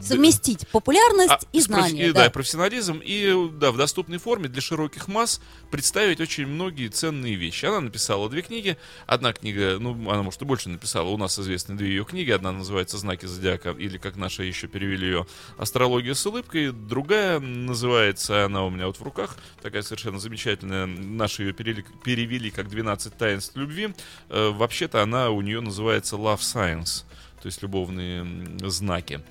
Совместить 0.00 0.66
популярность 0.68 1.30
а, 1.30 1.38
и 1.52 1.60
знания. 1.60 2.08
и, 2.08 2.12
да. 2.12 2.24
да, 2.24 2.30
профессионализм 2.30 3.00
и 3.04 3.50
да, 3.52 3.72
в 3.72 3.76
доступной 3.76 4.18
форме 4.18 4.48
для 4.48 4.60
широких 4.60 5.08
масс 5.08 5.40
представить 5.70 6.20
очень 6.20 6.46
многие 6.46 6.88
ценные 6.88 7.34
вещи. 7.34 7.66
Она 7.66 7.80
написала 7.80 8.28
две 8.28 8.42
книги. 8.42 8.76
Одна 9.06 9.32
книга, 9.32 9.78
ну, 9.78 9.92
она, 10.10 10.22
может, 10.22 10.42
и 10.42 10.44
больше 10.44 10.68
написала. 10.68 11.08
У 11.08 11.16
нас 11.16 11.38
известны 11.38 11.76
две 11.76 11.88
ее 11.88 12.04
книги. 12.04 12.30
Одна 12.30 12.52
называется 12.52 12.96
«Знаки 12.98 13.26
зодиака», 13.26 13.70
или, 13.70 13.98
как 13.98 14.16
наши 14.16 14.44
еще 14.44 14.66
перевели 14.66 15.06
ее, 15.06 15.26
«Астрология 15.58 16.14
с 16.14 16.20
улыбкой». 16.36 16.72
Другая 16.72 17.40
называется, 17.40 18.44
она 18.44 18.64
у 18.64 18.70
меня 18.70 18.86
вот 18.86 18.98
в 18.98 19.02
руках, 19.02 19.36
такая 19.62 19.82
совершенно 19.82 20.18
замечательная. 20.18 20.86
Наши 20.86 21.44
ее 21.44 21.52
перевели, 21.52 21.84
перевели 22.04 22.50
как 22.50 22.66
«12 22.66 23.12
таинств 23.16 23.56
любви». 23.56 23.94
Э, 24.28 24.50
вообще-то 24.50 25.02
она 25.02 25.30
у 25.30 25.40
нее 25.40 25.60
называется 25.60 26.16
«Love 26.16 26.38
Science», 26.38 27.04
то 27.42 27.46
есть 27.46 27.62
любовные 27.62 28.26
знаки. 28.68 29.22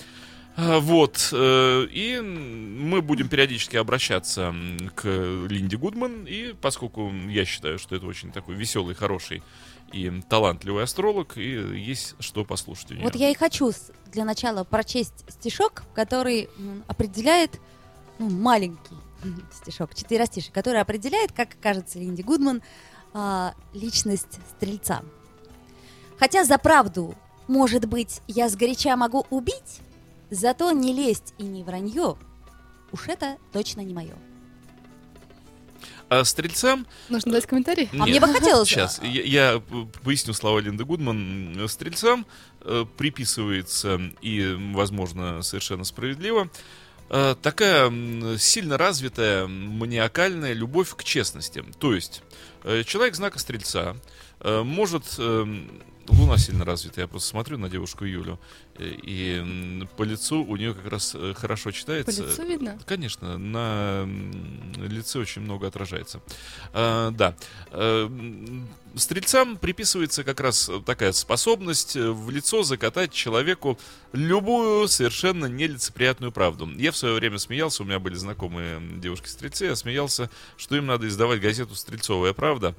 А, 0.57 0.79
Вот, 0.79 1.29
э, 1.33 1.87
и 1.91 2.19
мы 2.21 3.01
будем 3.01 3.27
периодически 3.27 3.75
обращаться 3.75 4.55
к 4.95 5.05
Линде 5.49 5.75
Гудман, 5.75 6.25
и 6.25 6.53
поскольку 6.53 7.11
я 7.27 7.43
считаю, 7.43 7.77
что 7.77 7.95
это 7.95 8.05
очень 8.05 8.31
такой 8.31 8.55
веселый, 8.55 8.95
хороший 8.95 9.43
и 9.95 10.11
талантливый 10.27 10.83
астролог, 10.83 11.37
и 11.37 11.49
есть 11.49 12.15
что 12.19 12.43
послушать 12.43 12.91
у 12.91 12.93
нее. 12.95 13.03
Вот 13.05 13.15
я 13.15 13.29
и 13.29 13.33
хочу 13.33 13.71
для 14.11 14.25
начала 14.25 14.65
прочесть 14.65 15.23
стишок, 15.29 15.83
который 15.93 16.49
определяет, 16.87 17.61
ну, 18.19 18.29
маленький 18.29 18.97
стишок, 19.53 19.95
четверостиший, 19.95 20.51
который 20.51 20.81
определяет, 20.81 21.31
как 21.31 21.57
кажется 21.61 21.97
Линди 21.97 22.23
Гудман, 22.23 22.61
а, 23.13 23.53
личность 23.73 24.39
стрельца. 24.57 25.01
Хотя 26.19 26.43
за 26.43 26.57
правду, 26.57 27.15
может 27.47 27.85
быть, 27.85 28.21
я 28.27 28.49
сгоряча 28.49 28.97
могу 28.97 29.25
убить, 29.29 29.79
зато 30.29 30.71
не 30.71 30.91
лезть 30.91 31.33
и 31.37 31.43
не 31.43 31.63
вранье, 31.63 32.17
уж 32.91 33.07
это 33.07 33.37
точно 33.53 33.79
не 33.79 33.93
мое. 33.93 34.15
А 36.07 36.23
стрельцам... 36.23 36.85
Нужно 37.09 37.31
дать 37.31 37.45
комментарий? 37.47 37.89
А 37.93 38.05
мне 38.05 38.19
бы 38.19 38.27
хотелось... 38.27 38.69
Сейчас, 38.69 39.01
я, 39.01 39.23
я 39.53 39.59
п- 39.59 39.87
поясню 40.03 40.33
слова 40.33 40.59
Линды 40.59 40.85
Гудман. 40.85 41.67
Стрельцам 41.67 42.25
э, 42.61 42.85
приписывается, 42.97 43.99
и, 44.21 44.55
возможно, 44.73 45.41
совершенно 45.41 45.83
справедливо, 45.83 46.49
э, 47.09 47.35
такая 47.41 47.91
сильно 48.37 48.77
развитая 48.77 49.47
маниакальная 49.47 50.53
любовь 50.53 50.95
к 50.95 51.03
честности. 51.03 51.63
То 51.79 51.95
есть, 51.95 52.21
э, 52.63 52.83
человек 52.85 53.15
знака 53.15 53.39
Стрельца 53.39 53.95
э, 54.41 54.61
может... 54.61 55.03
э, 55.17 55.45
Луна 56.07 56.37
сильно 56.37 56.63
развита, 56.65 57.01
я 57.01 57.07
просто 57.07 57.29
смотрю 57.29 57.57
на 57.57 57.67
девушку 57.67 58.05
Юлю, 58.05 58.33
э, 58.33 58.37
и 58.79 59.85
по 59.97 60.03
лицу 60.03 60.43
у 60.43 60.55
нее 60.57 60.73
как 60.73 60.87
раз 60.91 61.15
э, 61.15 61.33
хорошо 61.35 61.69
По 61.69 61.73
читается. 61.73 62.23
лицу 62.23 62.43
видно? 62.43 62.77
Конечно, 62.85 63.37
на 63.37 64.07
лице 64.77 65.19
очень 65.19 65.41
много 65.41 65.67
отражается. 65.67 66.21
А, 66.73 67.11
да. 67.11 67.35
М, 67.71 68.67
Стрельцам 68.97 69.57
приписывается 69.57 70.23
как 70.23 70.39
раз 70.39 70.71
такая 70.85 71.11
способность 71.11 71.97
э, 71.97 72.09
в 72.11 72.29
лицо 72.29 72.63
закатать 72.63 73.11
человеку 73.11 73.77
любую 74.13 74.87
совершенно 74.87 75.47
нелицеприятную 75.47 76.31
правду. 76.31 76.69
Я 76.77 76.93
в 76.93 76.97
свое 76.97 77.15
время 77.15 77.37
смеялся, 77.37 77.83
у 77.83 77.85
меня 77.85 77.99
были 77.99 78.15
знакомые 78.15 78.79
девушки-стрельцы, 79.01 79.65
я 79.65 79.75
смеялся, 79.75 80.29
что 80.55 80.77
им 80.77 80.85
надо 80.85 81.09
издавать 81.09 81.41
газету 81.41 81.75
«Стрельцовая 81.75 82.31
правда». 82.33 82.73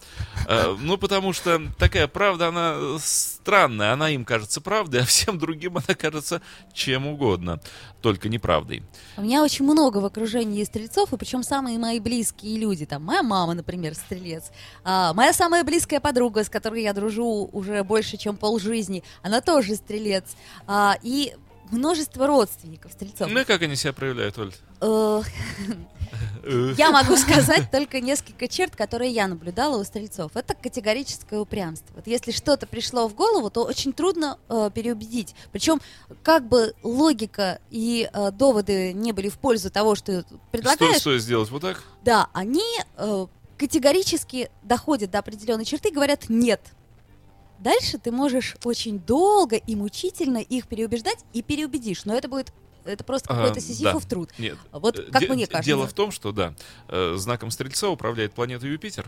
Э, 0.48 0.74
Ну, 0.80 0.96
потому 0.96 1.32
что 1.34 1.60
такая 1.78 2.06
правда, 2.08 2.48
она 2.48 2.98
странная, 2.98 3.92
она 3.92 4.08
им 4.10 4.24
кажется 4.24 4.60
правдой, 4.62 5.02
а 5.02 5.04
всем 5.04 5.38
другим 5.38 5.76
она 5.76 5.85
кажется 5.94 6.42
чем 6.72 7.06
угодно, 7.06 7.60
только 8.00 8.28
неправдой. 8.28 8.82
У 9.16 9.22
меня 9.22 9.42
очень 9.42 9.64
много 9.64 9.98
в 9.98 10.04
окружении 10.04 10.62
стрельцов, 10.64 11.12
и 11.12 11.16
причем 11.16 11.42
самые 11.42 11.78
мои 11.78 12.00
близкие 12.00 12.58
люди. 12.58 12.86
Там 12.86 13.04
моя 13.04 13.22
мама, 13.22 13.54
например, 13.54 13.94
стрелец. 13.94 14.50
А, 14.84 15.12
моя 15.14 15.32
самая 15.32 15.64
близкая 15.64 16.00
подруга, 16.00 16.44
с 16.44 16.48
которой 16.48 16.82
я 16.82 16.92
дружу 16.92 17.48
уже 17.52 17.82
больше, 17.84 18.16
чем 18.16 18.36
полжизни, 18.36 19.02
она 19.22 19.40
тоже 19.40 19.76
стрелец. 19.76 20.36
А, 20.66 20.96
и 21.02 21.34
множество 21.70 22.26
родственников 22.26 22.92
стрельцов. 22.92 23.30
Ну 23.30 23.40
и 23.40 23.44
как 23.44 23.62
они 23.62 23.76
себя 23.76 23.92
проявляют, 23.92 24.38
Оль? 24.38 24.52
Я 26.76 26.90
могу 26.90 27.16
сказать 27.16 27.70
только 27.70 28.00
несколько 28.00 28.46
черт, 28.46 28.76
которые 28.76 29.10
я 29.10 29.26
наблюдала 29.26 29.78
у 29.80 29.84
стрельцов. 29.84 30.30
Это 30.36 30.54
категорическое 30.54 31.40
упрямство. 31.40 31.94
Вот 31.96 32.06
если 32.06 32.30
что-то 32.30 32.66
пришло 32.66 33.08
в 33.08 33.14
голову, 33.14 33.50
то 33.50 33.64
очень 33.64 33.92
трудно 33.92 34.38
э, 34.48 34.70
переубедить. 34.72 35.34
Причем, 35.50 35.80
как 36.22 36.46
бы 36.46 36.74
логика 36.84 37.58
и 37.70 38.08
э, 38.12 38.30
доводы 38.30 38.92
не 38.92 39.10
были 39.12 39.28
в 39.28 39.38
пользу 39.38 39.70
того, 39.70 39.96
что 39.96 40.22
ты 40.22 40.28
Что, 40.28 40.38
предлагаешь, 40.52 41.00
что 41.00 41.18
сделать? 41.18 41.50
Вот 41.50 41.62
так? 41.62 41.82
да, 42.04 42.28
они 42.32 42.62
э, 42.96 43.26
категорически 43.58 44.50
доходят 44.62 45.10
до 45.10 45.18
определенной 45.18 45.64
черты 45.64 45.88
и 45.88 45.92
говорят 45.92 46.28
нет. 46.28 46.60
Дальше 47.58 47.98
ты 47.98 48.10
можешь 48.12 48.56
очень 48.64 48.98
долго 48.98 49.56
и 49.56 49.74
мучительно 49.76 50.38
их 50.38 50.68
переубеждать 50.68 51.18
и 51.32 51.42
переубедишь, 51.42 52.04
но 52.04 52.14
это 52.16 52.28
будет 52.28 52.52
это 52.84 53.02
просто 53.02 53.28
какой-то 53.28 53.54
да. 53.54 53.60
сизифов 53.60 54.06
труд. 54.06 54.30
Нет. 54.38 54.56
Вот 54.70 54.98
Э, 54.98 55.02
как 55.10 55.22
де- 55.22 55.28
мне 55.28 55.46
кажется. 55.46 55.66
Дело 55.66 55.88
в 55.88 55.92
том, 55.92 56.12
что, 56.12 56.30
да, 56.32 56.54
э, 56.88 57.14
знаком 57.16 57.50
Стрельца 57.50 57.88
управляет 57.88 58.32
планета 58.32 58.66
Юпитер. 58.68 59.06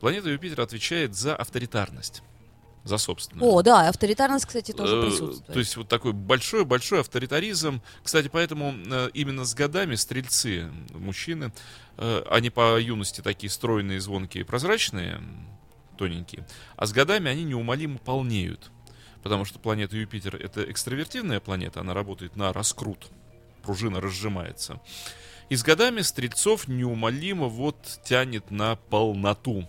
Планета 0.00 0.30
Юпитер 0.30 0.60
отвечает 0.62 1.14
за 1.14 1.36
авторитарность, 1.36 2.22
за 2.84 2.96
собственную. 2.96 3.52
О, 3.52 3.62
да, 3.62 3.88
авторитарность, 3.88 4.46
кстати, 4.46 4.72
тоже 4.72 4.96
Э, 4.96 5.02
присутствует. 5.02 5.52
То 5.52 5.58
есть 5.58 5.76
вот 5.76 5.88
такой 5.88 6.12
большой-большой 6.14 7.00
авторитаризм. 7.00 7.82
Кстати, 8.02 8.28
поэтому 8.32 8.74
именно 9.12 9.44
с 9.44 9.54
годами 9.54 9.94
стрельцы, 9.94 10.70
мужчины, 10.94 11.52
они 11.98 12.48
по 12.48 12.80
юности 12.80 13.20
такие 13.20 13.50
стройные, 13.50 14.00
звонкие, 14.00 14.44
прозрачные, 14.46 15.20
тоненькие, 15.96 16.46
а 16.76 16.86
с 16.86 16.92
годами 16.92 17.30
они 17.30 17.44
неумолимо 17.44 17.98
полнеют. 17.98 18.70
Потому 19.22 19.44
что 19.44 19.58
планета 19.58 19.96
Юпитер 19.96 20.36
это 20.36 20.68
экстравертивная 20.70 21.40
планета, 21.40 21.80
она 21.80 21.94
работает 21.94 22.36
на 22.36 22.52
раскрут. 22.52 23.08
Пружина 23.62 24.00
разжимается. 24.00 24.80
И 25.48 25.56
с 25.56 25.62
годами 25.62 26.00
стрельцов 26.00 26.66
неумолимо 26.66 27.46
вот 27.46 28.00
тянет 28.04 28.50
на 28.50 28.76
полноту 28.76 29.68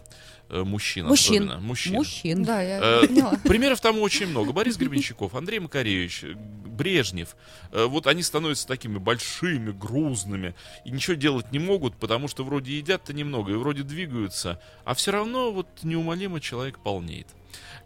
мужчин. 0.50 1.08
Мужчин. 1.08 1.44
особенно. 1.44 1.60
Мужчин. 1.60 1.94
Мужчин. 1.94 2.44
Да, 2.44 2.62
я 2.62 2.80
Э, 2.82 3.08
поняла. 3.08 3.34
Примеров 3.44 3.80
тому 3.82 4.02
очень 4.02 4.28
много. 4.28 4.52
Борис 4.52 4.78
Гребенщиков, 4.78 5.34
Андрей 5.36 5.60
Макаревич, 5.60 6.24
э, 6.24 6.34
Брежнев. 6.36 7.36
Э, 7.72 7.86
Вот 7.86 8.08
они 8.08 8.22
становятся 8.24 8.68
такими 8.68 8.98
большими, 8.98 9.72
грузными. 9.72 10.56
И 10.86 10.92
ничего 10.92 11.16
делать 11.16 11.52
не 11.52 11.60
могут, 11.60 11.96
потому 11.98 12.28
что 12.28 12.44
вроде 12.44 12.78
едят-то 12.78 13.14
немного 13.14 13.52
и 13.54 13.56
вроде 13.56 13.84
двигаются. 13.84 14.60
А 14.86 14.94
все 14.94 15.12
равно 15.12 15.52
вот 15.52 15.68
неумолимо 15.84 16.40
человек 16.40 16.80
полнеет. 16.80 17.28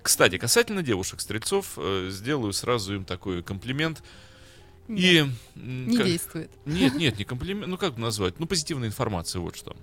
Кстати, 0.02 0.38
касательно 0.38 0.84
девушек-стрельцов, 0.84 1.74
э, 1.78 2.08
сделаю 2.12 2.54
сразу 2.54 2.96
им 2.96 3.04
такой 3.06 3.44
комплимент. 3.44 4.02
И... 4.88 5.26
Не 5.56 5.98
как- 5.98 6.06
действует. 6.06 6.50
нет, 6.66 6.96
нет, 6.96 7.18
не 7.18 7.26
комплимент. 7.26 7.68
Ну, 7.68 7.78
как 7.78 7.98
назвать? 7.98 8.40
Ну, 8.40 8.46
позитивная 8.46 8.88
информация, 8.88 9.40
вот 9.42 9.56
что. 9.56 9.76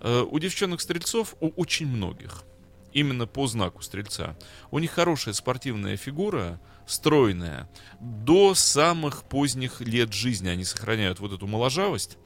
Э, 0.00 0.22
У 0.28 0.38
девчонок-стрельцов, 0.38 1.34
у 1.40 1.48
очень 1.50 1.86
многих, 1.86 2.44
именно 2.92 3.26
по 3.26 3.46
знаку 3.46 3.82
стрельца, 3.82 4.36
у 4.70 4.78
них 4.78 4.90
хорошая 4.90 5.32
спортивная 5.34 5.96
фигура, 5.96 6.60
стройная. 6.86 7.70
До 8.00 8.54
самых 8.54 9.24
поздних 9.24 9.80
лет 9.80 10.12
жизни 10.12 10.48
они 10.48 10.64
сохраняют 10.64 11.20
вот 11.20 11.32
эту 11.32 11.46
моложавость, 11.46 12.18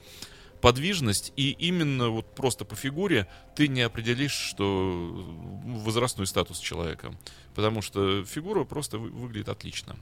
подвижность, 0.61 1.33
и 1.37 1.51
именно 1.51 2.09
вот 2.09 2.35
просто 2.35 2.65
по 2.65 2.75
фигуре 2.75 3.29
ты 3.55 3.69
не 3.69 3.83
определишь, 3.83 4.33
что 4.33 5.25
возрастной 5.65 6.27
статус 6.27 6.59
человека. 6.59 7.15
Потому 7.55 7.83
что 7.83 8.25
фигура 8.25 8.65
просто 8.65 8.99
вы- 8.99 9.11
выглядит 9.11 9.49
отлично. 9.49 9.97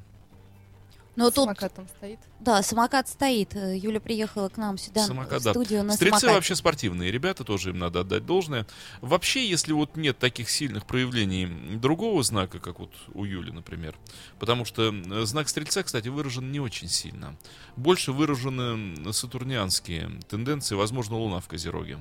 Но 1.16 1.30
тут, 1.30 1.44
Самокат 1.44 1.74
там 1.74 1.88
стоит. 1.88 2.18
да, 2.40 2.62
самокат 2.62 3.08
стоит. 3.08 3.54
Э, 3.54 3.76
Юля 3.76 4.00
приехала 4.00 4.48
к 4.48 4.56
нам 4.56 4.78
сюда 4.78 5.06
Самокат, 5.06 5.40
в 5.42 5.44
да. 5.44 5.50
студию 5.52 5.84
на 5.84 5.92
Стрельцы 5.94 6.20
самокате. 6.20 6.34
вообще 6.36 6.56
спортивные 6.56 7.10
ребята, 7.12 7.44
тоже 7.44 7.70
им 7.70 7.78
надо 7.78 8.00
отдать 8.00 8.26
должное. 8.26 8.66
Вообще, 9.00 9.48
если 9.48 9.72
вот 9.72 9.96
нет 9.96 10.18
таких 10.18 10.50
сильных 10.50 10.86
проявлений 10.86 11.46
другого 11.76 12.22
знака, 12.22 12.58
как 12.58 12.80
вот 12.80 12.90
у 13.14 13.24
Юли, 13.24 13.52
например, 13.52 13.96
потому 14.38 14.64
что 14.64 14.92
э, 14.92 15.24
знак 15.24 15.48
Стрельца, 15.48 15.82
кстати, 15.84 16.08
выражен 16.08 16.50
не 16.50 16.60
очень 16.60 16.88
сильно. 16.88 17.36
Больше 17.76 18.12
выражены 18.12 19.12
сатурнианские 19.12 20.20
тенденции, 20.28 20.74
возможно, 20.74 21.16
Луна 21.16 21.40
в 21.40 21.48
Козероге. 21.48 21.98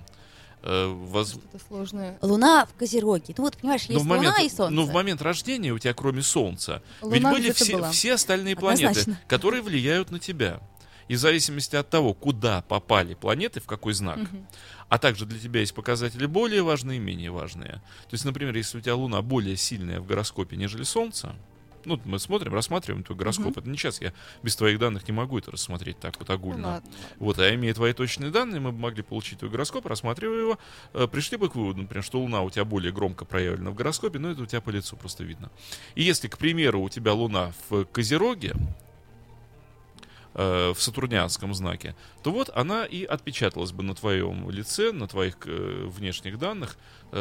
Э, 0.65 0.87
воз- 0.87 1.31
Что-то 1.31 1.59
сложное. 1.67 2.17
Луна 2.21 2.65
в 2.65 2.73
Козероге. 2.75 3.33
Ну 3.37 3.43
вот, 3.43 3.57
понимаешь, 3.57 3.87
Но 3.89 3.93
есть 3.95 4.05
в 4.05 4.07
момент, 4.07 4.27
Луна 4.35 4.45
и 4.45 4.49
Солнце. 4.49 4.73
но 4.73 4.83
в 4.85 4.93
момент 4.93 5.21
рождения 5.21 5.71
у 5.73 5.79
тебя, 5.79 5.93
кроме 5.93 6.21
Солнца, 6.21 6.81
ведь 7.01 7.21
Луна 7.23 7.31
были 7.31 7.41
где-то 7.43 7.63
все, 7.65 7.73
была. 7.77 7.91
все 7.91 8.13
остальные 8.13 8.55
планеты, 8.55 8.85
Однозначно. 8.91 9.19
которые 9.27 9.61
влияют 9.61 10.09
на 10.11 10.19
тебя. 10.19 10.61
И 11.09 11.15
в 11.15 11.19
зависимости 11.19 11.75
от 11.75 11.89
того, 11.89 12.13
куда 12.13 12.61
попали 12.61 13.13
планеты, 13.13 13.59
в 13.59 13.65
какой 13.65 13.93
знак, 13.93 14.19
а 14.87 14.97
также 14.97 15.25
для 15.25 15.37
тебя 15.37 15.59
есть 15.59 15.73
показатели 15.73 16.25
более 16.25 16.61
важные 16.63 16.97
и 16.97 17.01
менее 17.01 17.29
важные. 17.29 17.73
То 18.09 18.13
есть, 18.13 18.23
например, 18.23 18.55
если 18.55 18.77
у 18.77 18.81
тебя 18.81 18.95
Луна 18.95 19.21
более 19.21 19.57
сильная 19.57 19.99
в 19.99 20.05
гороскопе, 20.07 20.55
нежели 20.55 20.83
Солнце, 20.83 21.35
ну, 21.85 21.99
мы 22.05 22.19
смотрим, 22.19 22.53
рассматриваем 22.53 23.03
твой 23.03 23.17
гороскоп. 23.17 23.47
Мгм. 23.47 23.59
Это 23.59 23.69
не 23.69 23.77
сейчас, 23.77 24.01
я 24.01 24.13
без 24.41 24.55
твоих 24.55 24.79
данных 24.79 25.07
не 25.07 25.13
могу 25.13 25.37
это 25.37 25.51
рассмотреть 25.51 25.99
так 25.99 26.17
вот 26.19 26.27
Ну 26.29 26.33
огульно. 26.33 26.67
ладно. 26.67 26.89
Вот, 27.17 27.39
а 27.39 27.53
имея 27.55 27.73
твои 27.73 27.93
точные 27.93 28.31
данные, 28.31 28.59
мы 28.59 28.71
бы 28.71 28.79
могли 28.79 29.03
получить 29.03 29.39
твой 29.39 29.51
гороскоп, 29.51 29.85
рассматривая 29.85 30.39
его, 30.39 30.59
э, 30.93 31.07
пришли 31.07 31.37
бы 31.37 31.49
к 31.49 31.55
выводу, 31.55 31.81
например, 31.81 32.03
что 32.03 32.19
Луна 32.21 32.41
у 32.41 32.49
тебя 32.49 32.65
более 32.65 32.91
громко 32.91 33.25
проявлена 33.25 33.71
в 33.71 33.75
гороскопе, 33.75 34.19
но 34.19 34.31
это 34.31 34.43
у 34.43 34.45
тебя 34.45 34.61
по 34.61 34.69
лицу 34.69 34.95
просто 34.95 35.23
видно. 35.23 35.51
И 35.95 36.03
если, 36.03 36.27
к 36.27 36.37
примеру, 36.37 36.81
у 36.81 36.89
тебя 36.89 37.13
Луна 37.13 37.53
в 37.69 37.85
Козероге, 37.85 38.53
э, 40.35 40.73
в 40.75 40.81
сатурнианском 40.81 41.53
знаке, 41.53 41.95
то 42.23 42.31
вот 42.31 42.49
она 42.55 42.85
и 42.85 43.03
отпечаталась 43.03 43.71
бы 43.71 43.83
на 43.83 43.95
твоем 43.95 44.49
лице, 44.49 44.91
на 44.91 45.07
твоих 45.07 45.37
э, 45.45 45.85
внешних 45.87 46.39
данных, 46.39 46.77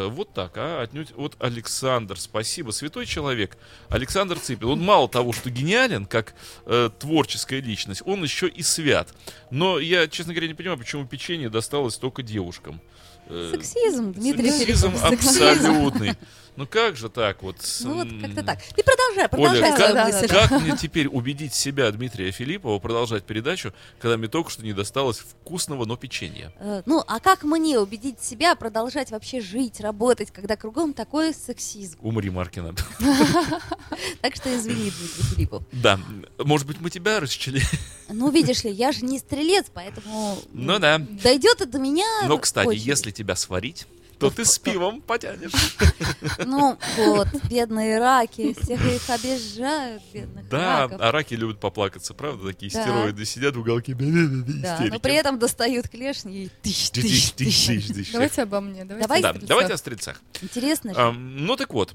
вот 0.08 0.32
так, 0.32 0.52
а 0.56 0.82
отнюдь 0.82 1.12
вот 1.16 1.36
Александр, 1.38 2.18
спасибо, 2.18 2.70
святой 2.70 3.06
человек, 3.06 3.58
Александр 3.88 4.38
Ципин, 4.38 4.68
он 4.68 4.80
мало 4.80 5.08
того, 5.08 5.32
что 5.32 5.50
гениален, 5.50 6.06
как 6.06 6.34
э, 6.66 6.90
творческая 6.98 7.60
личность, 7.60 8.02
он 8.06 8.22
еще 8.22 8.48
и 8.48 8.62
свят. 8.62 9.12
Но 9.50 9.78
я, 9.78 10.08
честно 10.08 10.32
говоря, 10.32 10.48
не 10.48 10.54
понимаю, 10.54 10.78
почему 10.78 11.06
печенье 11.06 11.50
досталось 11.50 11.96
только 11.96 12.22
девушкам. 12.22 12.80
Э, 13.26 13.52
Сексизм, 13.54 14.12
Дмитрий. 14.12 14.50
Сексизм. 14.50 14.92
абсолютный. 15.02 16.14
Ну 16.56 16.66
как 16.66 16.96
же 16.96 17.08
так 17.08 17.42
вот? 17.42 17.56
Ну 17.80 17.94
вот 17.94 18.08
как-то 18.20 18.42
так. 18.42 18.58
Ты 18.62 18.82
продолжай, 18.82 19.24
Оля, 19.24 19.28
продолжай 19.28 19.70
как, 19.70 19.78
свою 19.78 19.94
да, 19.94 20.04
мысль. 20.06 20.28
как 20.28 20.50
мне 20.62 20.76
теперь 20.80 21.08
убедить 21.08 21.54
себя, 21.54 21.90
Дмитрия 21.90 22.30
Филиппова, 22.30 22.78
продолжать 22.78 23.24
передачу, 23.24 23.72
когда 23.98 24.16
мне 24.18 24.28
только 24.28 24.50
что 24.50 24.62
не 24.62 24.72
досталось 24.74 25.18
вкусного, 25.18 25.86
но 25.86 25.96
печенья? 25.96 26.52
Э, 26.58 26.82
Ну, 26.84 27.02
а 27.06 27.20
как 27.20 27.44
мне 27.44 27.78
убедить 27.78 28.22
себя 28.22 28.54
продолжать 28.54 29.10
вообще 29.10 29.40
жить, 29.40 29.80
работать, 29.80 30.30
когда 30.30 30.56
кругом 30.56 30.92
такой 30.92 31.32
сексизм? 31.32 31.98
Умри, 32.02 32.28
Маркина. 32.30 32.74
Так 34.20 34.36
что 34.36 34.54
извини, 34.54 34.90
Дмитрий 34.90 35.22
Филиппов. 35.34 35.62
Да, 35.72 35.98
может 36.38 36.66
быть, 36.66 36.80
мы 36.80 36.90
тебя 36.90 37.18
расчели. 37.20 37.62
Ну, 38.08 38.30
видишь 38.30 38.64
ли, 38.64 38.70
я 38.70 38.92
же 38.92 39.04
не 39.04 39.18
стрелец, 39.18 39.66
поэтому... 39.72 40.38
Ну 40.52 40.78
да. 40.78 40.98
Дойдет 40.98 41.60
это 41.60 41.66
до 41.66 41.78
меня... 41.78 42.06
Но, 42.26 42.38
кстати, 42.38 42.74
если 42.74 43.10
тебя 43.10 43.36
сварить, 43.36 43.86
то 44.22 44.30
ты 44.30 44.44
с 44.44 44.58
пивом 44.58 45.00
потянешь. 45.00 45.52
Ну, 46.46 46.78
вот, 46.96 47.28
бедные 47.50 47.98
раки, 47.98 48.54
всех 48.60 48.80
их 48.84 49.08
обижают, 49.10 50.02
бедных 50.12 50.48
Да, 50.48 50.82
раков. 50.82 51.00
а 51.00 51.12
раки 51.12 51.34
любят 51.34 51.60
поплакаться, 51.60 52.14
правда? 52.14 52.48
Такие 52.48 52.70
Да. 52.72 52.82
стероиды 52.82 53.24
сидят 53.24 53.56
в 53.56 53.60
уголке. 53.60 53.94
Да, 53.94 54.80
но 54.90 54.98
при 55.00 55.14
этом 55.14 55.38
достают 55.38 55.88
клешни 55.88 56.44
и 56.44 56.50
тыщ, 56.62 56.90
тыщ, 56.90 57.32
тыщ. 57.32 58.12
Давайте 58.12 58.42
обо 58.42 58.60
мне. 58.60 58.84
Давайте, 58.84 59.06
Давай. 59.08 59.20
о 59.20 59.32
Да, 59.34 59.40
давайте 59.46 59.74
о 59.74 59.76
стрельцах. 59.76 60.20
Интересно 60.40 60.94
же. 60.94 61.00
Ам, 61.00 61.44
Ну 61.44 61.56
так 61.56 61.72
вот, 61.74 61.94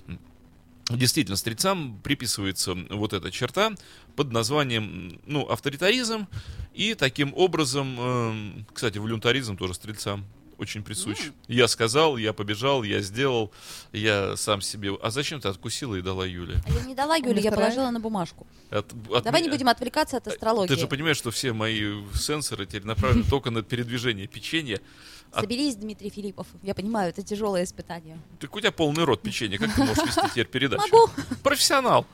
действительно, 0.90 1.38
стрельцам 1.38 2.00
приписывается 2.04 2.76
вот 2.90 3.14
эта 3.14 3.32
черта 3.32 3.72
под 4.16 4.32
названием, 4.32 5.20
ну, 5.26 5.48
авторитаризм, 5.50 6.28
и 6.74 6.94
таким 6.94 7.34
образом, 7.36 8.00
эм, 8.00 8.68
кстати, 8.74 8.98
волюнтаризм 8.98 9.58
тоже 9.58 9.74
стрельцам 9.74 10.26
очень 10.58 10.84
присущ. 10.84 11.18
Я 11.48 11.68
сказал, 11.68 12.18
я 12.18 12.34
побежал, 12.34 12.84
я 12.84 13.02
сделал, 13.02 13.52
я 13.92 14.36
сам 14.38 14.62
себе... 14.62 14.98
А 15.02 15.12
зачем 15.12 15.40
ты 15.40 15.48
откусила 15.48 15.96
и 15.96 16.02
дала 16.02 16.26
Юле? 16.26 16.62
А 16.66 16.72
я 16.72 16.82
не 16.82 16.96
дала 16.96 17.16
Юле, 17.16 17.42
я 17.42 17.52
положила 17.52 17.90
на 17.92 18.00
бумажку. 18.00 18.48
От- 18.70 18.94
от 19.12 19.24
Давай 19.24 19.42
не 19.42 19.50
будем 19.50 19.70
отвлекаться 19.70 20.18
от 20.18 20.28
астрологии. 20.28 20.74
Ты 20.74 20.80
же 20.80 20.88
понимаешь, 20.88 21.18
что 21.18 21.32
все 21.32 21.54
мои 21.54 22.04
сенсоры 22.14 22.66
теперь 22.66 22.86
направлены 22.86 23.24
только 23.30 23.52
на 23.52 23.62
передвижение 23.62 24.28
печенья. 24.28 24.80
Соберись, 25.34 25.76
Дмитрий 25.76 26.10
Филиппов. 26.10 26.48
Я 26.64 26.74
понимаю, 26.74 27.10
это 27.10 27.22
тяжелое 27.22 27.64
испытание. 27.64 28.18
Так 28.40 28.56
у 28.56 28.60
тебя 28.60 28.72
полный 28.72 29.04
рот 29.04 29.22
печенья, 29.22 29.58
как 29.58 29.74
ты 29.76 29.84
можешь 29.84 30.04
вести 30.06 30.22
теперь 30.32 30.48
передачу? 30.48 30.84
Могу. 30.92 31.12
Профессионал. 31.44 32.08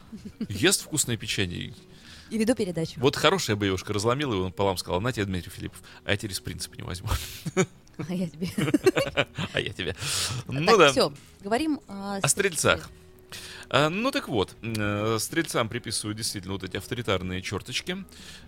Ест 0.49 0.82
вкусное 0.82 1.15
печенье. 1.15 1.73
И 2.29 2.38
веду 2.39 2.56
передачу. 2.56 2.99
Вот 2.99 3.15
хорошая 3.15 3.56
боевушка 3.56 3.93
разломила 3.93 4.34
его 4.34 4.45
пополам, 4.49 4.77
сказала, 4.77 4.99
на 4.99 5.12
тебе, 5.13 5.25
Дмитрий 5.25 5.51
Филиппов, 5.51 5.84
а 6.03 6.12
я 6.12 6.17
теперь 6.17 6.32
из 6.32 6.39
принципа 6.39 6.75
не 6.75 6.82
возьму. 6.84 7.10
А 8.10 8.13
я 8.13 8.27
тебе. 8.27 8.49
А 9.53 9.60
я 9.60 9.73
тебе. 9.73 9.95
Ну 10.47 10.77
да. 10.77 10.91
все. 10.91 11.13
Говорим 11.41 11.79
о, 11.88 12.17
О 12.21 12.27
стрельцах. 12.27 12.89
А, 13.69 13.89
ну 13.89 14.12
так 14.12 14.29
вот, 14.29 14.56
э, 14.62 15.17
стрельцам 15.19 15.67
приписывают 15.67 16.17
действительно 16.17 16.53
вот 16.53 16.63
эти 16.63 16.77
авторитарные 16.77 17.41
черточки, 17.41 18.06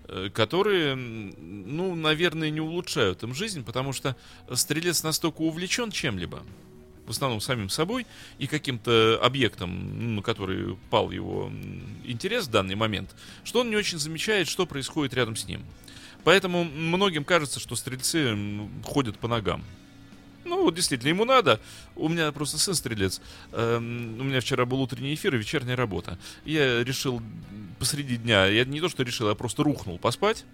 э, 0.08 0.30
которые, 0.32 0.96
ну, 0.96 1.96
наверное, 1.96 2.50
не 2.50 2.62
улучшают 2.62 3.24
им 3.24 3.34
жизнь, 3.34 3.64
потому 3.64 3.92
что 3.92 4.16
стрелец 4.54 5.02
настолько 5.02 5.42
увлечен 5.42 5.90
чем-либо, 5.90 6.44
в 7.08 7.10
основном 7.10 7.42
самим 7.42 7.70
собой 7.70 8.06
и 8.38 8.46
каким-то 8.46 9.20
объектом, 9.22 10.16
на 10.16 10.22
который 10.22 10.78
пал 10.90 11.10
его 11.10 11.52
интерес 12.04 12.46
в 12.46 12.52
данный 12.52 12.76
момент, 12.76 13.16
что 13.44 13.62
он 13.62 13.70
не 13.70 13.76
очень 13.76 13.98
замечает, 13.98 14.48
что 14.48 14.66
происходит 14.66 15.14
рядом 15.16 15.36
с 15.36 15.48
ним. 15.48 15.66
Поэтому 16.26 16.64
многим 16.64 17.24
кажется, 17.24 17.60
что 17.60 17.76
стрельцы 17.76 18.36
ходят 18.84 19.18
по 19.18 19.28
ногам. 19.30 19.64
Ну, 20.44 20.64
вот 20.64 20.76
действительно, 20.76 21.10
ему 21.10 21.24
надо. 21.24 21.60
У 21.96 22.10
меня 22.10 22.32
просто 22.32 22.58
сын 22.58 22.76
стрелец. 22.76 23.22
Эм, 23.52 24.20
у 24.20 24.24
меня 24.24 24.42
вчера 24.42 24.66
был 24.66 24.82
утренний 24.82 25.14
эфир 25.14 25.34
и 25.36 25.38
вечерняя 25.38 25.76
работа. 25.76 26.18
Я 26.44 26.84
решил 26.84 27.22
посреди 27.80 28.18
дня, 28.18 28.48
я 28.48 28.66
не 28.66 28.82
то 28.82 28.90
что 28.90 29.04
решил, 29.04 29.30
я 29.30 29.36
просто 29.36 29.64
рухнул 29.64 29.98
поспать. 29.98 30.46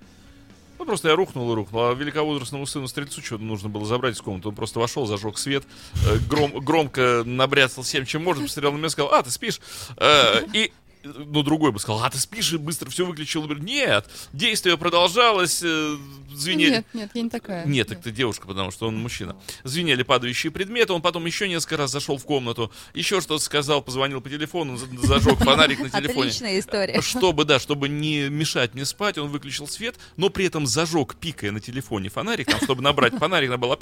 Ну, 0.77 0.85
просто 0.85 1.09
я 1.09 1.15
рухнул 1.15 1.51
и 1.51 1.55
рухнул. 1.55 1.83
А 1.83 1.93
великовозрастному 1.93 2.65
сыну 2.65 2.87
стрельцу 2.87 3.21
что 3.21 3.37
нужно 3.37 3.69
было 3.69 3.85
забрать 3.85 4.15
из 4.15 4.21
комнаты. 4.21 4.49
Он 4.49 4.55
просто 4.55 4.79
вошел, 4.79 5.05
зажег 5.05 5.37
свет, 5.37 5.63
э, 6.05 6.17
гром- 6.27 6.59
громко 6.59 7.23
набряцал 7.25 7.83
всем, 7.83 8.05
чем 8.05 8.23
можно, 8.23 8.43
посмотрел 8.43 8.73
на 8.73 8.77
меня 8.77 8.87
и 8.87 8.89
сказал, 8.89 9.13
а, 9.13 9.23
ты 9.23 9.31
спишь? 9.31 9.61
Э, 9.97 10.43
и 10.53 10.73
ну, 11.03 11.43
другой 11.43 11.71
бы 11.71 11.79
сказал, 11.79 12.03
а 12.03 12.09
ты 12.09 12.17
спишь 12.17 12.53
и 12.53 12.57
быстро 12.57 12.89
все 12.89 13.05
выключил. 13.05 13.47
Нет, 13.47 14.09
действие 14.33 14.77
продолжалось, 14.77 15.61
э, 15.63 15.97
звенели. 16.33 16.71
Нет, 16.71 16.85
нет, 16.93 17.11
я 17.13 17.21
не 17.21 17.29
такая. 17.29 17.65
Нет, 17.65 17.87
так 17.87 18.01
ты 18.01 18.11
девушка, 18.11 18.47
потому 18.47 18.71
что 18.71 18.87
он 18.87 18.97
мужчина. 18.97 19.35
Звенели 19.63 20.03
падающие 20.03 20.51
предметы, 20.51 20.93
он 20.93 21.01
потом 21.01 21.25
еще 21.25 21.47
несколько 21.47 21.77
раз 21.77 21.91
зашел 21.91 22.17
в 22.17 22.25
комнату, 22.25 22.71
еще 22.93 23.21
что-то 23.21 23.43
сказал, 23.43 23.81
позвонил 23.81 24.21
по 24.21 24.29
телефону, 24.29 24.77
за- 24.77 24.87
зажег 25.05 25.39
фонарик 25.39 25.79
на 25.79 25.89
телефоне. 26.01 26.29
Отличная 26.29 26.59
история. 26.59 27.01
Чтобы, 27.01 27.45
да, 27.45 27.59
чтобы 27.59 27.89
не 27.89 28.29
мешать 28.29 28.73
мне 28.73 28.85
спать, 28.85 29.17
он 29.17 29.29
выключил 29.29 29.67
свет, 29.67 29.95
но 30.17 30.29
при 30.29 30.45
этом 30.45 30.67
зажег, 30.67 31.15
пикая 31.15 31.51
на 31.51 31.59
телефоне 31.59 32.09
фонарик, 32.09 32.47
там, 32.47 32.61
чтобы 32.61 32.81
набрать 32.81 33.15
фонарик, 33.15 33.49
надо 33.49 33.59
было... 33.59 33.75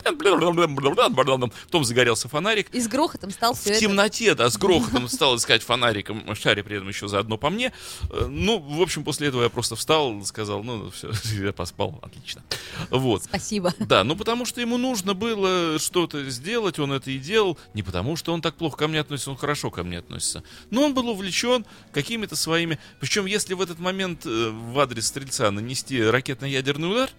Потом 1.65 1.83
загорелся 1.83 2.29
фонарик. 2.29 2.69
И 2.71 2.79
с 2.79 2.87
грохотом 2.87 3.31
стал 3.31 3.53
все 3.53 3.73
В 3.73 3.79
темноте, 3.79 4.35
да, 4.35 4.49
с 4.49 4.57
грохотом 4.57 5.07
стал 5.09 5.35
искать 5.35 5.63
фонариком, 5.63 6.23
шаря 6.35 6.63
при 6.63 6.77
этом 6.77 6.87
еще 6.87 7.07
заодно 7.09 7.37
по 7.37 7.49
мне. 7.49 7.73
Э, 8.09 8.27
Ну, 8.29 8.59
в 8.59 8.81
общем, 8.81 9.03
после 9.03 9.27
этого 9.27 9.43
я 9.43 9.49
просто 9.49 9.75
встал, 9.75 10.23
сказал, 10.23 10.63
ну, 10.63 10.89
все, 10.91 11.11
я 11.43 11.51
поспал, 11.51 11.99
отлично. 12.01 12.43
Вот. 12.89 13.23
Спасибо. 13.23 13.73
Да, 13.79 14.03
ну 14.03 14.15
потому 14.15 14.45
что 14.45 14.61
ему 14.61 14.77
нужно 14.77 15.13
было 15.13 15.77
что-то 15.79 16.29
сделать, 16.29 16.79
он 16.79 16.91
это 16.93 17.11
и 17.11 17.17
делал. 17.17 17.57
Не 17.73 17.83
потому 17.83 18.15
что 18.15 18.33
он 18.33 18.41
так 18.41 18.55
плохо 18.55 18.77
ко 18.77 18.87
мне 18.87 18.99
относится, 18.99 19.31
он 19.31 19.37
хорошо 19.37 19.71
ко 19.71 19.83
мне 19.83 19.99
относится. 19.99 20.43
Но 20.69 20.83
он 20.83 20.93
был 20.93 21.09
увлечен 21.09 21.65
какими-то 21.91 22.35
своими... 22.35 22.79
Причем, 22.99 23.25
если 23.25 23.53
в 23.53 23.61
этот 23.61 23.79
момент 23.79 24.25
э, 24.25 24.49
в 24.49 24.79
адрес 24.79 25.07
стрельца 25.07 25.51
нанести 25.51 26.01
ракетно-ядерный 26.01 26.91
удар 26.91 27.09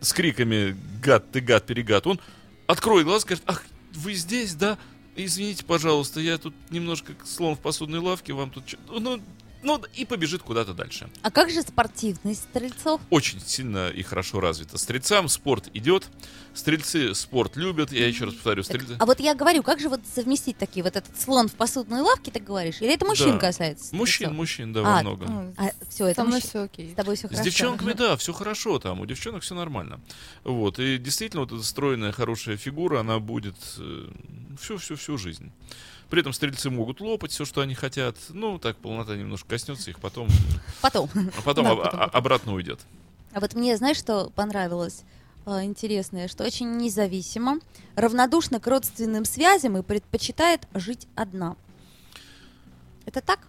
с 0.00 0.12
криками 0.12 0.76
«Гад, 1.02 1.30
ты 1.32 1.40
гад, 1.40 1.66
перегад», 1.66 2.06
он 2.06 2.20
откроет 2.66 3.06
глаз, 3.06 3.22
скажет 3.22 3.42
«Ах, 3.46 3.62
вы 3.94 4.14
здесь, 4.14 4.54
да? 4.54 4.78
Извините, 5.20 5.64
пожалуйста, 5.64 6.20
я 6.20 6.38
тут 6.38 6.54
немножко 6.70 7.12
слон 7.24 7.56
в 7.56 7.58
посудной 7.58 7.98
лавке, 7.98 8.32
вам 8.32 8.50
тут... 8.50 8.66
чё-» 8.66 8.78
Ну, 8.88 9.20
ну, 9.62 9.82
и 9.94 10.04
побежит 10.04 10.42
куда-то 10.42 10.72
дальше 10.74 11.08
А 11.22 11.30
как 11.30 11.50
же 11.50 11.62
спортивность 11.62 12.42
стрельцов? 12.44 13.00
очень 13.10 13.40
сильно 13.40 13.88
и 13.88 14.02
хорошо 14.02 14.40
развита. 14.40 14.78
Стрельцам 14.78 15.28
спорт 15.28 15.68
идет, 15.74 16.08
стрельцы 16.54 17.14
спорт 17.14 17.56
любят, 17.56 17.92
я 17.92 18.06
еще 18.06 18.24
раз 18.26 18.34
повторю, 18.34 18.62
стрельцы... 18.62 18.96
А 18.98 19.06
вот 19.06 19.20
я 19.20 19.34
говорю, 19.34 19.62
как 19.62 19.80
же 19.80 19.88
вот 19.88 20.00
совместить 20.14 20.56
такие 20.58 20.82
вот 20.82 20.96
этот 20.96 21.20
слон 21.20 21.48
в 21.48 21.54
посудной 21.54 22.00
лавке, 22.02 22.30
ты 22.30 22.40
говоришь? 22.40 22.80
Или 22.80 22.94
это 22.94 23.04
мужчин 23.04 23.32
Да. 23.32 23.38
касается? 23.38 23.94
Мужчин, 23.94 24.14
стрельцов? 24.28 24.36
мужчин, 24.36 24.72
да, 24.72 24.80
А, 24.80 24.82
во 24.96 25.00
много. 25.02 25.26
Ну, 25.26 25.54
А, 25.56 25.70
все, 25.88 26.06
это 26.06 26.20
Со 26.20 26.24
мной 26.24 26.36
мужчин- 26.36 26.48
все 26.50 26.62
окей. 26.62 26.92
С 26.92 26.94
тобой 26.94 27.16
все 27.16 27.26
С 27.26 27.30
хорошо. 27.30 27.44
девчонками, 27.44 27.92
да, 27.92 28.16
все 28.16 28.32
хорошо 28.32 28.78
там, 28.78 29.00
у 29.00 29.06
девчонок 29.06 29.42
все 29.42 29.54
нормально. 29.54 30.00
Вот, 30.44 30.78
и 30.78 30.98
действительно, 30.98 31.42
вот 31.42 31.52
эта 31.52 31.62
стройная, 31.62 32.12
хорошая 32.12 32.56
фигура, 32.56 33.00
она 33.00 33.18
будет 33.18 33.56
всю-всю-всю 34.60 35.18
жизнь. 35.18 35.52
При 36.10 36.20
этом 36.20 36.32
стрельцы 36.32 36.70
могут 36.70 37.00
лопать 37.00 37.32
все, 37.32 37.44
что 37.44 37.60
они 37.60 37.74
хотят. 37.74 38.16
Ну, 38.30 38.58
так, 38.58 38.76
полнота 38.78 39.14
немножко 39.16 39.48
коснется 39.50 39.90
их, 39.90 40.00
потом, 40.00 40.28
Потом. 40.80 41.10
а 41.36 41.42
потом, 41.42 41.64
Да, 41.66 41.72
об- 41.72 41.82
потом, 41.82 42.00
а- 42.00 42.04
обратно 42.04 42.54
уйдет. 42.54 42.80
А 43.32 43.40
вот 43.40 43.54
мне, 43.54 43.76
знаешь, 43.76 43.98
что 43.98 44.30
понравилось? 44.30 45.02
а, 45.44 45.62
Интересное, 45.64 46.28
что 46.28 46.44
очень 46.44 46.76
независимо, 46.78 47.58
равнодушна 47.94 48.58
к 48.60 48.66
родственным 48.66 49.24
связям 49.26 49.76
и 49.76 49.82
предпочитает 49.82 50.66
жить 50.74 51.06
одна. 51.14 51.56
Это 53.04 53.20
так? 53.20 53.40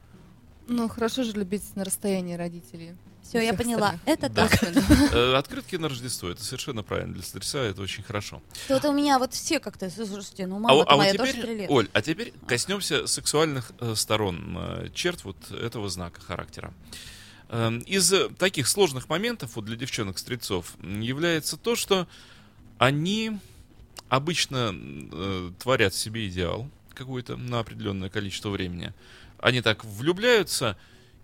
Ну, 0.67 0.87
хорошо 0.89 1.23
же 1.23 1.31
любить 1.33 1.63
на 1.75 1.83
расстоянии 1.85 2.35
родителей. 2.35 2.95
Все, 3.29 3.41
я 3.41 3.53
поняла. 3.53 3.99
Это 4.05 4.27
Да. 4.27 4.49
Э, 5.11 5.35
Открытки 5.35 5.75
на 5.75 5.87
Рождество, 5.87 6.29
это 6.29 6.43
совершенно 6.43 6.81
правильно. 6.81 7.13
Для 7.13 7.21
стрельца 7.21 7.59
это 7.59 7.79
очень 7.81 8.01
хорошо. 8.01 8.41
Вот 8.69 8.83
у 8.85 8.91
меня 8.91 9.19
вот 9.19 9.33
все 9.35 9.59
как-то, 9.59 9.87
слушайте, 9.91 10.47
ну 10.47 10.55
А, 10.55 10.59
мама 10.59 10.71
а 10.71 10.75
вот 10.77 10.97
моя 10.97 11.13
тоже 11.13 11.33
теперь, 11.33 11.43
стрелец. 11.43 11.69
Оль, 11.69 11.89
а 11.93 12.01
теперь 12.01 12.33
коснемся 12.47 13.05
сексуальных 13.05 13.71
э, 13.79 13.93
сторон, 13.95 14.57
э, 14.57 14.89
черт 14.95 15.23
вот 15.25 15.51
этого 15.51 15.89
знака 15.89 16.21
характера. 16.21 16.73
Эм, 17.49 17.79
Из 17.81 18.11
э, 18.11 18.29
таких 18.29 18.67
сложных 18.67 19.09
моментов 19.09 19.51
вот 19.55 19.65
для 19.65 19.75
девчонок-стрельцов 19.75 20.73
является 20.81 21.55
то, 21.55 21.75
что 21.75 22.07
они 22.79 23.37
обычно 24.07 24.71
э, 24.73 25.51
творят 25.59 25.93
себе 25.93 26.27
идеал 26.29 26.67
какой-то 26.95 27.37
на 27.37 27.59
определенное 27.59 28.09
количество 28.09 28.49
времени. 28.49 28.91
Они 29.37 29.61
так 29.61 29.85
влюбляются 29.85 30.77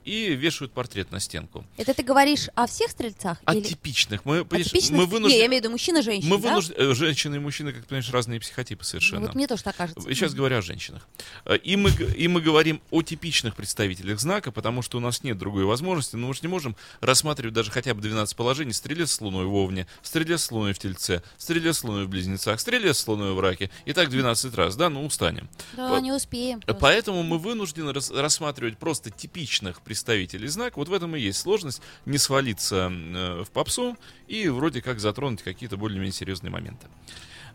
и 0.05 0.35
вешают 0.35 0.71
портрет 0.71 1.11
на 1.11 1.19
стенку. 1.19 1.65
Это 1.77 1.93
ты 1.93 2.03
говоришь 2.03 2.47
о 2.55 2.67
всех 2.67 2.91
стрельцах? 2.91 3.39
или 3.51 3.59
Атипичных. 3.59 4.23
Мы, 4.25 4.45
понимаешь, 4.45 4.67
атипичных? 4.67 4.91
мы 4.99 5.05
Не, 5.05 5.09
вынуждены... 5.11 5.39
я 5.39 5.45
имею 5.47 5.61
в 5.61 5.63
виду 5.65 5.71
мужчина, 5.71 6.01
женщина, 6.01 6.35
Мы 6.35 6.41
да? 6.41 6.49
вынуждены... 6.49 6.93
Женщины 6.95 7.35
и 7.35 7.39
мужчины, 7.39 7.71
как 7.73 7.81
ты 7.83 7.87
понимаешь, 7.89 8.09
разные 8.11 8.39
психотипы 8.39 8.83
совершенно. 8.83 9.25
Вот 9.27 9.35
мне 9.35 9.47
тоже 9.47 9.63
так 9.63 9.75
кажется. 9.75 10.01
Сейчас 10.01 10.33
говорю 10.33 10.57
о 10.57 10.61
женщинах. 10.61 11.07
Э, 11.45 11.57
И 11.57 11.75
мы, 11.75 11.89
и 11.89 12.27
мы 12.27 12.41
говорим 12.41 12.81
о 12.91 13.01
типичных 13.01 13.55
представителях 13.55 14.19
знака, 14.19 14.51
потому 14.51 14.81
что 14.81 14.97
у 14.97 15.01
нас 15.01 15.23
нет 15.23 15.37
другой 15.37 15.65
возможности. 15.65 16.15
Но 16.15 16.27
мы 16.27 16.33
же 16.33 16.41
не 16.43 16.47
можем 16.47 16.75
рассматривать 17.01 17.53
даже 17.53 17.71
хотя 17.71 17.93
бы 17.93 18.01
12 18.01 18.35
положений. 18.35 18.73
Стрелец 18.73 19.11
с 19.11 19.21
луной 19.21 19.45
в 19.45 19.53
Овне, 19.55 19.87
стрелец 20.03 20.43
с 20.43 20.51
луной 20.51 20.73
в 20.73 20.79
Тельце, 20.79 21.23
стрелец 21.37 21.79
с 21.79 21.83
луной 21.83 22.05
в 22.05 22.09
Близнецах, 22.09 22.59
стрелец 22.59 22.99
с 22.99 23.07
луной 23.07 23.33
в 23.33 23.39
Раке. 23.39 23.71
И 23.85 23.93
так 23.93 24.09
12 24.09 24.53
раз, 24.55 24.75
да? 24.75 24.89
Ну, 24.89 25.05
устанем. 25.05 25.49
Да, 25.75 25.89
Вот. 25.89 26.01
не 26.03 26.11
успеем. 26.11 26.61
Э, 26.67 26.73
Поэтому 26.73 27.23
мы 27.23 27.37
вынуждены 27.39 27.91
рас- 27.93 28.11
рассматривать 28.11 28.77
просто 28.77 29.09
типичных 29.09 29.81
представителей 29.81 29.94
знака. 29.95 30.77
Вот 30.77 30.89
в 30.89 30.93
этом 30.93 31.15
и 31.15 31.19
есть 31.19 31.39
сложность 31.39 31.81
не 32.05 32.17
свалиться 32.17 32.91
э, 32.91 33.43
в 33.43 33.49
попсу 33.51 33.97
и 34.27 34.47
вроде 34.49 34.81
как 34.81 34.99
затронуть 34.99 35.41
какие-то 35.43 35.77
более-менее 35.77 36.13
серьезные 36.13 36.51
моменты. 36.51 36.87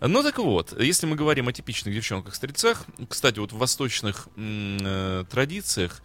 Ну 0.01 0.23
так 0.23 0.39
вот, 0.39 0.81
если 0.81 1.07
мы 1.07 1.15
говорим 1.15 1.49
о 1.49 1.53
типичных 1.53 1.95
девчонках-стрельцах, 1.95 2.87
кстати, 3.09 3.39
вот 3.39 3.53
в 3.53 3.59
восточных 3.59 4.29
э, 4.37 5.25
традициях 5.31 6.01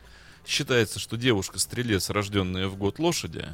считается, 0.45 0.99
что 0.99 1.15
девушка-стрелец, 1.17 2.09
рожденная 2.09 2.67
в 2.67 2.75
год 2.75 2.99
лошади, 2.99 3.45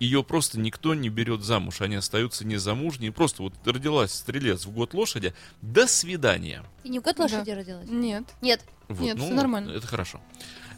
ее 0.00 0.24
просто 0.24 0.58
никто 0.58 0.94
не 0.94 1.08
берет 1.08 1.42
замуж, 1.42 1.80
они 1.80 1.96
остаются 1.96 2.46
незамужней, 2.46 3.10
просто 3.12 3.42
вот 3.42 3.54
родилась 3.64 4.12
стрелец 4.12 4.66
в 4.66 4.70
год 4.72 4.94
лошади, 4.94 5.34
до 5.62 5.86
свидания. 5.86 6.64
Ты 6.82 6.88
не 6.88 6.98
в 6.98 7.02
год 7.02 7.16
Да. 7.16 7.24
лошади 7.24 7.50
родилась? 7.50 7.88
Нет. 7.88 8.24
Нет. 8.40 8.64
Вот, 8.88 9.00
Нет, 9.00 9.16
ну, 9.16 9.26
всё 9.26 9.34
нормально. 9.34 9.72
Это 9.72 9.86
хорошо. 9.86 10.20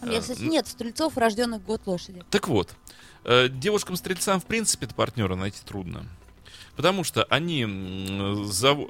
У 0.03 0.07
меня, 0.07 0.19
Э, 0.19 0.21
кстати, 0.21 0.43
нет 0.43 0.67
стрельцов, 0.67 1.17
рожденных 1.17 1.63
год 1.65 1.83
лошади. 1.87 2.23
Так 2.31 2.49
вот, 2.49 2.75
э, 3.25 3.49
девушкам-стрельцам, 3.49 4.41
в 4.41 4.45
принципе, 4.47 4.87
партнера 4.89 5.35
найти 5.37 5.61
трудно. 5.65 6.07
Потому 6.77 7.05
что 7.05 7.25
они, 7.25 7.63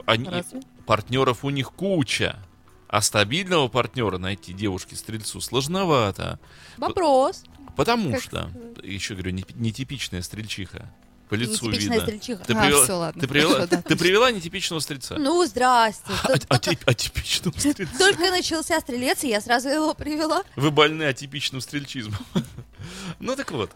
они 0.06 0.28
Разве? 0.28 0.60
партнеров 0.86 1.44
у 1.44 1.50
них 1.50 1.72
куча. 1.72 2.36
А 2.88 3.00
стабильного 3.02 3.66
партнера 3.68 4.18
найти 4.18 4.52
девушке-стрельцу 4.52 5.40
сложновато. 5.40 6.38
Вопрос. 6.76 7.42
Потому 7.76 8.12
Как 8.12 8.22
что, 8.22 8.50
еще 8.82 9.14
говорю, 9.14 9.32
не- 9.32 9.44
нетипичная 9.54 10.22
стрельчиха. 10.22 10.88
По 11.28 11.34
лицу 11.34 11.70
видно. 11.70 12.00
стрельчиха. 12.00 12.44
Ты 12.44 12.52
А, 12.54 12.62
привела, 12.62 12.84
всё, 12.84 12.98
ладно, 12.98 13.20
ты 13.20 13.26
привела, 13.28 13.52
хорошо, 13.54 13.68
да. 13.70 13.82
ты 13.82 13.96
привела 13.96 14.30
нетипичного 14.30 14.80
стрельца. 14.80 15.16
Ну, 15.18 15.44
здрасте. 15.44 16.04
А- 16.22 16.28
только, 16.28 16.46
атип- 16.54 16.82
атипичного 16.86 17.54
стрельца. 17.58 17.98
только 17.98 18.30
начался 18.30 18.78
стрелец, 18.80 19.24
и 19.24 19.28
я 19.28 19.40
сразу 19.40 19.68
его 19.68 19.94
привела. 19.94 20.44
Вы 20.54 20.70
больны 20.70 21.02
атипичным 21.04 21.60
стрельчизмом. 21.60 22.18
Ну 23.18 23.34
так 23.34 23.50
вот. 23.50 23.72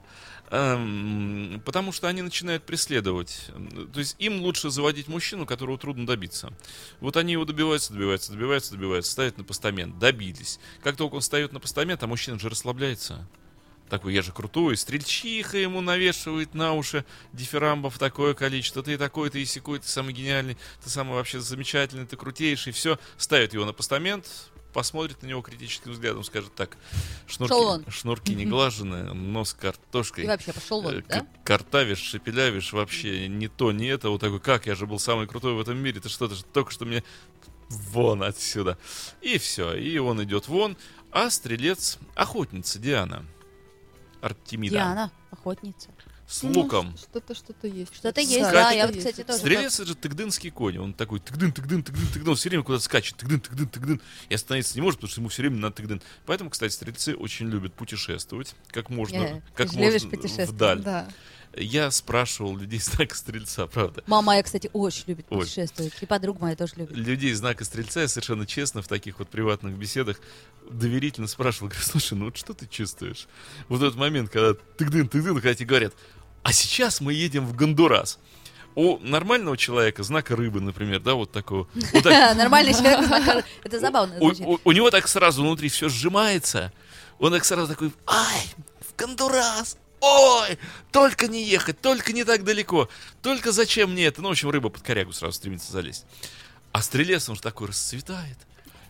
Эм, 0.50 1.60
Потому 1.64 1.92
что 1.92 2.06
они 2.08 2.22
начинают 2.22 2.64
преследовать. 2.64 3.46
То 3.92 3.98
есть 4.00 4.14
им 4.18 4.40
лучше 4.42 4.70
заводить 4.70 5.08
мужчину, 5.08 5.46
которого 5.46 5.78
трудно 5.78 6.06
добиться. 6.06 6.52
Вот 7.00 7.16
они 7.16 7.32
его 7.32 7.44
добиваются, 7.44 7.92
добиваются, 7.92 8.32
добиваются, 8.32 8.72
добиваются, 8.72 9.10
ставят 9.12 9.38
на 9.38 9.44
постамент, 9.44 9.98
добились. 9.98 10.58
Как 10.82 10.96
только 10.96 11.14
он 11.14 11.20
встает 11.20 11.52
на 11.52 11.60
постамент, 11.60 12.02
а 12.02 12.06
мужчина 12.06 12.38
же 12.38 12.48
расслабляется. 12.48 13.26
Такой, 13.90 14.14
я 14.14 14.22
же 14.22 14.31
крутой, 14.33 14.76
стрельчиха 14.76 15.59
ему 15.59 15.81
навешивает 15.81 16.55
на 16.55 16.74
уши 16.74 17.05
дифирамбов 17.33 17.98
такое 17.98 18.35
количество, 18.35 18.83
ты 18.85 18.96
такой, 18.96 19.31
ты 19.31 19.42
и 19.42 19.44
секой, 19.44 19.81
ты 19.81 19.88
самый 19.88 20.14
гениальный, 20.14 20.57
ты 20.83 20.88
самый 20.88 21.14
вообще 21.14 21.40
замечательный, 21.40 22.07
ты 22.07 22.16
крутейший, 22.16 22.72
все, 22.72 22.98
ставит 23.18 23.53
его 23.53 23.64
на 23.64 23.72
постамент, 23.72 24.26
посмотрит 24.72 25.20
на 25.22 25.26
него 25.26 25.42
критическим 25.42 25.90
взглядом, 25.90 26.22
скажет 26.22 26.55
так, 26.55 26.76
шнурки, 27.26 27.90
шнурки 27.90 28.35
не 28.37 28.46
глаженные, 28.46 29.12
нос 29.12 29.55
картошкой, 29.55 30.22
И 30.22 30.26
вообще 30.29 30.53
пошел 30.53 30.81
э, 30.83 30.85
вон, 30.85 31.03
к- 31.03 31.09
да? 31.09 31.26
картавишь, 31.42 31.98
шепелявишь, 31.98 32.72
вообще 32.72 33.26
не 33.26 33.48
то, 33.48 33.72
не 33.72 33.88
это, 33.88 34.11
вот 34.11 34.20
такой, 34.20 34.38
как, 34.38 34.66
я 34.66 34.76
же 34.76 34.87
был 34.87 35.00
самый 35.00 35.26
крутой 35.26 35.55
в 35.55 35.61
этом 35.61 35.76
мире, 35.76 35.98
ты 35.98 36.09
что, 36.09 36.29
ты 36.29 36.37
же 36.37 36.44
только 36.44 36.70
что 36.70 36.85
мне 36.85 37.03
вон 37.68 38.22
отсюда. 38.22 38.79
И 39.20 39.38
все, 39.38 39.74
и 39.74 39.98
он 39.98 40.22
идет 40.22 40.46
вон, 40.46 40.76
а 41.11 41.29
стрелец, 41.31 41.98
охотница 42.14 42.79
Диана, 42.79 43.24
Артемида, 44.20 44.74
Диана, 44.74 45.12
охотница. 45.30 45.88
с 46.26 46.42
Ну, 46.44 46.52
луком. 46.61 46.96
Что-то, 46.96 47.35
что-то 47.35 47.66
есть. 47.66 47.92
Что-то 47.94 48.14
Да, 48.14 48.20
есть, 48.20 48.35
Скачет. 48.35 48.52
да, 48.52 48.70
я 48.70 48.87
вот, 48.87 48.96
кстати, 48.96 49.24
тоже. 49.24 49.38
Стрелец 49.40 49.80
это 49.80 49.87
же 49.88 49.94
тыгдынский 49.96 50.50
конь. 50.50 50.78
Он 50.78 50.94
такой 50.94 51.18
тыгдын, 51.18 51.52
тыгдын, 51.52 51.83
тыгдын, 51.83 52.06
тыгдын. 52.12 52.28
Он 52.28 52.37
все 52.37 52.48
время 52.50 52.62
куда-то 52.64 52.85
скачет. 52.85 53.16
Тыгдын, 53.16 53.40
тыгдын, 53.40 53.66
тыгдын. 53.68 54.00
И 54.28 54.35
остановиться 54.35 54.74
не 54.76 54.83
может, 54.83 55.00
потому 55.00 55.11
что 55.11 55.20
ему 55.20 55.28
все 55.28 55.42
время 55.42 55.56
надо 55.56 55.74
тыгдын. 55.76 56.00
Поэтому, 56.26 56.50
кстати, 56.50 56.72
стрельцы 56.72 57.16
очень 57.16 57.48
любят 57.48 57.74
путешествовать. 57.74 58.54
Как 58.68 58.90
можно, 58.90 59.16
Э, 59.16 59.40
как 59.54 59.72
же 59.72 59.78
любишь 59.80 60.02
можно 60.04 60.11
путешествовать. 60.18 60.50
вдаль. 60.50 60.78
Да. 60.83 61.09
Я 61.56 61.90
спрашивал 61.90 62.56
людей 62.56 62.78
знака 62.82 63.14
стрельца, 63.16 63.66
правда. 63.66 64.02
Мама 64.06 64.26
моя, 64.26 64.42
кстати, 64.42 64.70
очень 64.72 65.04
любит 65.08 65.26
Ой. 65.30 65.40
путешествовать. 65.40 65.92
И 66.00 66.06
подруга 66.06 66.40
моя 66.42 66.56
тоже 66.56 66.74
любит. 66.76 66.96
Людей 66.96 67.32
знака 67.34 67.64
стрельца 67.64 68.02
я 68.02 68.08
совершенно 68.08 68.46
честно 68.46 68.82
в 68.82 68.88
таких 68.88 69.18
вот 69.18 69.28
приватных 69.28 69.74
беседах 69.74 70.20
доверительно 70.70 71.26
спрашивал, 71.26 71.68
говорю, 71.68 71.84
слушай, 71.84 72.14
ну 72.14 72.26
вот 72.26 72.36
что 72.36 72.54
ты 72.54 72.66
чувствуешь? 72.66 73.26
Вот 73.68 73.82
этот 73.82 73.96
момент, 73.96 74.30
когда 74.30 74.54
тыгдын, 74.76 75.08
тыгдын, 75.08 75.34
когда 75.34 75.54
тебе 75.54 75.66
говорят, 75.66 75.94
а 76.42 76.52
сейчас 76.52 77.00
мы 77.00 77.12
едем 77.12 77.44
в 77.46 77.54
Гондурас. 77.56 78.18
У 78.76 78.98
нормального 78.98 79.56
человека, 79.56 80.04
знака 80.04 80.36
рыбы, 80.36 80.60
например, 80.60 81.00
да, 81.00 81.14
вот 81.14 81.32
такого, 81.32 81.66
вот 81.92 82.04
так 82.04 82.36
Нормальный 82.36 82.72
человек. 82.72 83.04
знакомый. 83.04 83.44
Это 83.64 83.80
забавно 83.80 84.14
у, 84.20 84.32
звучит. 84.32 84.46
у- 84.46 84.60
у 84.62 84.72
него 84.72 84.90
так 84.92 85.08
сразу 85.08 85.42
внутри 85.42 85.68
все 85.68 85.88
сжимается. 85.88 86.72
Он 87.18 87.32
так 87.32 87.44
сразу 87.44 87.66
такой, 87.72 87.92
ай, 88.06 88.44
в 88.88 88.94
Гондурас, 88.96 89.76
ой, 90.00 90.58
только 90.92 91.28
не 91.28 91.44
ехать, 91.44 91.80
только 91.80 92.12
не 92.12 92.24
так 92.24 92.44
далеко, 92.44 92.88
только 93.22 93.52
зачем 93.52 93.92
мне 93.92 94.06
это? 94.06 94.22
Ну, 94.22 94.28
в 94.28 94.32
общем, 94.32 94.50
рыба 94.50 94.68
под 94.68 94.82
корягу 94.82 95.12
сразу 95.12 95.34
стремится 95.34 95.72
залезть. 95.72 96.04
А 96.72 96.82
стрелец, 96.82 97.28
он 97.28 97.36
же 97.36 97.42
такой 97.42 97.68
расцветает. 97.68 98.36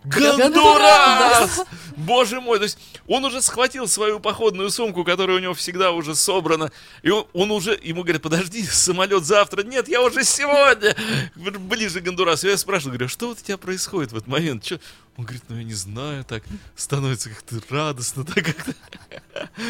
Гондурас! 0.04 1.60
Боже 1.96 2.40
мой, 2.40 2.58
то 2.58 2.64
есть 2.64 2.78
он 3.06 3.24
уже 3.24 3.42
схватил 3.42 3.86
свою 3.86 4.20
походную 4.20 4.70
сумку, 4.70 5.04
которая 5.04 5.36
у 5.36 5.40
него 5.40 5.54
всегда 5.54 5.92
уже 5.92 6.14
собрана, 6.14 6.72
и 7.02 7.10
он, 7.10 7.26
он 7.34 7.50
уже, 7.50 7.78
ему 7.82 8.02
говорят, 8.02 8.22
подожди, 8.22 8.62
самолет 8.64 9.24
завтра. 9.24 9.62
Нет, 9.62 9.88
я 9.88 10.02
уже 10.02 10.24
сегодня, 10.24 10.96
ближе 11.36 12.00
к 12.00 12.04
Гондурасу. 12.04 12.48
Я 12.48 12.56
спрашиваю, 12.56 12.92
говорю, 12.92 13.06
«А 13.06 13.08
что 13.08 13.28
вот 13.28 13.38
у 13.40 13.44
тебя 13.44 13.58
происходит 13.58 14.12
в 14.12 14.16
этот 14.16 14.28
момент? 14.28 14.62
Чё? 14.62 14.78
Он 15.16 15.24
говорит, 15.24 15.42
ну 15.48 15.56
я 15.56 15.64
не 15.64 15.74
знаю, 15.74 16.24
так 16.24 16.42
становится 16.76 17.28
как-то 17.28 17.56
радостно, 17.68 18.24
так 18.24 18.44
как-то. 18.44 18.74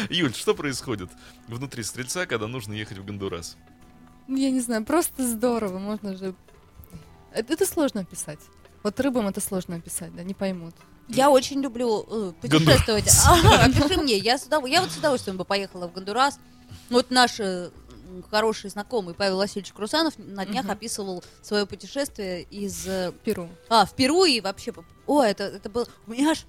Юль, 0.09 0.33
что 0.33 0.53
происходит 0.53 1.09
внутри 1.47 1.83
стрельца, 1.83 2.25
когда 2.25 2.47
нужно 2.47 2.73
ехать 2.73 2.97
в 2.97 3.05
Гондурас? 3.05 3.57
Ну, 4.27 4.37
Я 4.37 4.51
не 4.51 4.61
знаю, 4.61 4.85
просто 4.85 5.27
здорово. 5.27 5.79
Можно 5.79 6.15
же... 6.15 6.33
Это, 7.33 7.53
это 7.53 7.65
сложно 7.65 8.01
описать. 8.01 8.39
Вот 8.83 8.99
рыбам 8.99 9.27
это 9.27 9.41
сложно 9.41 9.75
описать, 9.75 10.15
да, 10.15 10.23
не 10.23 10.33
поймут. 10.33 10.73
Я 11.07 11.29
очень 11.29 11.61
люблю 11.61 12.05
э, 12.09 12.33
путешествовать. 12.41 13.09
Ага, 13.27 13.67
пиши 13.73 13.99
мне. 13.99 14.17
Я, 14.17 14.37
с 14.37 14.47
удов- 14.47 14.67
я 14.67 14.81
вот 14.81 14.91
с 14.91 14.97
удовольствием 14.97 15.37
бы 15.37 15.45
поехала 15.45 15.87
в 15.87 15.93
Гондурас. 15.93 16.39
Вот 16.89 17.11
наш 17.11 17.39
э, 17.39 17.69
хороший 18.29 18.69
знакомый 18.69 19.13
Павел 19.13 19.37
Васильевич 19.37 19.73
Крусанов 19.73 20.13
на 20.17 20.45
днях 20.45 20.63
Мгм. 20.63 20.71
описывал 20.71 21.23
свое 21.41 21.65
путешествие 21.65 22.43
из... 22.43 22.87
э, 22.87 23.11
Перу. 23.23 23.49
А, 23.69 23.85
в 23.85 23.93
Перу 23.93 24.23
и 24.25 24.39
вообще... 24.41 24.73
О, 25.05 25.21
это, 25.21 25.43
это 25.45 25.69
было... 25.69 25.85
У 26.07 26.11
меня 26.11 26.31
аж 26.31 26.45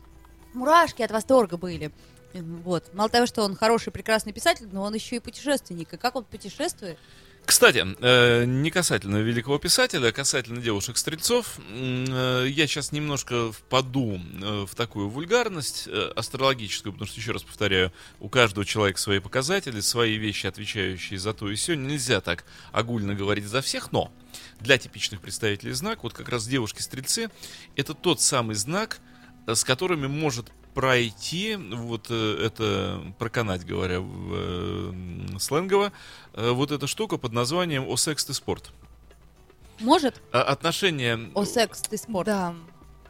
мурашки 0.54 1.02
от 1.02 1.10
восторга 1.10 1.56
были. 1.56 1.92
Вот. 2.34 2.94
Мало 2.94 3.10
того, 3.10 3.26
что 3.26 3.42
он 3.42 3.56
хороший, 3.56 3.90
прекрасный 3.92 4.32
писатель, 4.32 4.68
но 4.72 4.82
он 4.82 4.94
еще 4.94 5.16
и 5.16 5.20
путешественник. 5.20 5.92
И 5.92 5.96
как 5.96 6.14
он 6.16 6.24
путешествует? 6.24 6.98
Кстати, 7.44 7.84
э, 8.00 8.44
не 8.44 8.70
касательно 8.70 9.16
великого 9.16 9.58
писателя, 9.58 10.08
а 10.08 10.12
касательно 10.12 10.60
девушек-стрельцов, 10.60 11.58
э, 11.68 12.46
я 12.48 12.66
сейчас 12.66 12.92
немножко 12.92 13.50
впаду 13.52 14.20
э, 14.20 14.64
в 14.64 14.74
такую 14.76 15.08
вульгарность 15.08 15.88
астрологическую, 16.16 16.92
потому 16.92 17.08
что, 17.08 17.20
еще 17.20 17.32
раз 17.32 17.42
повторяю, 17.42 17.92
у 18.20 18.28
каждого 18.28 18.64
человека 18.64 19.00
свои 19.00 19.18
показатели, 19.18 19.80
свои 19.80 20.16
вещи, 20.16 20.46
отвечающие 20.46 21.18
за 21.18 21.34
то 21.34 21.50
и 21.50 21.56
все. 21.56 21.74
Нельзя 21.74 22.20
так 22.20 22.44
огульно 22.70 23.14
говорить 23.14 23.46
за 23.46 23.60
всех, 23.60 23.90
но 23.90 24.12
для 24.60 24.78
типичных 24.78 25.20
представителей 25.20 25.72
знак, 25.72 26.04
вот 26.04 26.12
как 26.12 26.28
раз 26.28 26.46
девушки-стрельцы, 26.46 27.28
это 27.74 27.94
тот 27.94 28.20
самый 28.20 28.54
знак, 28.54 29.00
с 29.46 29.64
которыми 29.64 30.06
может 30.06 30.52
пройти, 30.74 31.56
вот 31.56 32.06
э, 32.10 32.44
это 32.46 33.02
проканать, 33.18 33.64
говоря 33.64 34.00
в, 34.00 34.32
э, 34.34 34.92
сленгово, 35.38 35.92
э, 36.34 36.50
вот 36.50 36.70
эта 36.72 36.86
штука 36.86 37.18
под 37.18 37.32
названием 37.32 37.86
«О 37.88 37.96
секс 37.96 38.24
ты 38.24 38.34
спорт». 38.34 38.70
Может? 39.80 40.20
А 40.32 40.42
Отношения... 40.42 41.18
О 41.34 41.44
секс 41.44 41.80
ты 41.82 41.96
спорт. 41.96 42.26
Да. 42.26 42.54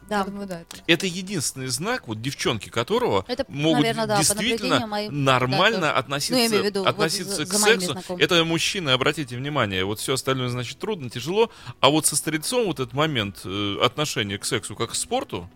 Да. 0.09 0.25
Думаю, 0.25 0.47
да. 0.47 0.61
это- 0.61 0.77
Это 0.85 1.05
единственный 1.07 1.67
знак, 1.67 2.09
вот 2.09 2.21
девчонки 2.21 2.67
которого 2.67 3.23
Это, 3.29 3.45
могут 3.47 3.79
наверное, 3.83 4.05
да, 4.05 4.17
действительно 4.17 4.85
моим, 4.85 5.23
нормально 5.23 5.79
да, 5.79 5.87
тоже. 5.91 5.99
относиться, 5.99 6.55
Ну, 6.57 6.63
виду, 6.63 6.79
вот 6.81 6.89
относиться 6.89 7.35
за- 7.37 7.45
к 7.45 7.53
сексу. 7.53 7.97
Это 8.17 8.43
мужчины, 8.43 8.89
обратите 8.89 9.37
внимание, 9.37 9.85
вот 9.85 9.99
все 9.99 10.15
остальное, 10.15 10.49
значит, 10.49 10.77
трудно, 10.77 11.09
тяжело, 11.09 11.49
а 11.79 11.89
вот 11.89 12.05
со 12.05 12.17
стрельцом 12.17 12.65
вот 12.65 12.81
этот 12.81 12.93
момент 12.93 13.41
э, 13.45 13.77
отношения 13.81 14.37
к 14.37 14.43
сексу 14.43 14.75
как 14.75 14.91
к 14.91 14.95
спорту, 14.95 15.49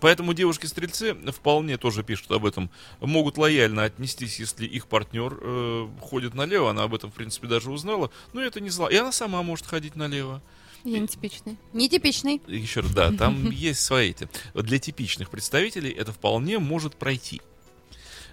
Поэтому 0.00 0.34
девушки-стрельцы 0.34 1.14
вполне 1.32 1.76
тоже 1.76 2.02
пишут 2.02 2.30
об 2.32 2.46
этом. 2.46 2.70
Могут 3.00 3.38
лояльно 3.38 3.84
отнестись, 3.84 4.40
если 4.40 4.66
их 4.66 4.86
партнер 4.86 5.38
э, 5.40 5.88
ходит 6.00 6.34
налево. 6.34 6.70
Она 6.70 6.84
об 6.84 6.94
этом, 6.94 7.10
в 7.10 7.14
принципе, 7.14 7.46
даже 7.46 7.70
узнала. 7.70 8.10
Но 8.32 8.40
это 8.40 8.60
не 8.60 8.70
зла. 8.70 8.90
И 8.90 8.96
она 8.96 9.12
сама 9.12 9.42
может 9.42 9.66
ходить 9.66 9.96
налево. 9.96 10.42
Я 10.84 10.98
нетипичный. 10.98 11.58
Нетипичный. 11.72 12.40
Еще 12.46 12.80
раз, 12.80 12.92
да, 12.92 13.12
там 13.12 13.50
есть 13.50 13.82
свои 13.82 14.10
эти. 14.10 14.28
Для 14.54 14.78
типичных 14.78 15.30
представителей 15.30 15.90
это 15.90 16.12
вполне 16.12 16.58
может 16.58 16.96
пройти. 16.96 17.42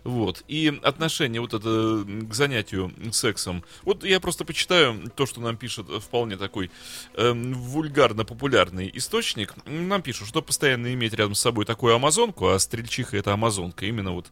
Вот. 0.04 0.44
И 0.48 0.80
отношение 0.84 1.42
вот 1.42 1.54
это 1.54 2.06
к 2.06 2.34
занятию 2.34 2.94
сексом. 3.12 3.64
Вот 3.84 4.04
я 4.04 4.20
просто 4.20 4.46
почитаю 4.46 5.10
то, 5.16 5.26
что 5.26 5.42
нам 5.42 5.58
пишет 5.58 5.88
э, 5.90 6.00
вполне 6.00 6.38
такой 6.38 6.72
эм, 7.16 7.54
вульгарно-популярный 7.54 8.90
источник. 8.94 9.54
Нам 9.66 10.02
пишут, 10.02 10.28
что 10.28 10.42
постоянно 10.42 10.94
иметь 10.94 11.14
рядом 11.14 11.36
с 11.36 11.40
собой 11.40 11.66
такую 11.66 11.96
амазонку, 11.96 12.48
а 12.48 12.60
стрельчиха 12.60 13.18
это 13.18 13.34
амазонка. 13.34 13.86
Именно 13.86 14.14
вот 14.14 14.28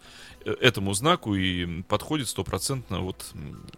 э, 0.45 0.55
этому 0.61 0.93
знаку 0.93 1.35
и 1.35 1.81
подходит 1.83 2.27
стопроцентно 2.27 2.99
вот 2.99 3.25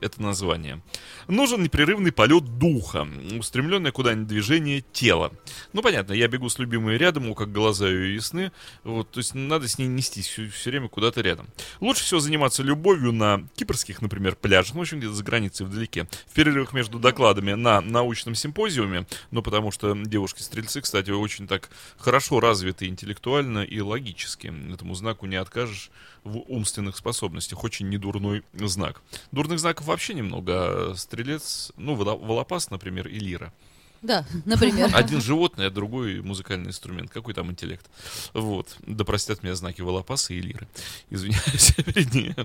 это 0.01 0.21
название. 0.21 0.81
Нужен 1.27 1.63
непрерывный 1.63 2.11
полет 2.11 2.57
духа, 2.57 3.07
устремленное 3.37 3.91
куда-нибудь 3.91 4.27
движение 4.27 4.83
тела. 4.93 5.31
Ну, 5.73 5.81
понятно, 5.81 6.13
я 6.13 6.27
бегу 6.27 6.49
с 6.49 6.59
любимой 6.59 6.97
рядом, 6.97 7.29
о, 7.29 7.35
как 7.35 7.51
глаза 7.51 7.87
ее 7.87 8.15
ясны. 8.15 8.51
Вот, 8.83 9.11
то 9.11 9.19
есть 9.19 9.33
надо 9.33 9.67
с 9.67 9.77
ней 9.77 9.87
нестись 9.87 10.27
все, 10.27 10.69
время 10.69 10.89
куда-то 10.89 11.21
рядом. 11.21 11.47
Лучше 11.79 12.03
всего 12.03 12.19
заниматься 12.19 12.63
любовью 12.63 13.11
на 13.11 13.47
кипрских, 13.55 14.01
например, 14.01 14.35
пляжах, 14.35 14.73
ну, 14.73 14.79
в 14.79 14.81
общем, 14.81 14.99
где-то 14.99 15.13
за 15.13 15.23
границей 15.23 15.65
вдалеке. 15.65 16.07
В 16.27 16.33
перерывах 16.33 16.73
между 16.73 16.99
докладами 16.99 17.53
на 17.53 17.81
научном 17.81 18.35
симпозиуме, 18.35 19.05
ну, 19.31 19.41
потому 19.41 19.71
что 19.71 19.93
девушки-стрельцы, 19.95 20.81
кстати, 20.81 21.11
очень 21.11 21.47
так 21.47 21.69
хорошо 21.97 22.39
развиты 22.39 22.87
интеллектуально 22.87 23.59
и 23.59 23.79
логически. 23.79 24.53
Этому 24.73 24.95
знаку 24.95 25.25
не 25.25 25.35
откажешь 25.35 25.91
в 26.23 26.37
умственных 26.47 26.97
способностях. 26.97 27.63
Очень 27.63 27.89
недурной 27.89 28.43
знак. 28.53 29.01
Дурных 29.31 29.59
знаков 29.59 29.87
вообще 29.87 30.13
немного, 30.13 30.91
а 30.91 30.93
стрелец, 30.95 31.71
ну, 31.77 31.95
воло- 31.95 32.17
волопас, 32.17 32.69
например, 32.69 33.07
и 33.07 33.19
лира. 33.19 33.53
Да, 34.01 34.25
например. 34.45 34.89
Один 34.93 35.21
животное, 35.21 35.67
а 35.67 35.69
другой 35.69 36.21
музыкальный 36.21 36.67
инструмент. 36.67 37.09
Какой 37.11 37.33
там 37.33 37.51
интеллект? 37.51 37.85
Вот. 38.33 38.75
Да 38.85 39.03
простят 39.03 39.43
меня 39.43 39.55
знаки 39.55 39.81
волопаса 39.81 40.33
и 40.33 40.39
лиры. 40.39 40.67
Извиняюсь 41.09 41.73
перед 41.75 42.13
ними. 42.13 42.35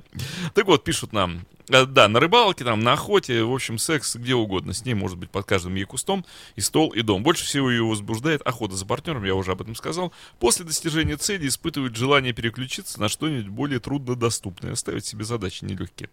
Так 0.55 0.67
вот, 0.67 0.85
пишут 0.85 1.13
нам. 1.13 1.45
Э, 1.69 1.87
Да, 1.87 2.09
на 2.09 2.21
рыбалке, 2.21 2.65
там, 2.65 2.81
на 2.81 2.95
охоте, 2.95 3.43
в 3.43 3.53
общем, 3.53 3.79
секс 3.79 4.17
где 4.17 4.35
угодно. 4.35 4.73
С 4.73 4.85
ней 4.85 4.95
может 4.95 5.19
быть 5.19 5.31
под 5.31 5.47
каждым 5.47 5.75
ей 5.75 5.85
кустом 5.85 6.25
и 6.57 6.61
стол, 6.61 6.91
и 6.91 7.03
дом. 7.03 7.23
Больше 7.23 7.45
всего 7.45 7.71
ее 7.71 7.85
возбуждает 7.85 8.43
охота 8.43 8.75
за 8.77 8.87
партнером, 8.87 9.25
я 9.25 9.35
уже 9.35 9.53
об 9.53 9.61
этом 9.63 9.75
сказал. 9.75 10.13
После 10.41 10.65
достижения 10.65 11.17
цели 11.17 11.49
испытывает 11.49 11.97
желание 11.97 12.33
переключиться 12.33 13.01
на 13.01 13.09
что-нибудь 13.09 13.49
более 13.49 13.79
труднодоступное, 13.81 14.75
ставить 14.75 15.07
себе 15.07 15.25
задачи 15.25 15.65
нелегкие. 15.65 16.09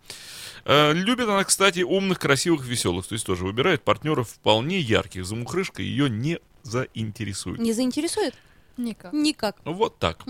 Э, 0.65 0.93
Любит 0.93 1.27
она, 1.29 1.43
кстати, 1.43 1.81
умных, 1.81 2.19
красивых, 2.19 2.65
веселых. 2.65 3.07
То 3.07 3.13
есть 3.13 3.25
тоже 3.25 3.45
выбирает 3.45 3.83
партнеров 3.83 4.29
вполне 4.29 4.79
ярких. 4.79 5.25
Замухрышка 5.29 5.81
ее 5.81 6.09
не 6.09 6.39
заинтересует. 6.63 7.59
Не 7.59 7.71
заинтересует? 7.73 8.33
Никак. 8.77 9.13
Никак. 9.13 9.57
Вот 9.65 9.99
так. 9.99 10.23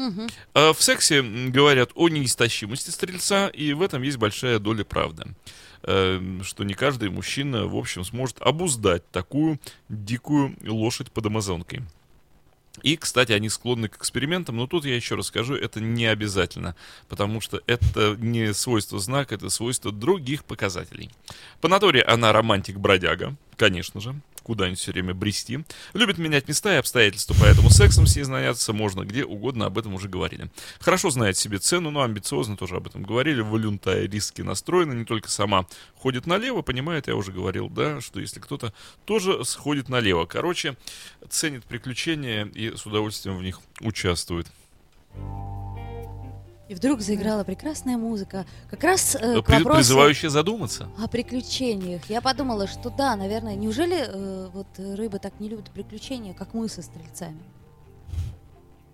Э, 0.54 0.74
В 0.74 0.82
сексе 0.82 1.22
говорят 1.22 1.91
о 1.95 2.10
неистощимости 2.10 2.89
стрельца, 2.89 3.47
и 3.47 3.74
в 3.74 3.82
этом 3.82 4.02
есть 4.02 4.18
большая 4.18 4.60
доля 4.60 4.84
правды. 4.84 5.36
Э, 5.84 6.20
Что 6.43 6.64
не 6.64 6.74
каждый 6.74 7.10
мужчина, 7.10 7.66
в 7.68 7.76
общем, 7.76 8.04
сможет 8.04 8.41
обуздать 8.41 9.10
такую 9.12 9.60
дикую 9.88 10.56
лошадь 10.66 11.12
под 11.12 11.26
амазонкой. 11.28 11.82
И, 12.82 12.95
кстати, 12.97 13.34
они 13.34 13.50
склонны 13.50 13.88
к 13.89 13.97
экспериментам, 13.97 14.56
но 14.58 14.66
тут 14.68 14.86
я 14.86 14.95
еще 14.95 15.16
раз 15.16 15.28
скажу, 15.28 15.54
это 15.56 15.82
не 15.82 16.06
обязательно, 16.06 16.76
потому 17.08 17.41
что 17.41 17.62
это 17.68 18.16
не 18.20 18.54
свойство 18.54 19.00
знака, 19.00 19.36
это 19.36 19.50
свойство 19.50 19.91
других 19.91 20.45
показателей. 20.45 21.10
По 21.62 21.68
натуре 21.68 22.02
она 22.04 22.32
романтик-бродяга, 22.32 23.36
конечно 23.58 24.00
же, 24.00 24.16
куда-нибудь 24.50 24.80
все 24.80 24.91
время 24.91 25.14
брести. 25.14 25.64
Любит 25.93 26.18
менять 26.18 26.47
места 26.47 26.74
и 26.74 26.78
обстоятельства, 26.78 27.36
поэтому 27.39 27.70
сексом 27.70 28.08
с 28.08 28.16
ней 28.16 28.24
заняться 28.24 28.74
можно 28.74 29.04
где 29.04 29.24
угодно, 29.24 29.68
об 29.68 29.78
этом 29.78 29.93
уже 29.93 30.10
говорили. 30.10 30.50
Хорошо 30.80 31.12
знает 31.12 31.38
себе 31.38 31.60
цену, 31.60 31.91
но 31.91 32.02
амбициозно 32.02 32.58
тоже 32.58 32.76
об 32.78 32.88
этом 32.88 33.04
говорили. 33.04 33.41
Валюнтая 33.41 34.08
риски 34.08 34.41
настроена, 34.41 34.93
не 34.93 35.06
только 35.06 35.30
сама 35.30 35.68
ходит 35.95 36.26
налево, 36.26 36.64
понимает, 36.64 37.08
я 37.08 37.16
уже 37.16 37.32
говорил, 37.32 37.70
да, 37.70 38.02
что 38.02 38.20
если 38.20 38.39
кто-то 38.39 38.74
тоже 39.06 39.45
сходит 39.45 39.88
налево. 39.88 40.26
Короче, 40.26 40.76
ценит 41.30 41.64
приключения 41.66 42.45
и 42.45 42.76
с 42.76 42.88
удовольствием 42.88 43.38
в 43.38 43.43
них 43.43 43.60
участвует. 43.82 44.47
И 46.70 46.76
вдруг 46.76 47.01
заиграла 47.01 47.43
прекрасная 47.43 47.97
музыка. 47.97 48.45
Как 48.70 48.84
раз 48.84 49.15
э, 49.15 49.41
к 49.41 49.45
При- 49.45 49.55
вопросу 49.57 49.78
Призывающая 49.80 50.30
задуматься. 50.30 50.88
о 51.03 51.07
приключениях. 51.07 52.03
Я 52.09 52.22
подумала, 52.22 52.67
что 52.67 52.91
да, 52.91 53.15
наверное, 53.15 53.55
неужели 53.55 53.97
э, 54.07 54.49
вот 54.53 54.67
э, 54.78 54.93
рыбы 54.93 55.17
так 55.17 55.39
не 55.39 55.49
любят 55.49 55.72
приключения, 55.72 56.36
как 56.36 56.53
мы 56.53 56.70
со 56.70 56.84
стрельцами? 56.84 57.41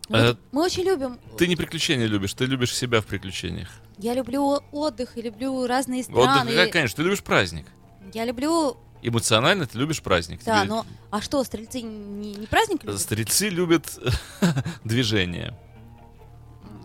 Э, 0.07 0.27
вот 0.29 0.39
мы 0.53 0.63
очень 0.63 0.83
любим. 0.83 1.19
Ты 1.37 1.47
не 1.47 1.57
приключения 1.57 2.05
любишь, 2.05 2.33
ты 2.33 2.45
любишь 2.45 2.73
себя 2.73 3.01
в 3.01 3.05
приключениях. 3.05 3.69
Я 3.97 4.13
люблю 4.13 4.61
отдых 4.71 5.17
и 5.17 5.21
люблю 5.21 5.67
разные 5.67 6.03
страны. 6.03 6.55
да, 6.55 6.67
конечно, 6.67 6.95
ты 6.95 7.03
любишь 7.03 7.23
праздник. 7.23 7.65
Я 8.13 8.23
люблю, 8.23 8.77
Эмоционально 9.01 9.67
ты 9.67 9.77
любишь 9.77 10.01
праздник. 10.01 10.39
да, 10.45 10.61
Тебе- 10.61 10.69
но 10.69 10.85
а 11.11 11.19
что, 11.21 11.43
стрельцы 11.43 11.81
не, 11.81 12.35
не 12.35 12.47
праздник 12.47 12.85
любят? 12.85 13.01
Стрельцы 13.01 13.49
любят 13.49 13.99
движение. 14.85 15.53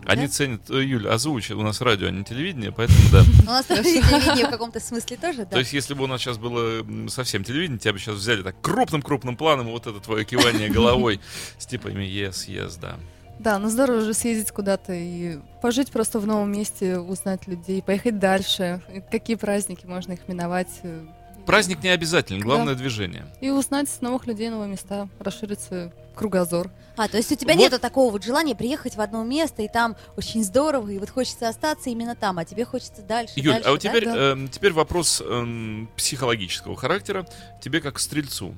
Они 0.05 0.23
Да? 0.25 0.31
ценят... 0.31 0.69
э, 0.69 0.83
Юль, 0.83 1.07
озвучь, 1.07 1.51
у 1.51 1.61
нас 1.61 1.81
радио, 1.81 2.07
а 2.07 2.11
не 2.11 2.23
телевидение, 2.23 2.71
поэтому 2.71 2.99
да. 3.11 3.23
У 3.43 3.45
нас 3.45 3.65
телевидение 3.65 4.47
в 4.47 4.49
каком-то 4.49 4.79
смысле 4.79 5.17
тоже, 5.17 5.39
да. 5.39 5.45
То 5.45 5.59
есть, 5.59 5.73
если 5.73 5.93
бы 5.93 6.03
у 6.03 6.07
нас 6.07 6.21
сейчас 6.21 6.37
было 6.37 6.85
совсем 7.09 7.43
телевидение, 7.43 7.79
тебя 7.79 7.93
бы 7.93 7.99
сейчас 7.99 8.15
взяли 8.15 8.41
так 8.43 8.59
крупным-крупным 8.61 9.35
планом, 9.37 9.67
вот 9.67 9.87
это 9.87 9.99
твое 9.99 10.25
кивание 10.25 10.69
головой 10.69 11.19
с 11.57 11.65
типами 11.65 12.03
yes, 12.03 12.47
yes, 12.47 12.79
да. 12.81 12.97
Да, 13.39 13.57
ну 13.57 13.69
здорово 13.69 14.01
же 14.01 14.13
съездить 14.13 14.51
куда-то 14.51 14.93
и 14.93 15.39
пожить 15.63 15.89
просто 15.91 16.19
в 16.19 16.27
новом 16.27 16.51
месте, 16.51 16.99
узнать 16.99 17.47
людей, 17.47 17.81
поехать 17.81 18.19
дальше. 18.19 18.81
Какие 19.11 19.35
праздники 19.35 19.87
можно 19.87 20.13
их 20.13 20.27
миновать. 20.27 20.69
э, 20.83 21.05
Праздник 21.47 21.81
не 21.81 21.89
обязательно, 21.89 22.39
главное 22.39 22.75
движение. 22.75 23.25
И 23.41 23.49
узнать 23.49 23.89
новых 24.01 24.27
людей, 24.27 24.49
новые 24.51 24.69
места, 24.69 25.09
расширить 25.19 25.59
свой 25.59 25.91
кругозор. 26.15 26.71
А, 26.97 27.07
то 27.07 27.17
есть 27.17 27.31
у 27.31 27.35
тебя 27.35 27.53
Вот. 27.53 27.61
нету 27.61 27.79
такого 27.79 28.11
вот 28.11 28.23
желания 28.23 28.55
приехать 28.55 28.95
в 28.95 29.01
одно 29.01 29.23
место, 29.23 29.61
и 29.61 29.67
там 29.67 29.95
очень 30.17 30.43
здорово, 30.43 30.89
и 30.89 30.99
вот 30.99 31.09
хочется 31.09 31.47
остаться 31.49 31.89
именно 31.89 32.15
там, 32.15 32.37
а 32.37 32.45
тебе 32.45 32.65
хочется 32.65 33.01
дальше, 33.01 33.33
Юль, 33.37 33.53
дальше, 33.53 33.67
а 33.67 33.71
вот 33.71 33.81
да? 33.81 33.89
теперь, 33.89 34.05
Да. 34.05 34.31
эм, 34.31 34.47
теперь 34.49 34.73
вопрос 34.73 35.21
эм, 35.25 35.89
психологического 35.95 36.75
характера, 36.75 37.25
тебе 37.61 37.81
как 37.81 37.97
стрельцу. 37.99 38.53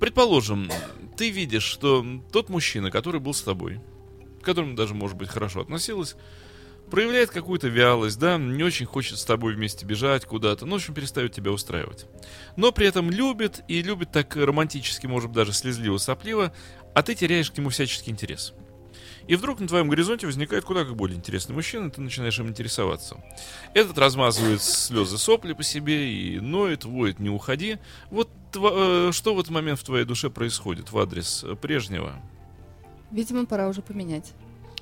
Предположим, 0.00 0.70
ты 1.16 1.30
видишь, 1.30 1.62
что 1.62 2.04
тот 2.32 2.48
мужчина, 2.48 2.90
который 2.90 3.20
был 3.20 3.32
с 3.32 3.42
тобой, 3.42 3.80
к 4.42 4.44
которому 4.44 4.74
даже, 4.74 4.94
может 4.94 5.16
быть, 5.16 5.28
хорошо 5.28 5.60
относилась, 5.60 6.16
проявляет 6.90 7.30
какую-то 7.30 7.68
вялость, 7.68 8.18
да, 8.18 8.38
не 8.38 8.62
очень 8.62 8.86
хочет 8.86 9.18
с 9.18 9.24
тобой 9.24 9.54
вместе 9.54 9.86
бежать 9.86 10.24
куда-то, 10.24 10.66
ну, 10.66 10.72
в 10.72 10.74
общем, 10.76 10.94
перестает 10.94 11.32
тебя 11.32 11.50
устраивать. 11.50 12.06
Но 12.56 12.72
при 12.72 12.86
этом 12.86 13.10
любит, 13.10 13.62
и 13.68 13.82
любит 13.82 14.12
так 14.12 14.36
романтически, 14.36 15.06
может 15.06 15.30
быть, 15.30 15.36
даже 15.36 15.52
слезливо, 15.52 15.98
сопливо, 15.98 16.52
а 16.94 17.02
ты 17.02 17.14
теряешь 17.14 17.50
к 17.50 17.56
нему 17.56 17.70
всяческий 17.70 18.12
интерес. 18.12 18.54
И 19.26 19.36
вдруг 19.36 19.58
на 19.58 19.66
твоем 19.66 19.88
горизонте 19.88 20.26
возникает 20.26 20.64
куда 20.64 20.84
как 20.84 20.96
более 20.96 21.16
интересный 21.16 21.54
мужчина, 21.54 21.86
и 21.86 21.90
ты 21.90 22.00
начинаешь 22.00 22.38
им 22.38 22.48
интересоваться. 22.48 23.22
Этот 23.72 23.96
размазывает 23.96 24.62
слезы 24.62 25.16
сопли 25.16 25.54
по 25.54 25.62
себе 25.62 26.12
и 26.12 26.40
ноет, 26.40 26.84
воет, 26.84 27.18
не 27.18 27.30
уходи. 27.30 27.78
Вот 28.10 28.28
э, 28.54 29.10
что 29.12 29.34
в 29.34 29.40
этот 29.40 29.50
момент 29.50 29.80
в 29.80 29.84
твоей 29.84 30.04
душе 30.04 30.28
происходит 30.28 30.92
в 30.92 30.98
адрес 30.98 31.44
прежнего? 31.62 32.14
Видимо, 33.10 33.46
пора 33.46 33.68
уже 33.68 33.80
поменять. 33.80 34.34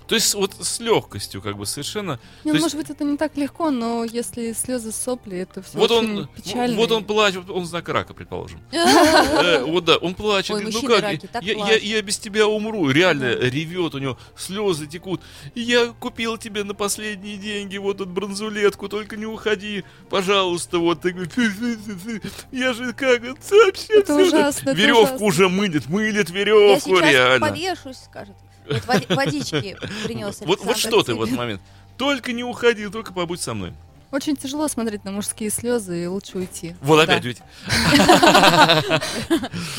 То 0.06 0.14
есть 0.14 0.34
вот 0.34 0.54
с 0.60 0.80
легкостью, 0.80 1.40
как 1.42 1.56
бы 1.56 1.66
совершенно. 1.66 2.18
Не, 2.44 2.52
ну, 2.52 2.54
есть- 2.54 2.62
может 2.64 2.76
быть, 2.78 2.90
это 2.90 3.04
не 3.04 3.16
так 3.16 3.36
легко, 3.36 3.70
но 3.70 4.04
если 4.04 4.52
слезы 4.52 4.92
сопли, 4.92 5.38
это 5.38 5.62
все 5.62 5.78
Вот 5.78 5.90
он, 5.90 6.28
печально. 6.28 6.76
вот 6.76 6.90
он 6.92 7.04
плачет, 7.04 7.48
он 7.50 7.64
знак 7.64 7.88
рака, 7.88 8.14
предположим. 8.14 8.60
Э, 8.72 9.64
Вот 9.64 9.84
да, 9.84 9.96
он 9.96 10.14
плачет, 10.14 10.56
ну 10.62 10.82
как, 10.82 11.04
я, 11.42 11.52
я, 11.54 11.76
я 11.76 12.02
без 12.02 12.18
тебя 12.18 12.46
умру. 12.46 12.90
Реально 12.90 13.34
ревет, 13.34 13.94
у 13.94 13.98
него 13.98 14.18
слезы 14.36 14.86
текут. 14.86 15.20
Я 15.54 15.86
купил 15.98 16.36
тебе 16.36 16.64
на 16.64 16.74
последние 16.74 17.36
деньги 17.36 17.78
вот 17.78 17.96
эту 17.96 18.06
бронзулетку, 18.06 18.88
только 18.88 19.16
не 19.16 19.26
уходи, 19.26 19.84
пожалуйста. 20.10 20.78
Вот 20.78 21.00
ты 21.00 21.12
говоришь, 21.12 21.32
«Фу, 21.32 21.42
фу, 21.42 21.98
фу, 21.98 22.20
фу, 22.20 22.28
я 22.52 22.72
же 22.72 22.92
как 22.92 23.22
вообще 23.22 24.00
Это 24.00 24.12
это 24.20 24.72
Веревку 24.72 25.24
уже 25.24 25.48
мылит, 25.48 25.88
мылит 25.88 26.30
Я 26.30 26.34
веревку, 26.36 26.90
сейчас 26.96 27.10
реально. 27.12 27.48
повешусь, 27.48 27.98
скажет. 27.98 28.36
Вот 28.68 29.08
водички 29.10 29.76
принес 30.04 30.40
Вот, 30.40 30.76
что 30.76 31.02
ты 31.02 31.14
в 31.14 31.22
этот 31.22 31.36
момент? 31.36 31.60
Только 31.98 32.32
не 32.32 32.44
уходи, 32.44 32.86
только 32.88 33.12
побудь 33.12 33.40
со 33.40 33.54
мной. 33.54 33.72
Очень 34.10 34.36
тяжело 34.36 34.68
смотреть 34.68 35.04
на 35.04 35.10
мужские 35.10 35.48
слезы, 35.48 36.04
и 36.04 36.06
лучше 36.06 36.36
уйти. 36.36 36.74
Вот 36.82 36.96
Да. 36.96 37.02
опять 37.04 37.24
ведь. 37.24 37.38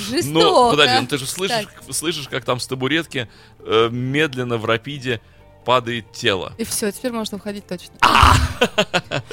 Жестоко. 0.09 0.33
Ну, 0.33 0.71
подожди, 0.71 0.99
ну 1.01 1.07
ты 1.07 1.17
же 1.19 1.27
слышишь, 1.27 1.67
слышишь, 1.91 2.27
как 2.27 2.43
там 2.43 2.59
с 2.59 2.65
табуретки 2.65 3.29
э, 3.59 3.89
медленно 3.91 4.57
в 4.57 4.65
рапиде 4.65 5.21
падает 5.65 6.11
тело. 6.11 6.53
И 6.57 6.63
все, 6.65 6.91
теперь 6.91 7.11
можно 7.11 7.37
уходить 7.37 7.67
точно. 7.67 7.93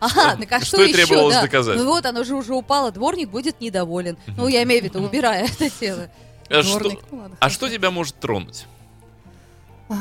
Ага, 0.00 0.36
так 0.36 0.52
а 0.52 0.58
Что 0.60 0.78
что, 0.78 0.82
еще? 0.84 0.94
требовалось 0.94 1.34
да? 1.34 1.42
доказать. 1.42 1.76
Ну 1.76 1.84
вот, 1.84 2.06
оно 2.06 2.24
же 2.24 2.34
уже 2.34 2.54
упало, 2.54 2.90
дворник 2.90 3.28
будет 3.28 3.60
недоволен. 3.60 4.16
Ну, 4.26 4.48
я 4.48 4.62
имею 4.62 4.80
в 4.80 4.84
виду, 4.84 5.02
убирая 5.02 5.44
это 5.44 5.68
тело. 5.68 6.08
А 6.48 6.62
что, 6.62 6.78
Дворник, 6.78 7.00
ну 7.10 7.18
ладно, 7.18 7.36
а 7.38 7.50
что 7.50 7.68
тебя 7.68 7.90
может 7.90 8.18
тронуть? 8.18 8.64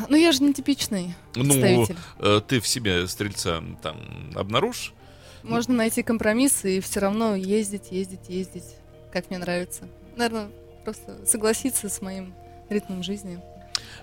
Ну 0.08 0.16
я 0.16 0.32
же 0.32 0.44
не 0.44 0.54
типичный 0.54 1.16
Ну, 1.36 1.88
э, 2.20 2.42
ты 2.48 2.60
в 2.60 2.68
себе 2.68 3.08
стрельца 3.08 3.64
там 3.82 3.98
обнаружишь? 4.36 4.94
Можно 5.42 5.74
найти 5.74 6.04
компромиссы 6.04 6.78
и 6.78 6.80
все 6.80 7.00
равно 7.00 7.36
ездить, 7.36 7.92
ездить, 7.92 8.30
ездить, 8.30 8.76
как 9.12 9.30
мне 9.30 9.40
нравится. 9.40 9.88
Наверное, 10.16 10.50
просто 10.84 11.26
согласиться 11.26 11.90
с 11.90 12.02
моим 12.02 12.34
ритмом 12.70 13.04
жизни. 13.04 13.40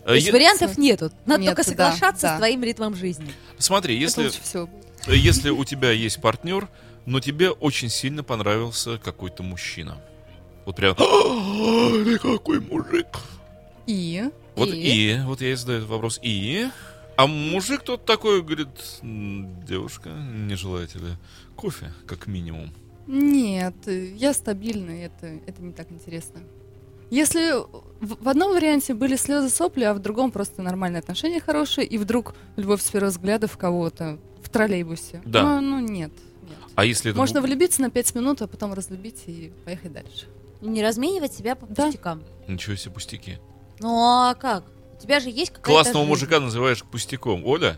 Э, 0.03 0.07
То 0.07 0.15
есть 0.15 0.27
е- 0.27 0.33
вариантов 0.33 0.79
нету. 0.79 1.11
Надо 1.25 1.43
Нет, 1.43 1.55
только 1.55 1.63
да, 1.65 1.71
соглашаться 1.93 2.23
да. 2.23 2.35
с 2.35 2.39
твоим 2.39 2.63
ритмом 2.65 2.95
жизни. 2.95 3.31
Смотри, 3.59 3.97
если, 3.97 4.31
э, 5.09 5.15
если 5.15 5.51
у 5.51 5.65
тебя 5.65 5.91
есть 5.91 6.21
партнер, 6.21 6.69
но 7.05 7.21
тебе 7.21 7.51
очень 7.51 7.91
сильно 7.91 8.25
понравился 8.25 8.99
какой-то 8.99 9.43
мужчина. 9.43 9.99
Вот 10.65 10.75
прям, 10.75 10.97
«А, 10.99 12.19
какой 12.19 12.61
мужик. 12.61 13.07
И 13.87 14.31
Вот 14.57 14.69
И? 14.71 15.13
и, 15.15 15.21
вот 15.25 15.41
я 15.41 15.53
и 15.53 15.55
задаю 15.55 15.79
этот 15.79 15.91
вопрос. 15.91 16.19
И? 16.23 16.69
А 17.17 17.27
мужик 17.27 17.83
тот 17.83 18.05
такой 18.05 18.43
говорит, 18.43 18.69
«М, 19.03 19.65
девушка, 19.65 20.11
не 20.11 20.55
желаете 20.55 20.99
ли 20.99 21.13
кофе, 21.57 21.93
как 22.07 22.27
минимум? 22.27 22.71
нет, 23.07 23.75
я 23.87 24.33
стабильный, 24.35 25.03
это, 25.05 25.27
это 25.47 25.63
не 25.63 25.73
так 25.73 25.91
интересно. 25.93 26.41
Если 27.09 27.53
в, 28.05 28.25
в 28.25 28.29
одном 28.29 28.51
варианте 28.53 28.93
были 28.95 29.15
слезы 29.15 29.49
сопли, 29.49 29.85
а 29.85 29.95
в 29.95 30.01
другом 30.01 30.33
просто 30.33 30.61
нормальные 30.61 30.99
отношения 31.01 31.41
хорошие, 31.41 31.87
и 31.87 31.99
вдруг 31.99 32.35
любовь 32.57 32.83
с 32.83 32.91
первого 32.91 33.11
взгляда 33.11 33.47
в 33.47 33.57
кого-то 33.57 34.19
в 34.43 34.49
троллейбусе. 34.49 35.23
Да. 35.25 35.61
Ну, 35.61 35.61
ну, 35.61 35.79
нет. 35.79 36.11
нет. 36.43 36.59
А 36.75 36.85
если 36.85 37.13
это... 37.13 37.19
Можно 37.21 37.39
бу- 37.39 37.43
влюбиться 37.43 37.81
на 37.81 37.91
пять 37.91 38.13
минут, 38.17 38.43
а 38.43 38.49
потом 38.49 38.73
разлюбить 38.73 39.23
и 39.29 39.53
поехать 39.65 39.93
дальше. 39.93 40.27
Не 40.61 40.83
разменивать 40.85 41.33
себя 41.33 41.55
по 41.55 41.67
Да. 41.67 41.85
пустякам. 41.87 42.25
Ничего 42.49 42.75
себе 42.75 42.93
пустяки. 42.93 43.39
Ну 43.81 43.99
а 44.01 44.35
как? 44.35 44.65
У 44.97 45.01
тебя 45.01 45.21
же 45.21 45.29
есть 45.29 45.51
какая-то 45.51 45.71
Классного 45.71 45.99
жизнь. 45.99 46.09
мужика 46.09 46.41
называешь 46.41 46.83
пустяком. 46.85 47.45
Оля? 47.45 47.77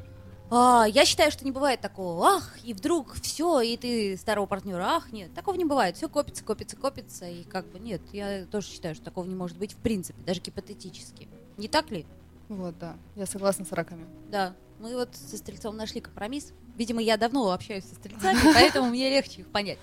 А, 0.50 0.86
я 0.88 1.04
считаю, 1.04 1.30
что 1.30 1.44
не 1.44 1.50
бывает 1.50 1.80
такого, 1.80 2.36
ах, 2.36 2.56
и 2.64 2.72
вдруг 2.72 3.14
все, 3.20 3.60
и 3.60 3.76
ты 3.76 4.16
старого 4.16 4.46
партнера, 4.46 4.82
ах, 4.82 5.12
нет, 5.12 5.34
такого 5.34 5.56
не 5.56 5.66
бывает. 5.66 5.96
Все 5.96 6.08
копится, 6.08 6.42
копится, 6.42 6.76
копится, 6.76 7.28
и 7.28 7.42
как 7.44 7.66
бы 7.66 7.78
нет, 7.78 8.00
я 8.12 8.46
тоже 8.46 8.68
считаю, 8.68 8.94
что 8.94 9.04
такого 9.04 9.26
не 9.26 9.34
может 9.34 9.58
быть 9.58 9.72
в 9.74 9.76
принципе, 9.76 10.22
даже 10.22 10.40
гипотетически. 10.40 11.28
Не 11.58 11.68
так 11.68 11.90
ли? 11.90 12.06
Вот, 12.48 12.78
да. 12.78 12.96
Я 13.14 13.26
согласна 13.26 13.66
с 13.66 13.72
раками. 13.72 14.06
Да. 14.30 14.54
Мы 14.80 14.94
вот 14.94 15.10
со 15.14 15.36
Стрельцом 15.36 15.76
нашли 15.76 16.00
компромисс. 16.00 16.52
Видимо, 16.76 17.02
я 17.02 17.16
давно 17.18 17.50
общаюсь 17.50 17.84
со 17.84 17.96
Стрельцами, 17.96 18.38
поэтому 18.54 18.88
мне 18.88 19.10
легче 19.10 19.42
их 19.42 19.48
понять. 19.48 19.78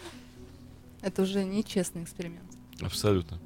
Это 1.01 1.21
уже 1.21 1.43
нечестный 1.43 2.01
эксперимент. 2.03 2.49
Абсолютно. 2.81 3.37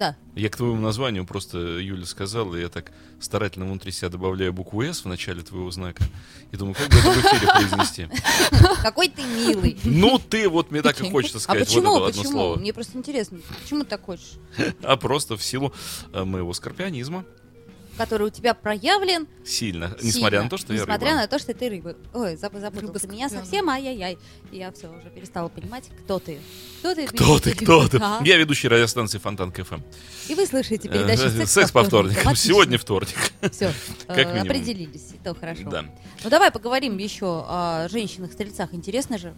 Да. 0.00 0.16
Я 0.34 0.48
к 0.48 0.56
твоему 0.56 0.80
названию 0.80 1.26
просто 1.26 1.58
Юля 1.58 2.06
сказала, 2.06 2.56
и 2.56 2.62
я 2.62 2.70
так 2.70 2.90
старательно 3.20 3.66
внутри 3.66 3.92
себя 3.92 4.08
добавляю 4.08 4.50
букву 4.50 4.82
«С» 4.82 5.04
в 5.04 5.08
начале 5.08 5.42
твоего 5.42 5.70
знака. 5.70 6.02
И 6.52 6.56
думаю, 6.56 6.74
как 6.74 6.88
бы 6.88 6.96
это 6.96 7.10
в 7.10 7.18
эфире 7.18 7.52
произнести. 7.52 8.08
Какой 8.82 9.10
ты 9.10 9.22
милый. 9.22 9.78
Ну, 9.84 10.18
ты 10.18 10.48
вот 10.48 10.70
мне 10.70 10.80
так 10.80 10.98
и 11.02 11.10
хочется 11.10 11.36
А 11.36 11.40
сказать 11.42 11.68
вот 11.68 11.74
почему, 11.76 11.96
одно 11.96 12.06
почему? 12.06 12.32
слово. 12.32 12.56
Мне 12.58 12.72
просто 12.72 12.96
интересно, 12.96 13.40
почему 13.62 13.80
ты 13.84 13.90
так 13.90 14.02
хочешь? 14.02 14.38
А 14.82 14.96
просто 14.96 15.36
в 15.36 15.44
силу 15.44 15.70
э, 16.14 16.24
моего 16.24 16.54
скорпионизма. 16.54 17.26
Который 18.00 18.28
у 18.28 18.30
тебя 18.30 18.54
проявлен 18.54 19.28
Сильно. 19.44 19.88
сильно, 19.88 19.96
Несмотря 20.02 20.42
на 20.42 20.48
то, 20.48 20.56
что 20.56 20.72
я 20.72 20.80
Несмотря 20.80 21.08
рыба. 21.10 21.20
на 21.20 21.26
то, 21.28 21.38
что 21.38 21.52
ты 21.52 21.68
рыба. 21.68 21.96
Ой, 22.14 22.34
заб- 22.34 22.58
запутал 22.58 22.88
Рыба 22.88 22.98
ты 22.98 23.08
меня 23.08 23.28
совсем, 23.28 23.68
ай-яй-яй. 23.68 24.16
И 24.50 24.56
Я 24.56 24.72
все 24.72 24.88
уже 24.88 25.10
перестала 25.10 25.48
понимать, 25.48 25.84
кто 26.04 26.18
ты. 26.18 26.40
Кто 26.78 26.94
ты? 26.94 27.06
Кто 27.06 27.38
ты, 27.38 27.54
кто 27.54 27.88
ты? 27.88 27.98
Ага. 27.98 28.24
Я 28.24 28.38
ведущий 28.38 28.68
радиостанции 28.68 29.18
Фонтанка 29.18 29.52
FM. 29.52 29.80
И 30.28 30.34
вы 30.34 30.46
слышите 30.46 30.88
передачу 30.88 31.24
Э, 31.24 31.30
«Секс, 31.30 31.52
Секс 31.52 31.72
по 31.72 31.82
вторникам. 31.84 32.34
Сегодня 32.36 32.78
вторник. 32.78 33.16
Все, 33.52 33.70
как 34.06 34.16
минимум. 34.28 34.42
определились, 34.42 35.08
и 35.14 35.18
то 35.22 35.34
хорошо. 35.34 35.68
Да. 35.70 35.84
Ну 36.24 36.30
давай 36.30 36.50
поговорим 36.50 36.96
еще 36.96 37.44
о 37.46 37.86
женщинах-стрельцах. 37.90 38.72
Интересно 38.72 39.18
же. 39.18 39.34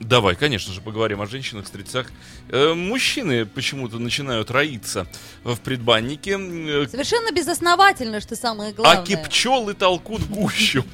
Давай, 0.00 0.34
конечно 0.36 0.72
же, 0.72 0.80
поговорим 0.80 1.22
о 1.22 1.26
женщинах-стрельцах. 1.26 2.08
Э, 2.50 2.74
мужчины 2.74 3.46
почему-то 3.46 3.98
начинают 3.98 4.50
роиться 4.50 5.06
в 5.42 5.56
предбаннике. 5.56 6.32
э, 6.32 6.86
Совершенно 6.88 7.32
безосновательно, 7.32 8.20
что 8.20 8.36
самое 8.36 8.72
главное. 8.72 9.02
Аки 9.02 9.16
пчелы 9.16 9.74
толкут 9.74 10.22
гущу. 10.28 10.84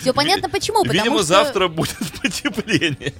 Все 0.00 0.12
понятно 0.12 0.48
почему. 0.48 0.84
Видимо, 0.84 1.22
завтра 1.22 1.68
будет 1.68 1.96
потепление. 2.22 3.14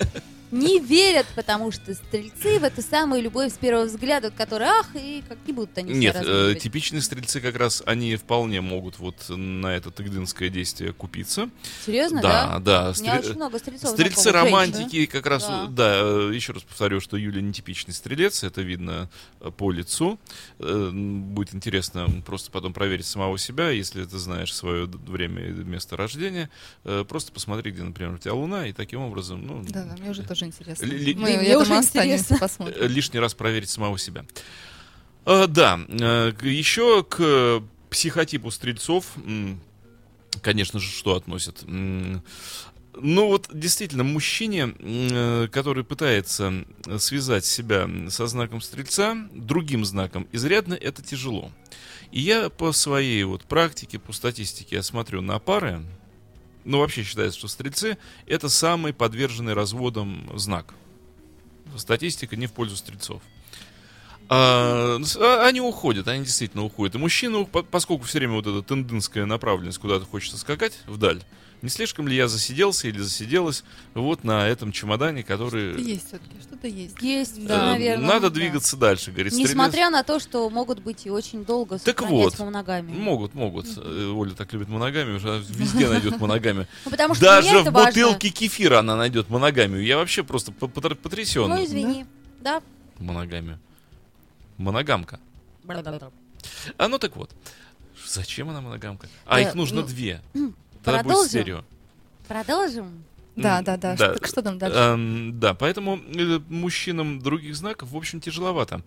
Не 0.51 0.81
верят, 0.81 1.27
потому 1.35 1.71
что 1.71 1.95
стрельцы 1.95 2.59
в 2.59 2.65
эту 2.65 2.83
самую 2.83 3.23
любовь 3.23 3.53
с 3.53 3.57
первого 3.57 3.85
взгляда, 3.85 4.31
которая 4.31 4.81
ах, 4.81 4.89
и 4.95 5.23
как 5.29 5.39
не 5.47 5.53
будут 5.53 5.77
они 5.79 5.93
Нет, 5.95 6.17
э, 6.19 6.55
типичные 6.61 7.03
стрельцы 7.03 7.41
как 7.41 7.57
раз, 7.57 7.83
они 7.87 8.17
вполне 8.17 8.61
могут 8.61 8.99
вот 8.99 9.29
на 9.29 9.69
это 9.69 9.91
тыгдынское 9.91 10.49
действие 10.49 10.93
купиться. 10.93 11.49
Серьезно, 11.85 12.23
да, 12.23 12.59
да? 12.59 12.93
да. 12.93 12.95
У 12.99 13.03
меня 13.03 13.19
очень 13.19 13.35
много 13.35 13.59
стрельцов 13.59 13.91
Стрельцы 13.91 14.31
романтики 14.31 15.07
как 15.07 15.27
раз, 15.27 15.47
Да. 15.47 15.67
да, 15.67 15.99
еще 16.33 16.53
раз 16.53 16.63
повторю, 16.63 17.01
что 17.01 17.17
Юля 17.17 17.41
не 17.41 17.53
типичный 17.53 17.95
стрелец, 17.95 18.45
это 18.45 18.63
видно 18.63 19.09
э, 19.41 19.51
по 19.51 19.71
лицу. 19.71 20.19
Э, 20.59 20.91
Будет 20.93 21.55
интересно 21.55 22.09
просто 22.25 22.51
потом 22.51 22.73
проверить 22.73 23.07
самого 23.07 23.39
себя, 23.39 23.71
если 23.71 24.05
ты 24.05 24.19
знаешь 24.19 24.55
свое 24.55 24.87
время 24.87 25.47
и 25.47 25.53
место 25.53 25.97
рождения, 25.97 26.51
э, 26.85 27.05
просто 27.09 27.33
посмотри, 27.33 27.73
где, 27.73 27.83
например, 27.83 28.15
у 28.15 28.19
тебя 28.19 28.35
луна, 28.35 28.67
и 28.67 28.73
таким 28.73 29.01
образом, 29.01 29.47
ну, 29.47 29.65
Да, 29.69 29.85
да, 29.85 29.97
мне 29.99 30.11
уже 30.11 30.23
тоже 30.23 30.36
интересно. 30.45 30.85
Ли- 30.85 31.15
Мы, 31.15 31.31
я 31.31 31.57
уже 31.59 31.67
думаю, 31.67 31.81
останемся, 31.81 32.17
интересно. 32.25 32.35
э, 32.35 32.39
посмотрим. 32.39 32.89
лишний 32.89 33.21
раз 33.21 33.33
проверить 33.35 33.71
самого 33.71 33.99
себя. 33.99 34.27
Э, 35.25 35.47
Да, 35.49 35.81
э, 35.89 36.33
еще 36.43 37.03
к 37.05 37.63
психотипу 37.89 38.51
стрельцов, 38.51 39.07
конечно 40.43 40.79
же, 40.81 40.91
что 40.91 41.15
относят? 41.17 41.65
Ну 42.99 43.27
вот 43.29 43.49
действительно, 43.53 44.05
мужчине, 44.05 44.75
э, 44.79 45.49
который 45.53 45.85
пытается 45.85 46.65
связать 46.99 47.45
себя 47.45 47.89
со 48.09 48.27
знаком 48.27 48.61
стрельца, 48.61 49.17
другим 49.33 49.85
знаком, 49.85 50.27
изрядно 50.33 50.75
это 50.75 51.03
тяжело. 51.03 51.53
И 52.11 52.21
я 52.21 52.49
по 52.49 52.73
своей 52.73 53.23
вот 53.25 53.45
практике, 53.45 53.99
по 53.99 54.13
статистике, 54.15 54.77
я 54.77 54.83
смотрю 54.83 55.21
на 55.21 55.39
пары, 55.39 55.83
ну 56.67 56.81
вообще 56.81 57.03
считается, 57.03 57.39
что 57.39 57.49
стрельцы 57.49 57.97
это 58.27 58.49
самый 58.49 58.93
подверженный 58.93 59.55
разводам 59.55 60.31
знак. 60.37 60.75
Статистика 61.77 62.37
не 62.37 62.47
в 62.47 62.53
пользу 62.53 62.77
стрельцов. 62.77 63.23
А, 64.29 64.99
а, 65.21 65.47
они 65.47 65.61
уходят, 65.61 66.09
они 66.09 66.25
действительно 66.25 66.65
уходят. 66.65 66.97
И 66.97 66.99
мужчина, 66.99 67.45
по- 67.45 67.63
поскольку 67.63 68.05
все 68.05 68.19
время 68.19 68.35
вот 68.35 68.47
эта 68.47 68.61
тенденская 68.63 69.25
направленность 69.27 69.79
куда-то 69.79 70.05
хочется 70.05 70.37
скакать 70.39 70.81
вдаль, 70.87 71.23
не 71.63 71.69
слишком 71.69 72.07
ли 72.07 72.17
я 72.17 72.29
засиделся 72.29 72.89
или 72.89 72.99
засиделась 72.99 73.65
вот 73.95 74.25
на 74.25 74.47
этом 74.47 74.73
чемодане, 74.73 75.23
который... 75.23 75.81
Есть 75.81 76.09
все-таки, 76.09 76.41
что-то 76.41 76.69
есть. 76.69 77.01
Есть, 77.01 77.39
э, 77.39 77.47
да, 77.47 77.67
наверное. 77.73 78.07
Надо 78.07 78.29
да. 78.29 78.35
двигаться 78.35 78.77
дальше, 78.77 79.11
говорит 79.11 79.33
стрелец. 79.33 79.51
Несмотря 79.51 79.91
на 79.91 80.03
то, 80.03 80.19
что 80.19 80.49
могут 80.51 80.81
быть 80.81 81.07
и 81.07 81.11
очень 81.11 81.45
долго 81.45 81.79
Так 81.79 82.03
вот, 82.03 82.39
моногами. 82.39 82.93
Могут, 82.93 83.35
могут. 83.35 83.67
Э, 83.77 84.13
Оля 84.15 84.33
так 84.33 84.53
любит 84.53 84.69
моногами, 84.69 85.17
уже 85.17 85.29
она 85.29 85.39
везде 85.39 85.89
найдет 85.89 86.21
моногами. 86.21 86.67
Ну, 86.85 86.91
потому 86.91 87.15
что 87.15 87.25
Даже 87.25 87.61
в 87.61 87.73
бутылке 87.73 88.29
кефира 88.29 88.79
она 88.81 88.97
найдет 88.97 89.31
моногамию. 89.31 89.83
Я 89.85 89.97
вообще 89.97 90.23
просто 90.23 90.53
по- 90.53 90.67
потр- 90.67 90.95
потрясен. 90.95 91.49
Ну, 91.49 91.65
извини. 91.65 92.07
Да. 92.41 92.63
Моногамию. 92.99 93.59
Моногамка. 94.59 95.21
А 96.79 96.89
ну 96.89 96.99
так 96.99 97.17
вот. 97.17 97.31
Зачем 98.07 98.51
она 98.51 98.61
моногамка? 98.61 99.09
А 99.27 99.41
Э, 99.41 99.43
их 99.43 99.55
нужно 99.55 99.81
ну, 99.81 99.87
две. 99.87 100.21
Тогда 100.87 101.03
будет 101.03 101.13
продолжим? 101.13 101.29
стерео. 101.29 101.65
Продолжим. 102.29 103.05
Да, 103.37 103.61
да, 103.61 103.77
да. 103.77 103.95
да. 103.95 103.97
Что, 103.97 104.15
так 104.15 104.27
что 104.27 104.43
там 104.43 104.59
дальше? 104.59 104.79
Эм, 104.79 105.39
да, 105.39 105.53
поэтому 105.53 105.99
э, 105.99 106.41
мужчинам 106.49 107.21
других 107.21 107.55
знаков, 107.55 107.91
в 107.91 107.97
общем, 107.97 108.21
тяжеловато 108.21 108.83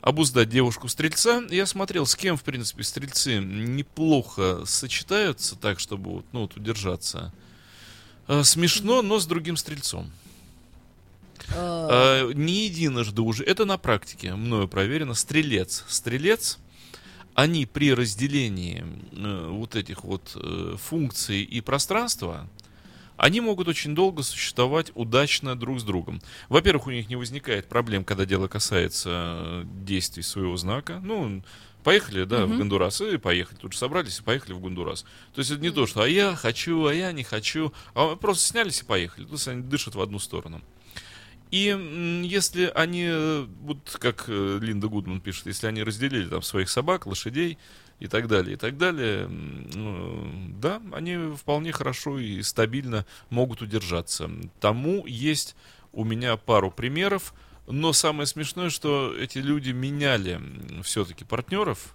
обуздать 0.00 0.48
девушку-стрельца. 0.48 1.42
Я 1.50 1.66
смотрел, 1.66 2.06
с 2.06 2.14
кем, 2.14 2.36
в 2.36 2.42
принципе, 2.42 2.82
стрельцы 2.82 3.38
неплохо 3.38 4.64
сочетаются 4.64 5.56
так, 5.56 5.80
чтобы 5.80 6.10
вот, 6.10 6.26
ну, 6.32 6.42
вот 6.42 6.56
удержаться. 6.56 7.32
Э, 8.28 8.42
Смешно, 8.42 9.02
но 9.02 9.18
с 9.18 9.26
другим 9.26 9.56
стрельцом. 9.56 10.10
Э, 11.54 11.88
Э, 12.28 12.32
не 12.34 12.66
единожды 12.66 13.22
уже, 13.22 13.44
это 13.44 13.64
на 13.64 13.78
практике 13.78 14.34
мною 14.34 14.68
проверено, 14.68 15.14
стрелец. 15.14 15.84
Стрелец, 15.88 16.58
они 17.36 17.66
при 17.66 17.92
разделении 17.92 18.82
э, 19.12 19.48
вот 19.50 19.76
этих 19.76 20.04
вот 20.04 20.32
э, 20.34 20.76
функций 20.82 21.42
и 21.42 21.60
пространства, 21.60 22.48
они 23.18 23.42
могут 23.42 23.68
очень 23.68 23.94
долго 23.94 24.22
существовать 24.22 24.90
удачно 24.94 25.54
друг 25.54 25.78
с 25.78 25.82
другом. 25.82 26.22
Во-первых, 26.48 26.86
у 26.86 26.90
них 26.90 27.10
не 27.10 27.16
возникает 27.16 27.66
проблем, 27.66 28.04
когда 28.04 28.24
дело 28.24 28.48
касается 28.48 29.10
э, 29.10 29.64
действий 29.84 30.22
своего 30.22 30.56
знака. 30.56 30.98
Ну, 31.04 31.42
поехали, 31.84 32.24
да, 32.24 32.46
в 32.46 32.48
Мгм. 32.48 32.58
Гондурас, 32.60 33.02
и 33.02 33.18
поехали. 33.18 33.58
Тут 33.58 33.74
же 33.74 33.78
собрались 33.78 34.18
и 34.18 34.22
поехали 34.22 34.54
в 34.54 34.60
Гондурас. 34.60 35.02
То 35.34 35.40
есть 35.40 35.50
это 35.50 35.60
не 35.60 35.70
то, 35.70 35.86
что 35.86 36.00
«а 36.00 36.08
я 36.08 36.34
хочу, 36.34 36.86
а 36.86 36.94
я 36.94 37.12
не 37.12 37.22
хочу», 37.22 37.70
а 37.94 38.16
просто 38.16 38.44
снялись 38.44 38.80
и 38.80 38.84
поехали. 38.86 39.26
То 39.26 39.32
есть 39.32 39.46
они 39.46 39.60
дышат 39.60 39.94
в 39.94 40.00
одну 40.00 40.18
сторону. 40.18 40.62
И 41.50 42.22
если 42.24 42.70
они, 42.74 43.06
э, 43.08 43.46
вот 43.62 43.96
как 44.00 44.24
э, 44.28 44.58
Линда 44.60 44.88
Гудман 44.88 45.20
пишет, 45.20 45.46
если 45.46 45.66
они 45.68 45.82
разделили 45.82 46.28
там 46.28 46.42
своих 46.42 46.68
собак, 46.68 47.06
лошадей 47.06 47.56
и 48.00 48.08
так 48.08 48.26
далее, 48.26 48.54
и 48.54 48.56
так 48.56 48.76
далее, 48.76 49.28
ну, 49.28 50.28
да, 50.60 50.82
они 50.92 51.34
вполне 51.36 51.72
хорошо 51.72 52.18
и 52.18 52.42
стабильно 52.42 53.06
могут 53.30 53.62
удержаться. 53.62 54.30
Тому 54.60 55.06
есть 55.06 55.54
у 55.92 56.04
меня 56.04 56.36
пару 56.36 56.70
примеров, 56.70 57.32
но 57.66 57.92
самое 57.92 58.26
смешное, 58.26 58.70
что 58.70 59.14
эти 59.16 59.38
люди 59.38 59.70
меняли 59.70 60.40
все-таки 60.82 61.24
партнеров, 61.24 61.94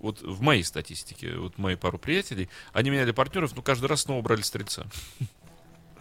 вот 0.00 0.22
в 0.22 0.40
моей 0.40 0.64
статистике, 0.64 1.36
вот 1.36 1.58
мои 1.58 1.76
пару 1.76 1.98
приятелей, 1.98 2.48
они 2.72 2.90
меняли 2.90 3.12
партнеров, 3.12 3.54
но 3.54 3.62
каждый 3.62 3.86
раз 3.86 4.02
снова 4.02 4.22
брали 4.22 4.42
стрельца. 4.42 4.86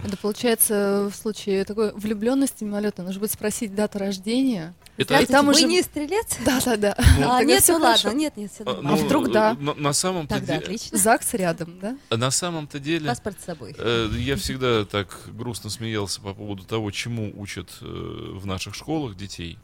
Это 0.03 0.15
получается 0.17 1.09
в 1.11 1.15
случае 1.15 1.65
такой 1.65 1.91
влюбленности 1.93 2.63
мимолетной. 2.63 3.05
Нужно 3.05 3.19
будет 3.19 3.31
спросить 3.31 3.75
дату 3.75 3.99
рождения. 3.99 4.73
Это, 4.97 5.17
И 5.19 5.25
там 5.25 5.45
вы 5.47 5.51
уже- 5.53 5.63
не 5.65 5.81
стрелец? 5.81 6.37
Да, 6.45 6.59
да, 6.63 6.77
да. 6.77 6.93
А, 6.97 7.03
Тогда 7.03 7.43
нет, 7.43 7.63
ну 7.67 7.73
ладно, 7.75 7.87
хорошо. 7.87 8.11
нет, 8.11 8.37
нет, 8.37 8.51
все 8.51 8.63
а, 8.63 8.73
нормально. 8.73 8.93
А 8.93 9.05
вдруг 9.05 9.31
да? 9.31 9.53
На, 9.59 9.73
на 9.73 9.93
самом-то 9.93 10.35
Тогда 10.35 10.53
деле, 10.55 10.65
отлично. 10.65 10.97
ЗАГС 10.97 11.33
рядом, 11.33 11.79
да? 11.79 11.97
на 12.15 12.31
самом-то 12.31 12.79
деле, 12.79 13.07
Паспорт 13.07 13.39
с 13.41 13.45
собой. 13.45 13.75
э, 13.77 14.09
я 14.17 14.35
всегда 14.37 14.85
так 14.85 15.19
грустно 15.27 15.69
смеялся 15.69 16.21
по 16.21 16.33
поводу 16.33 16.63
того, 16.63 16.91
чему 16.91 17.31
учат 17.35 17.69
э, 17.81 17.85
в 17.85 18.45
наших 18.45 18.75
школах 18.75 19.15
детей. 19.17 19.57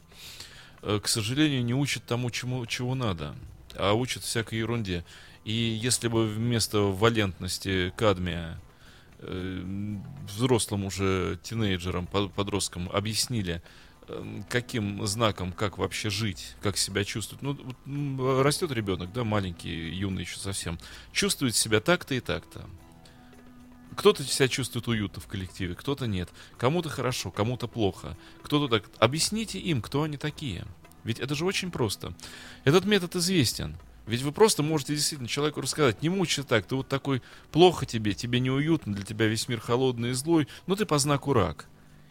Э, 0.82 1.00
к 1.02 1.08
сожалению, 1.08 1.64
не 1.64 1.74
учат 1.74 2.04
тому, 2.04 2.30
чему, 2.30 2.64
чего 2.66 2.94
надо, 2.94 3.34
а 3.74 3.94
учат 3.94 4.22
всякой 4.22 4.58
ерунде. 4.58 5.04
И 5.44 5.52
если 5.52 6.08
бы 6.08 6.26
вместо 6.26 6.80
валентности 6.80 7.92
кадмия 7.96 8.58
э, 8.58 8.65
взрослым 9.20 10.84
уже 10.84 11.38
тинейджерам, 11.42 12.06
под- 12.06 12.32
подросткам 12.32 12.88
объяснили, 12.90 13.62
э, 14.08 14.42
каким 14.48 15.06
знаком, 15.06 15.52
как 15.52 15.78
вообще 15.78 16.10
жить, 16.10 16.54
как 16.62 16.76
себя 16.76 17.04
чувствовать. 17.04 17.42
Ну, 17.86 18.42
растет 18.42 18.70
ребенок, 18.72 19.12
да, 19.12 19.24
маленький, 19.24 19.90
юный 19.90 20.22
еще 20.22 20.38
совсем, 20.38 20.78
чувствует 21.12 21.54
себя 21.56 21.80
так-то 21.80 22.14
и 22.14 22.20
так-то. 22.20 22.68
Кто-то 23.96 24.22
себя 24.24 24.48
чувствует 24.48 24.88
уютно 24.88 25.22
в 25.22 25.26
коллективе, 25.26 25.74
кто-то 25.74 26.06
нет. 26.06 26.28
Кому-то 26.58 26.90
хорошо, 26.90 27.30
кому-то 27.30 27.66
плохо. 27.66 28.16
Кто-то 28.42 28.68
так. 28.68 28.90
Объясните 28.98 29.58
им, 29.58 29.80
кто 29.80 30.02
они 30.02 30.18
такие. 30.18 30.66
Ведь 31.04 31.18
это 31.18 31.34
же 31.34 31.46
очень 31.46 31.70
просто. 31.70 32.12
Этот 32.64 32.84
метод 32.84 33.16
известен. 33.16 33.76
Ведь 34.06 34.22
вы 34.22 34.32
просто 34.32 34.62
можете 34.62 34.94
действительно 34.94 35.28
человеку 35.28 35.60
рассказать, 35.60 36.02
не 36.02 36.08
мучайся 36.08 36.44
так, 36.44 36.64
ты 36.66 36.76
вот 36.76 36.88
такой, 36.88 37.22
плохо 37.50 37.86
тебе, 37.86 38.14
тебе 38.14 38.38
неуютно, 38.40 38.94
для 38.94 39.04
тебя 39.04 39.26
весь 39.26 39.48
мир 39.48 39.60
холодный 39.60 40.10
и 40.10 40.14
злой, 40.14 40.46
но 40.66 40.76
ты 40.76 40.86
по 40.86 40.98
знаку 40.98 41.32
рак. 41.32 41.66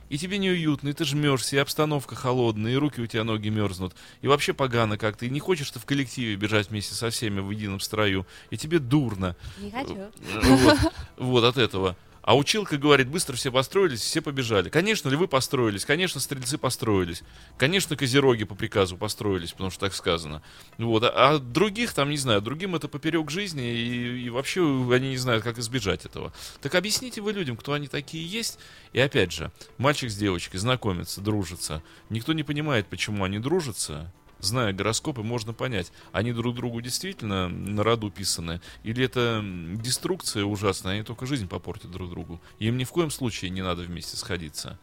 И 0.09 0.19
тебе 0.19 0.37
неуютно, 0.37 0.89
и 0.89 0.93
ты 0.93 1.03
жмешься, 1.03 1.55
и 1.55 1.59
обстановка 1.59 2.15
холодная, 2.15 2.73
и 2.73 2.75
руки 2.75 3.01
у 3.01 3.07
тебя 3.07 3.23
ноги 3.23 3.49
мерзнут, 3.49 3.95
и 4.21 4.27
вообще 4.27 4.53
погано 4.53 4.97
как-то, 4.97 5.25
и 5.25 5.29
не 5.29 5.39
хочешь 5.39 5.71
ты 5.71 5.79
в 5.79 5.85
коллективе 5.85 6.35
бежать 6.35 6.69
вместе 6.69 6.93
со 6.93 7.09
всеми 7.09 7.39
в 7.39 7.49
едином 7.49 7.79
строю, 7.79 8.27
и 8.51 8.57
тебе 8.57 8.79
дурно. 8.79 9.35
Не 9.57 9.71
хочу. 9.71 10.11
Вот, 10.43 10.77
вот 11.17 11.43
от 11.43 11.57
этого. 11.57 11.95
А 12.25 12.35
училка 12.35 12.77
говорит, 12.77 13.07
быстро 13.07 13.35
все 13.35 13.51
построились, 13.51 14.01
все 14.01 14.19
побежали. 14.19 14.69
Конечно, 14.69 15.09
львы 15.09 15.27
построились, 15.27 15.85
конечно, 15.85 16.19
стрельцы 16.19 16.57
построились, 16.57 17.21
конечно, 17.55 17.95
козероги 17.95 18.45
по 18.45 18.55
приказу 18.55 18.97
построились, 18.97 19.51
потому 19.51 19.69
что 19.69 19.81
так 19.81 19.93
сказано. 19.93 20.41
Вот. 20.79 21.03
А, 21.03 21.11
а 21.13 21.37
других, 21.37 21.93
там, 21.93 22.09
не 22.09 22.17
знаю, 22.17 22.41
другим 22.41 22.73
это 22.73 22.87
поперек 22.87 23.29
жизни, 23.29 23.71
и, 23.71 24.23
и 24.23 24.29
вообще 24.31 24.61
они 24.91 25.09
не 25.09 25.17
знают, 25.17 25.43
как 25.43 25.59
избежать 25.59 26.05
этого. 26.07 26.33
Так 26.63 26.73
объясните 26.73 27.21
вы 27.21 27.31
людям, 27.31 27.57
кто 27.57 27.73
они 27.73 27.87
такие 27.87 28.25
есть. 28.25 28.57
И 28.91 28.99
опять 28.99 29.31
же, 29.31 29.51
мальчик 29.77 30.09
с 30.09 30.15
девочкой 30.15 30.59
знакомятся, 30.59 31.21
дружатся. 31.21 31.83
Никто 32.09 32.33
не 32.33 32.41
понимает, 32.41 32.87
почему 32.87 33.23
они 33.23 33.37
дружатся, 33.37 34.11
зная 34.45 34.73
гороскопы, 34.73 35.23
можно 35.23 35.53
понять, 35.53 35.91
они 36.11 36.31
друг 36.31 36.55
другу 36.55 36.81
действительно 36.81 37.49
на 37.49 37.83
роду 37.83 38.09
писаны, 38.09 38.61
или 38.83 39.03
это 39.03 39.43
деструкция 39.43 40.45
ужасная, 40.45 40.93
они 40.93 41.03
только 41.03 41.25
жизнь 41.25 41.47
попортят 41.47 41.91
друг 41.91 42.09
другу. 42.09 42.41
Им 42.59 42.77
ни 42.77 42.83
в 42.83 42.91
коем 42.91 43.11
случае 43.11 43.51
не 43.51 43.61
надо 43.61 43.83
вместе 43.83 44.17
сходиться. 44.17 44.79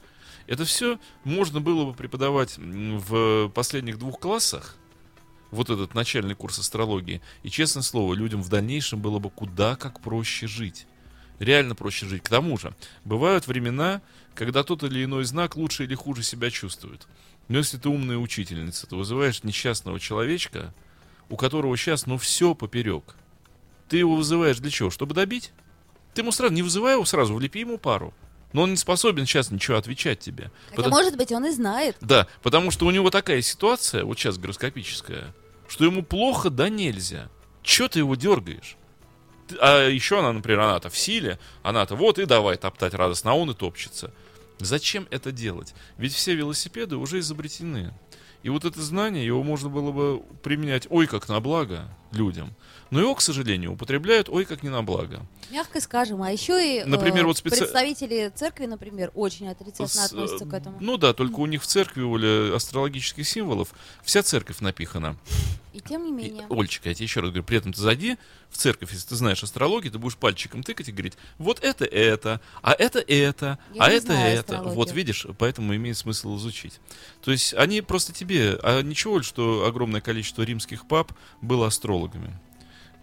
Это 0.46 0.64
все 0.64 0.98
можно 1.24 1.60
было 1.60 1.84
бы 1.84 1.94
преподавать 1.94 2.58
в 2.58 3.48
последних 3.54 3.98
двух 3.98 4.18
классах, 4.18 4.76
вот 5.52 5.70
этот 5.70 5.94
начальный 5.94 6.34
курс 6.34 6.58
астрологии, 6.58 7.20
и, 7.42 7.50
честное 7.50 7.82
слово, 7.82 8.14
людям 8.14 8.42
в 8.42 8.48
дальнейшем 8.48 9.00
было 9.00 9.18
бы 9.18 9.30
куда 9.30 9.76
как 9.76 10.00
проще 10.00 10.46
жить. 10.46 10.86
Реально 11.38 11.74
проще 11.74 12.06
жить. 12.06 12.22
К 12.22 12.28
тому 12.28 12.56
же, 12.56 12.74
бывают 13.04 13.46
времена, 13.46 14.00
когда 14.34 14.62
тот 14.62 14.82
или 14.82 15.04
иной 15.04 15.24
знак 15.24 15.56
лучше 15.56 15.84
или 15.84 15.94
хуже 15.94 16.22
себя 16.22 16.50
чувствует. 16.50 17.06
Но 17.49 17.59
если 17.59 17.76
ты 17.76 17.88
умная 17.88 18.16
учительница, 18.18 18.86
ты 18.86 18.97
вызываешь 18.97 19.43
несчастного 19.43 20.01
человечка, 20.01 20.72
у 21.28 21.36
которого 21.36 21.76
сейчас, 21.76 22.07
ну, 22.07 22.18
все 22.18 22.55
поперек. 22.55 23.14
Ты 23.88 23.99
его 23.99 24.16
вызываешь 24.16 24.59
для 24.59 24.70
чего? 24.70 24.90
Чтобы 24.90 25.14
добить? 25.14 25.53
Ты 26.14 26.22
ему 26.22 26.32
сразу, 26.32 26.53
не 26.55 26.62
вызывай 26.62 26.95
его 26.95 27.05
сразу, 27.05 27.34
влепи 27.34 27.61
ему 27.61 27.78
пару. 27.78 28.14
Но 28.53 28.62
он 28.62 28.70
не 28.70 28.76
способен 28.76 29.24
сейчас 29.26 29.51
ничего 29.51 29.78
отвечать 29.78 30.20
тебе. 30.20 30.51
Хотя, 30.70 30.76
Потому- 30.76 30.97
может 30.97 31.16
быть, 31.16 31.32
он 31.32 31.47
и 31.47 31.51
знает. 31.51 31.97
Да, 32.01 32.26
потому 32.43 32.70
что 32.70 32.86
у 32.86 32.90
него 32.90 33.11
такая 33.11 33.40
ситуация, 33.40 34.05
вот 34.05 34.18
сейчас 34.18 34.36
гороскопическая, 34.38 35.34
что 35.68 35.84
ему 35.84 36.03
плохо, 36.03 36.51
да 36.51 36.68
нельзя. 36.68 37.30
Че 37.62 37.88
ты 37.88 38.01
его 38.01 38.14
дергаешь? 38.14 38.76
А 39.61 39.88
еще 39.88 40.18
она, 40.18 40.32
например, 40.32 40.61
она-то 40.61 40.90
в 40.90 40.97
силе, 40.97 41.38
она-то 41.62 41.97
вот 41.97 42.18
и 42.18 42.26
давай 42.26 42.57
топтать 42.57 42.95
радостно, 42.95 43.32
а 43.32 43.34
он 43.34 43.51
и 43.51 43.55
топчется. 43.55 44.12
Зачем 44.64 45.06
это 45.10 45.32
делать? 45.32 45.74
Ведь 45.98 46.12
все 46.12 46.34
велосипеды 46.34 46.96
уже 46.96 47.18
изобретены. 47.18 47.92
И 48.42 48.48
вот 48.48 48.64
это 48.64 48.80
знание, 48.80 49.24
его 49.24 49.42
можно 49.42 49.68
было 49.68 49.92
бы 49.92 50.22
применять 50.42 50.86
ой 50.90 51.06
как 51.06 51.28
на 51.28 51.40
благо 51.40 51.88
людям. 52.12 52.54
Но 52.90 53.00
его, 53.00 53.14
к 53.14 53.20
сожалению, 53.22 53.72
употребляют 53.72 54.28
ой 54.28 54.44
как 54.44 54.62
не 54.62 54.68
на 54.68 54.82
благо. 54.82 55.20
Мягко 55.50 55.80
скажем. 55.80 56.22
А 56.22 56.30
еще 56.30 56.80
и 56.80 56.84
Например, 56.84 57.24
э, 57.24 57.26
вот 57.26 57.36
специ- 57.38 57.58
представители 57.58 58.30
церкви, 58.34 58.66
например, 58.66 59.10
очень 59.14 59.48
отрицательно 59.48 59.88
С- 59.88 60.12
относятся 60.12 60.44
к 60.46 60.52
этому. 60.52 60.76
Ну 60.80 60.96
да, 60.98 61.12
только 61.14 61.36
у 61.36 61.46
них 61.46 61.62
в 61.62 61.66
церкви, 61.66 62.02
Оля, 62.02 62.54
астрологических 62.54 63.26
символов 63.26 63.72
вся 64.02 64.22
церковь 64.22 64.60
напихана. 64.60 65.16
И 65.72 65.80
тем 65.80 66.04
не 66.04 66.10
И, 66.10 66.12
менее. 66.12 66.46
Ольчика, 66.50 66.90
я 66.90 66.94
тебе 66.94 67.04
еще 67.06 67.20
раз 67.20 67.30
говорю, 67.30 67.44
при 67.44 67.56
этом 67.56 67.72
ты 67.72 67.80
зайди 67.80 68.18
в 68.50 68.58
церковь, 68.58 68.92
если 68.92 69.08
ты 69.08 69.16
знаешь 69.16 69.42
астрологию, 69.42 69.90
ты 69.90 69.98
будешь 69.98 70.18
пальчиком 70.18 70.62
тыкать 70.62 70.90
и 70.90 70.92
говорить, 70.92 71.14
вот 71.38 71.60
это 71.64 71.86
это, 71.86 72.42
а 72.60 72.72
это 72.72 72.98
это, 72.98 73.58
Я 73.72 73.84
а 73.84 73.88
это 73.88 74.06
знаю 74.08 74.32
это. 74.34 74.40
астрологию. 74.40 74.74
Вот 74.74 74.92
видишь, 74.92 75.26
поэтому 75.38 75.74
имеет 75.74 75.96
смысл 75.96 76.36
изучить. 76.36 76.78
То 77.22 77.30
есть 77.30 77.54
они 77.54 77.80
просто 77.80 78.12
тебе, 78.12 78.58
а 78.62 78.82
ничего, 78.82 79.22
что 79.22 79.64
огромное 79.66 80.02
количество 80.02 80.42
римских 80.42 80.86
пап 80.86 81.12
было 81.40 81.68
астрологами 81.68 82.01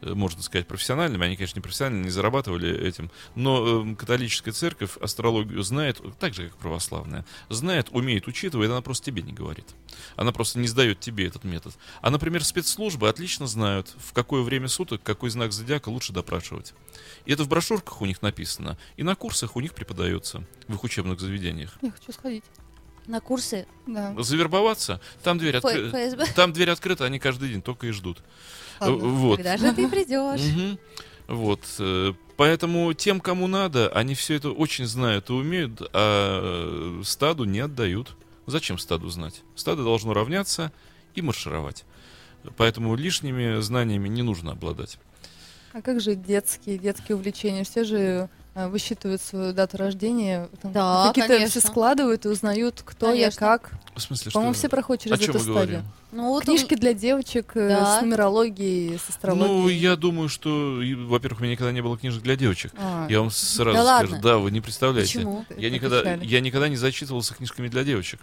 э, 0.02 0.14
можно 0.14 0.42
сказать, 0.42 0.68
профессиональными. 0.68 1.26
Они, 1.26 1.36
конечно, 1.36 1.58
не 1.58 1.62
профессионально, 1.62 2.04
не 2.04 2.10
зарабатывали 2.10 2.88
этим. 2.88 3.12
Но 3.36 3.84
э, 3.84 3.96
католическая 3.96 4.54
церковь 4.54 4.98
астрологию 4.98 5.62
знает, 5.64 6.02
так 6.20 6.34
же, 6.34 6.50
как 6.50 6.58
православная. 6.58 7.26
Знает, 7.50 7.90
умеет, 7.92 8.28
учитывает, 8.28 8.72
она 8.72 8.82
просто 8.82 9.06
тебе 9.06 9.22
не 9.22 9.34
говорит. 9.34 9.66
Она 10.16 10.32
просто 10.32 10.60
не 10.60 10.68
сдает 10.68 11.00
тебе 11.00 11.28
этот 11.28 11.44
метод. 11.44 11.74
А, 12.02 12.10
например, 12.10 12.44
спецслужбы 12.44 13.10
отлично 13.10 13.48
знают, 13.48 13.94
в 13.98 14.14
какое 14.14 14.42
время 14.42 14.68
суток, 14.68 15.04
какой 15.04 15.30
знак 15.30 15.52
зодиака 15.52 15.90
лучше 15.90 16.14
допрашивать. 16.14 16.74
И 17.26 17.34
это 17.34 17.44
в 17.44 17.50
брошюрках 17.50 18.02
у 18.02 18.06
них 18.06 18.22
написано. 18.22 18.78
И 18.98 19.04
на 19.04 19.16
курсах 19.16 19.56
у 19.56 19.60
них 19.60 19.74
преподается 19.74 20.44
в 20.68 20.74
их 20.76 20.84
учебных 20.84 21.20
заведениях. 21.20 21.78
Я 21.82 21.92
хочу 21.92 22.12
сходить. 22.12 22.44
На 23.10 23.22
курсы 23.22 23.66
Да. 23.88 24.14
Завербоваться, 24.22 25.02
там 25.24 25.40
дверь, 25.40 25.56
откры- 25.56 26.34
там 26.36 26.54
дверь 26.54 26.70
открыта, 26.70 27.06
они 27.06 27.18
каждый 27.18 27.50
день 27.50 27.64
только 27.64 27.88
и 27.88 27.92
ждут. 27.92 28.22
Ладно. 28.80 28.96
Э, 28.96 28.98
Вот. 29.08 29.38
Когда 29.38 29.58
же 29.58 29.74
ты 29.74 29.88
придешь? 29.88 30.78
Вот. 31.28 31.62
э, 31.80 32.14
Поэтому 32.38 32.94
тем, 32.94 33.20
кому 33.20 33.48
надо, 33.48 33.90
они 33.90 34.16
все 34.16 34.36
это 34.36 34.52
очень 34.52 34.86
знают 34.86 35.30
и 35.30 35.34
умеют, 35.34 35.82
а 35.94 37.00
э, 37.02 37.04
стаду 37.04 37.44
не 37.44 37.60
отдают. 37.60 38.16
Зачем 38.48 38.78
стаду 38.80 39.10
знать? 39.10 39.42
Стадо 39.56 39.84
должно 39.84 40.14
равняться 40.14 40.72
и 41.16 41.22
маршировать. 41.22 41.86
Поэтому 42.58 42.96
лишними 42.96 43.60
знаниями 43.62 44.08
не 44.08 44.22
нужно 44.24 44.54
обладать. 44.54 44.98
А 45.74 45.82
как 45.82 46.00
же 46.02 46.16
детские, 46.16 46.78
детские 46.80 47.16
увлечения? 47.16 47.64
Все 47.64 47.84
же 47.84 48.30
высчитывают 48.56 49.22
свою 49.22 49.54
дату 49.54 49.78
рождения, 49.78 50.50
там 50.62 50.72
Да, 50.74 51.08
какие-то 51.10 51.34
конечно. 51.36 51.60
все 51.62 51.68
складывают 51.68 52.26
и 52.26 52.30
узнают, 52.30 52.82
кто 52.84 53.08
я, 53.14 53.30
Конечно. 53.32 53.40
как. 53.40 53.72
В 53.96 54.02
смысле, 54.02 54.32
По-моему, 54.32 54.54
что... 54.54 54.60
все 54.60 54.70
проходят 54.70 55.06
О 55.06 55.10
через 55.10 55.20
чем 55.20 55.30
эту 55.30 55.38
мы 55.38 55.44
стадию. 55.44 55.56
говорим? 55.80 55.84
Ну, 56.12 56.30
вот 56.30 56.44
Книжки 56.46 56.76
для 56.76 56.94
девочек 56.94 57.52
э, 57.56 57.70
Да. 57.70 58.00
с 58.00 58.02
нумерологией, 58.02 58.98
с 58.98 59.10
астрологией. 59.10 59.48
Ну, 59.62 59.68
я 59.70 59.96
думаю, 59.96 60.28
что, 60.30 60.82
во-первых, 61.08 61.40
у 61.42 61.44
меня 61.44 61.52
никогда 61.54 61.72
не 61.72 61.82
было 61.82 61.98
книжек 61.98 62.24
для 62.24 62.36
девочек. 62.36 62.74
А, 62.78 63.08
Я 63.10 63.20
вам 63.20 63.30
сразу 63.30 63.78
Да 63.78 63.84
скажу, 63.98 64.14
ладно? 64.14 64.22
да, 64.24 64.38
вы 64.40 64.52
не 64.52 64.62
представляете. 64.62 65.14
Почему? 65.20 65.46
это 65.48 65.60
Я 65.60 65.70
никогда, 65.70 66.00
печально. 66.02 66.24
я 66.24 66.42
никогда 66.42 66.68
не 66.70 66.76
зачитывался 66.78 67.36
книжками 67.36 67.68
для 67.68 67.84
девочек. 67.84 68.20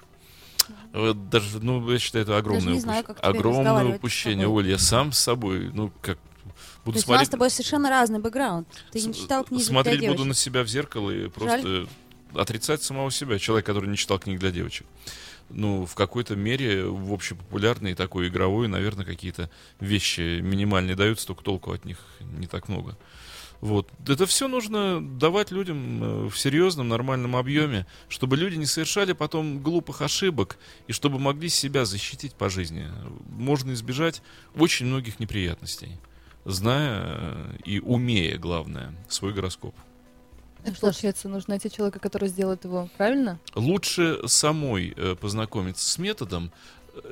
Даже, 0.93 1.61
ну, 1.61 1.89
я 1.91 1.99
считаю, 1.99 2.25
это 2.25 2.37
огромное, 2.37 2.81
знаю, 2.81 3.05
упущ- 3.05 3.21
огромное 3.21 3.85
упущение. 3.97 4.49
Оль, 4.49 4.69
я 4.69 4.79
сам 4.79 5.13
с 5.13 5.19
собой, 5.19 5.71
ну, 5.73 5.93
как 6.01 6.19
То 6.87 6.93
буду 6.93 6.99
есть 6.99 7.09
у 7.09 7.13
нас 7.13 7.17
смотреть, 7.19 7.29
с 7.29 7.31
тобой 7.31 7.51
совершенно 7.51 7.91
разный 7.91 8.19
бэкграунд. 8.21 8.69
Ты 8.93 9.01
не 9.03 9.13
с- 9.13 9.17
читал 9.17 9.45
книги 9.45 9.63
для 9.63 9.69
смотреть 9.73 9.97
буду 10.01 10.07
девочек. 10.07 10.27
на 10.27 10.35
себя 10.35 10.63
в 10.63 10.69
зеркало 10.69 11.11
и 11.11 11.29
просто 11.29 11.87
отрицать 12.35 12.83
самого 12.83 13.11
себя. 13.11 13.39
Человек, 13.39 13.67
который 13.67 13.89
не 13.89 13.97
читал 13.97 14.19
книг 14.19 14.39
для 14.41 14.51
девочек. 14.51 14.87
Ну, 15.49 15.87
в 15.87 15.95
какой-то 15.95 16.35
мере, 16.35 16.87
в 16.87 17.13
общепопулярной 17.13 17.95
такой 17.95 18.29
игровой, 18.29 18.67
наверное, 18.69 19.05
какие-то 19.05 19.49
вещи 19.79 20.41
минимальные 20.41 20.97
даются, 20.97 21.27
только 21.27 21.45
толку 21.45 21.73
от 21.73 21.85
них 21.85 21.99
не 22.21 22.47
так 22.47 22.69
много. 22.69 22.97
Вот. 23.61 23.89
Это 24.07 24.27
все 24.27 24.49
нужно 24.49 25.01
давать 25.01 25.51
людям 25.51 26.03
э, 26.03 26.29
в 26.29 26.37
серьезном, 26.39 26.89
нормальном 26.89 27.37
объеме, 27.37 27.87
чтобы 28.09 28.37
люди 28.37 28.57
не 28.57 28.67
совершали 28.67 29.13
потом 29.13 29.61
глупых 29.63 30.03
ошибок 30.03 30.59
и 30.89 30.93
чтобы 30.93 31.19
могли 31.19 31.49
себя 31.49 31.85
защитить 31.85 32.35
по 32.35 32.51
жизни. 32.51 32.87
Можно 33.29 33.73
избежать 33.73 34.23
очень 34.57 34.87
многих 34.87 35.21
неприятностей, 35.21 35.99
зная 36.47 37.03
э, 37.05 37.57
и 37.65 37.81
умея, 37.81 38.39
главное, 38.39 38.95
свой 39.09 39.33
гороскоп. 39.33 39.75
Ну, 40.65 40.73
Получается, 40.81 41.29
нужно 41.29 41.53
найти 41.53 41.71
человека, 41.71 41.99
который 42.01 42.29
сделает 42.29 42.65
его 42.65 42.89
правильно? 42.97 43.39
Лучше 43.55 44.21
самой 44.27 44.95
э, 44.97 45.15
познакомиться 45.21 45.89
с 45.89 45.99
методом. 45.99 46.51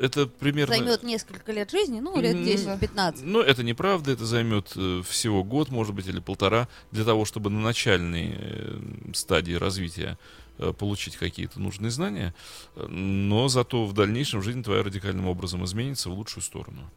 Это 0.01 0.27
примерно... 0.27 0.75
Займет 0.75 1.03
несколько 1.03 1.53
лет 1.53 1.71
жизни, 1.71 2.01
ну, 2.01 2.19
лет 2.19 2.35
М, 2.35 2.43
10-15. 2.43 3.21
Ну, 3.23 3.41
это 3.41 3.63
неправда, 3.63 4.13
это 4.13 4.25
займет 4.25 4.73
э, 4.77 5.03
всего 5.07 5.45
год, 5.45 5.69
может 5.69 5.95
быть, 5.95 6.07
или 6.07 6.21
полтора, 6.21 6.69
для 6.91 7.05
того, 7.05 7.25
чтобы 7.25 7.51
на 7.51 7.61
начальной 7.61 8.35
э, 8.35 8.79
стадии 9.13 9.53
развития 9.53 10.19
э, 10.59 10.73
получить 10.73 11.17
какие-то 11.17 11.61
нужные 11.61 11.91
знания, 11.91 12.35
Э, 12.77 12.87
но 12.89 13.49
зато 13.49 13.85
в 13.85 13.93
дальнейшем 13.93 14.43
жизнь 14.43 14.63
твоя 14.65 14.83
радикальным 14.83 15.29
образом 15.29 15.65
изменится 15.65 16.09
в 16.11 16.15
лучшую 16.15 16.43
сторону. 16.43 16.91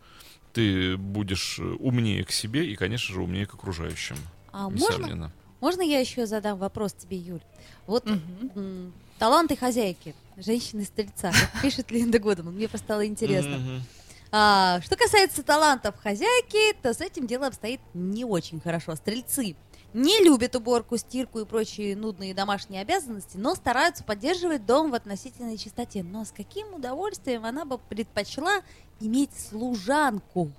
Ты 0.58 0.98
будешь 0.98 1.60
э, 1.60 1.64
умнее 1.64 2.26
к 2.26 2.32
себе 2.32 2.66
и, 2.66 2.76
конечно 2.76 3.14
же, 3.14 3.22
умнее 3.22 3.46
к 3.46 3.54
окружающим. 3.54 4.18
А 4.52 4.72
можно, 4.72 5.32
можно 5.60 5.84
я 5.84 6.00
еще 6.00 6.26
задам 6.26 6.58
вопрос 6.58 6.94
тебе, 6.94 7.16
Юль? 7.16 7.44
Вот 7.86 8.08
м, 8.08 8.92
таланты 9.20 9.56
хозяйки, 9.56 10.16
женщины-стрельца, 10.36 11.32
как 11.32 11.62
пишет 11.62 11.92
Линда 11.92 12.18
Годман, 12.18 12.56
мне 12.56 12.68
просто 12.68 12.86
стало 12.86 13.06
интересно. 13.06 13.58
Мгм. 13.58 13.84
А, 14.32 14.82
что 14.82 14.96
касается 14.96 15.44
талантов 15.44 15.96
хозяйки, 16.02 16.74
то 16.82 16.92
с 16.92 17.02
этим 17.02 17.28
дело 17.28 17.46
обстоит 17.46 17.80
не 17.94 18.26
очень 18.26 18.60
хорошо. 18.60 18.96
Стрельцы 18.96 19.56
не 19.94 20.24
любят 20.24 20.56
уборку, 20.56 20.98
стирку 20.98 21.40
и 21.40 21.46
прочие 21.46 21.96
нудные 21.96 22.34
домашние 22.34 22.82
обязанности, 22.82 23.38
но 23.38 23.56
стараются 23.56 24.04
поддерживать 24.04 24.66
дом 24.66 24.92
в 24.92 24.96
относительной 24.96 25.58
чистоте. 25.58 26.04
Но 26.04 26.26
с 26.26 26.32
каким 26.32 26.74
удовольствием 26.74 27.46
она 27.46 27.64
бы 27.64 27.78
предпочла 27.78 28.62
иметь 29.00 29.32
служанку? 29.38 30.52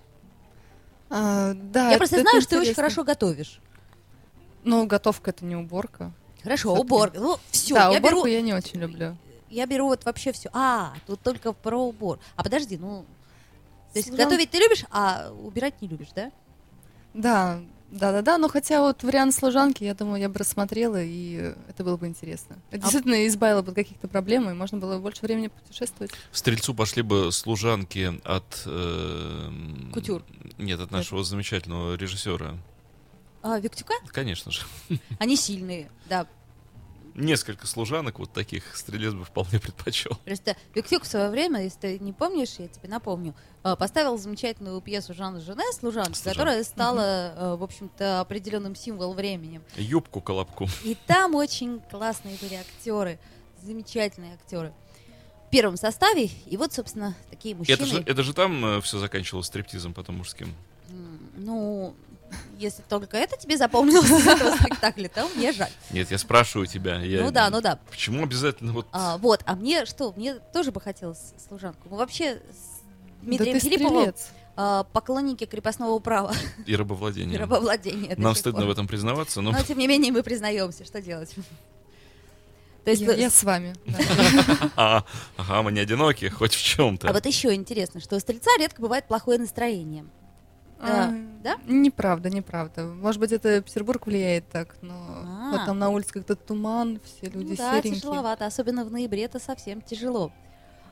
А, 1.11 1.55
да, 1.55 1.91
Я 1.91 1.97
просто 1.99 2.21
знаю, 2.21 2.41
что 2.41 2.51
ты 2.51 2.61
очень 2.61 2.75
хорошо 2.75 3.05
готовишь. 3.05 3.61
Ну, 4.65 4.87
готовка 4.87 5.31
это 5.31 5.45
не 5.45 5.57
уборка. 5.57 6.13
Хорошо, 6.43 6.75
Всё-таки. 6.75 6.87
уборка. 6.95 7.19
Ну, 7.21 7.37
все, 7.51 7.75
да, 7.75 7.91
я 7.91 7.99
уборку 7.99 8.19
беру, 8.19 8.27
я 8.27 8.41
не 8.43 8.53
очень 8.53 8.81
люблю. 8.81 9.17
я 9.49 9.67
беру 9.67 9.87
вот 9.87 10.05
вообще 10.05 10.33
все. 10.33 10.51
А, 10.53 10.93
тут 11.07 11.21
только 11.23 11.53
про 11.53 11.79
убор. 11.79 12.19
А 12.37 12.43
подожди, 12.45 12.77
ну, 12.77 13.05
то 13.93 13.99
есть 13.99 14.09
Служан- 14.09 14.25
готовить 14.27 14.51
ты 14.51 14.59
любишь, 14.59 14.85
а 14.91 15.31
убирать 15.43 15.81
не 15.81 15.89
любишь, 15.89 16.09
да? 16.15 16.31
Да, 17.15 17.61
да, 17.91 18.13
да, 18.13 18.23
да. 18.23 18.39
Но 18.39 18.49
хотя 18.49 18.81
вот 18.81 19.03
вариант 19.03 19.35
служанки, 19.35 19.85
я 19.85 19.95
думаю, 19.95 20.21
я 20.21 20.29
бы 20.29 20.39
рассмотрела, 20.39 21.03
и 21.03 21.39
э, 21.41 21.55
это 21.69 21.85
было 21.85 21.97
бы 21.97 22.07
интересно. 22.07 22.57
А 22.71 22.75
Это 22.77 22.83
действительно 22.83 23.27
избавило 23.27 23.63
бы 23.63 23.71
от 23.71 23.75
каких-то 23.77 24.09
проблем, 24.09 24.49
и 24.51 24.53
можно 24.53 24.79
было 24.79 24.99
больше 24.99 25.23
времени 25.23 25.49
путешествовать. 25.49 26.11
Стрельцу 26.33 26.75
пошли 26.75 27.03
бы 27.03 27.33
служанки 27.33 28.21
от... 28.25 28.63
эм, 28.67 29.91
Кутюр. 29.93 30.23
Нет, 30.59 30.81
от 30.81 30.91
нашего 30.91 31.25
замечательного 31.25 31.95
режиссера. 31.95 32.57
А, 33.43 33.59
Виктюка? 33.59 33.95
Конечно 34.09 34.51
же. 34.53 34.63
Они 35.19 35.37
сильные, 35.37 35.91
да. 36.09 36.27
Несколько 37.19 37.67
служанок 37.67 38.21
вот 38.21 38.33
таких 38.33 38.77
стрелец 38.77 39.13
бы 39.13 39.25
вполне 39.25 39.59
предпочел. 39.59 40.13
Просто 40.25 40.57
Виктюк 40.73 41.03
в 41.03 41.07
свое 41.07 41.31
время, 41.31 41.65
если 41.65 41.79
ты 41.79 41.99
не 41.99 42.13
помнишь, 42.13 42.55
я 42.59 42.69
тебе 42.69 42.89
напомню, 42.89 43.35
э, 43.65 43.75
поставил 43.75 44.17
замечательную 44.19 44.81
пьесу 44.81 45.15
Жанна 45.15 45.41
Жене 45.41 45.65
«Служанка», 45.73 46.15
«Служанка». 46.15 46.31
которая 46.31 46.63
стала, 46.63 47.35
э, 47.37 47.57
в 47.57 47.65
общем-то, 47.65 48.21
определенным 48.21 48.77
символом 48.77 49.17
времени. 49.17 49.61
Юбку-колобку. 49.77 50.69
И 50.85 50.97
там 51.09 51.35
очень 51.35 51.81
классные 51.91 52.37
были 52.41 52.55
актеры, 52.55 53.19
замечательные 53.65 54.35
актеры. 54.35 54.73
В 55.49 55.51
первом 55.51 55.77
составе, 55.77 56.31
и 56.47 56.57
вот, 56.57 56.73
собственно, 56.73 57.17
такие 57.31 57.57
мужчины. 57.57 57.75
Это 57.75 57.87
же, 57.87 58.01
это 58.07 58.23
же 58.23 58.33
там 58.33 58.81
все 58.83 58.99
заканчивалось 58.99 59.49
стриптизом 59.49 59.93
потом 59.93 60.19
мужским. 60.19 60.55
Ну, 61.37 61.95
если 62.59 62.83
только 62.89 63.17
это 63.17 63.37
тебе 63.37 63.57
запомнилось 63.57 64.11
из 64.11 64.27
этого 64.27 64.57
спектакля, 64.57 65.09
то 65.09 65.27
мне 65.37 65.53
жаль. 65.53 65.71
Нет, 65.91 66.11
я 66.11 66.19
спрашиваю 66.19 66.67
тебя. 66.67 67.01
я- 67.01 67.23
Ну 67.23 67.31
да, 67.31 67.51
ну 67.51 67.61
да. 67.61 67.79
Почему 67.91 68.25
обязательно 68.25 68.73
вот... 68.73 68.87
А, 68.93 69.17
вот, 69.19 69.43
а 69.47 69.55
мне 69.57 69.85
что? 69.87 70.13
Мне 70.17 70.35
тоже 70.53 70.73
бы 70.73 70.81
хотелось 70.81 71.33
служанку. 71.49 71.89
Мы 71.91 71.97
вообще 71.97 72.35
с 72.51 72.81
Дмитрием 73.23 73.55
да 73.55 73.61
ты 73.61 73.67
Филипповым 73.69 73.99
стрелец. 74.03 74.29
а, 74.57 74.85
поклонники 74.85 75.45
крепостного 75.47 75.99
права 75.99 76.33
И 76.67 76.75
рабовладение. 76.77 77.35
и 77.35 77.39
рабовладения. 77.39 78.15
Нам 78.17 78.35
стыдно 78.35 78.61
пор. 78.61 78.69
в 78.69 78.73
этом 78.73 78.87
признаваться, 78.89 79.41
но... 79.41 79.53
Но, 79.53 79.63
тем 79.63 79.79
не 79.79 79.87
менее, 79.87 80.13
мы 80.13 80.23
признаемся, 80.23 80.85
что 80.85 81.01
делать. 81.03 81.35
То 82.85 82.93
есть, 82.93 83.03
Я, 83.03 83.13
я 83.15 83.31
с 83.31 83.43
вами. 83.45 83.75
А, 84.77 85.05
ага, 85.37 85.63
мы 85.63 85.73
не 85.73 85.81
одиноки, 85.81 86.29
хоть 86.29 86.55
в 86.55 86.63
чем-то. 86.63 87.09
а 87.09 87.13
вот 87.13 87.27
еще 87.27 87.53
интересно, 87.55 88.01
что 88.01 88.17
у 88.17 88.21
стрельца 88.21 88.51
редко 88.59 88.81
бывает 88.81 89.07
плохое 89.07 89.39
настроение. 89.39 90.07
Да. 91.49 91.57
Да? 91.67 91.73
Неправда, 91.73 92.31
неправда. 92.31 92.85
Может 92.87 93.21
быть, 93.21 93.33
это 93.33 93.61
Петербург 93.63 94.07
влияет 94.07 94.49
так, 94.49 94.77
но 94.83 94.95
А. 94.97 95.51
вот 95.53 95.65
там 95.67 95.79
на 95.79 95.89
улице 95.91 96.13
как-то 96.13 96.35
туман, 96.37 97.01
все 97.05 97.31
люди 97.31 97.51
Ну 97.51 97.57
да, 97.57 97.73
серенькие. 97.73 97.95
тяжеловато, 98.01 98.47
особенно 98.47 98.85
в 98.85 98.91
ноябре 98.91 99.25
это 99.25 99.39
совсем 99.39 99.81
тяжело. 99.81 100.33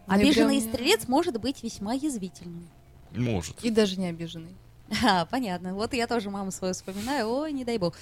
Обиженный 0.06 0.58
меня- 0.58 0.68
стрелец 0.68 1.08
может 1.08 1.40
быть 1.40 1.62
весьма 1.62 1.92
язвительным. 1.94 2.68
Может. 3.12 3.62
И 3.64 3.70
даже 3.70 3.98
не 3.98 4.06
обиженный. 4.08 4.54
А, 5.04 5.24
понятно. 5.26 5.74
Вот 5.74 5.92
я 5.94 6.06
тоже 6.06 6.30
маму 6.30 6.52
свою 6.52 6.72
вспоминаю. 6.74 7.28
Ой, 7.28 7.52
не 7.52 7.64
дай 7.64 7.76
бог. 7.78 7.94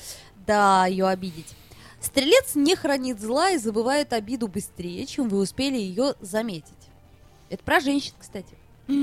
Да, 0.47 0.85
ее 0.87 1.07
обидеть. 1.07 1.55
Стрелец 2.01 2.55
не 2.55 2.77
хранит 2.77 3.19
зла 3.21 3.51
и 3.53 3.57
забывает 3.59 4.13
обиду 4.13 4.49
быстрее, 4.49 5.07
чем 5.07 5.31
вы 5.31 5.39
успели 5.39 5.77
ее 5.79 6.15
заметить. 6.21 6.75
Это 7.49 7.65
про 7.65 7.81
женщин, 7.81 8.13
кстати. 8.19 8.55
Ну, 8.87 8.95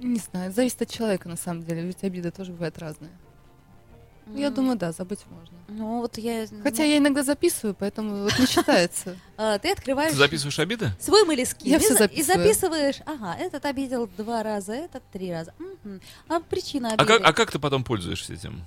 не 0.00 0.18
знаю, 0.18 0.52
зависит 0.52 0.82
от 0.82 0.90
человека 0.90 1.28
на 1.28 1.36
самом 1.36 1.62
деле, 1.62 1.82
ведь 1.82 2.02
обиды 2.04 2.30
тоже 2.30 2.52
бывают 2.52 2.78
разные. 2.78 3.10
Я 4.32 4.46
М, 4.48 4.54
думаю, 4.54 4.78
да, 4.78 4.92
забыть 4.92 5.20
можно. 5.28 5.56
Ну, 5.66 6.00
вот 6.02 6.16
я... 6.16 6.46
Хотя 6.62 6.84
ну, 6.84 6.88
я 6.88 6.98
иногда 6.98 7.24
записываю, 7.24 7.74
поэтому 7.74 8.22
вот 8.24 8.38
не 8.38 8.46
считается. 8.46 9.16
а, 9.36 9.58
ты 9.58 9.72
открываешь 9.72 10.12
Ты 10.12 10.18
записываешь 10.18 10.58
обиды? 10.60 10.90
свой 11.00 11.24
молескин 11.24 11.66
Я 11.68 11.76
и, 11.78 11.80
всё 11.80 11.96
за- 11.96 12.04
и 12.04 12.22
записываю. 12.22 12.44
записываешь, 12.44 12.96
ага, 13.06 13.34
этот 13.36 13.64
обидел 13.64 14.06
два 14.06 14.44
раза, 14.44 14.72
этот 14.74 15.02
три 15.12 15.32
раза. 15.32 15.52
А 16.28 16.38
причина 16.40 16.90
А 16.90 16.92
обиды? 17.02 17.14
а 17.14 17.32
как 17.32 17.50
ты 17.50 17.58
потом 17.58 17.82
пользуешься 17.82 18.32
этим? 18.34 18.64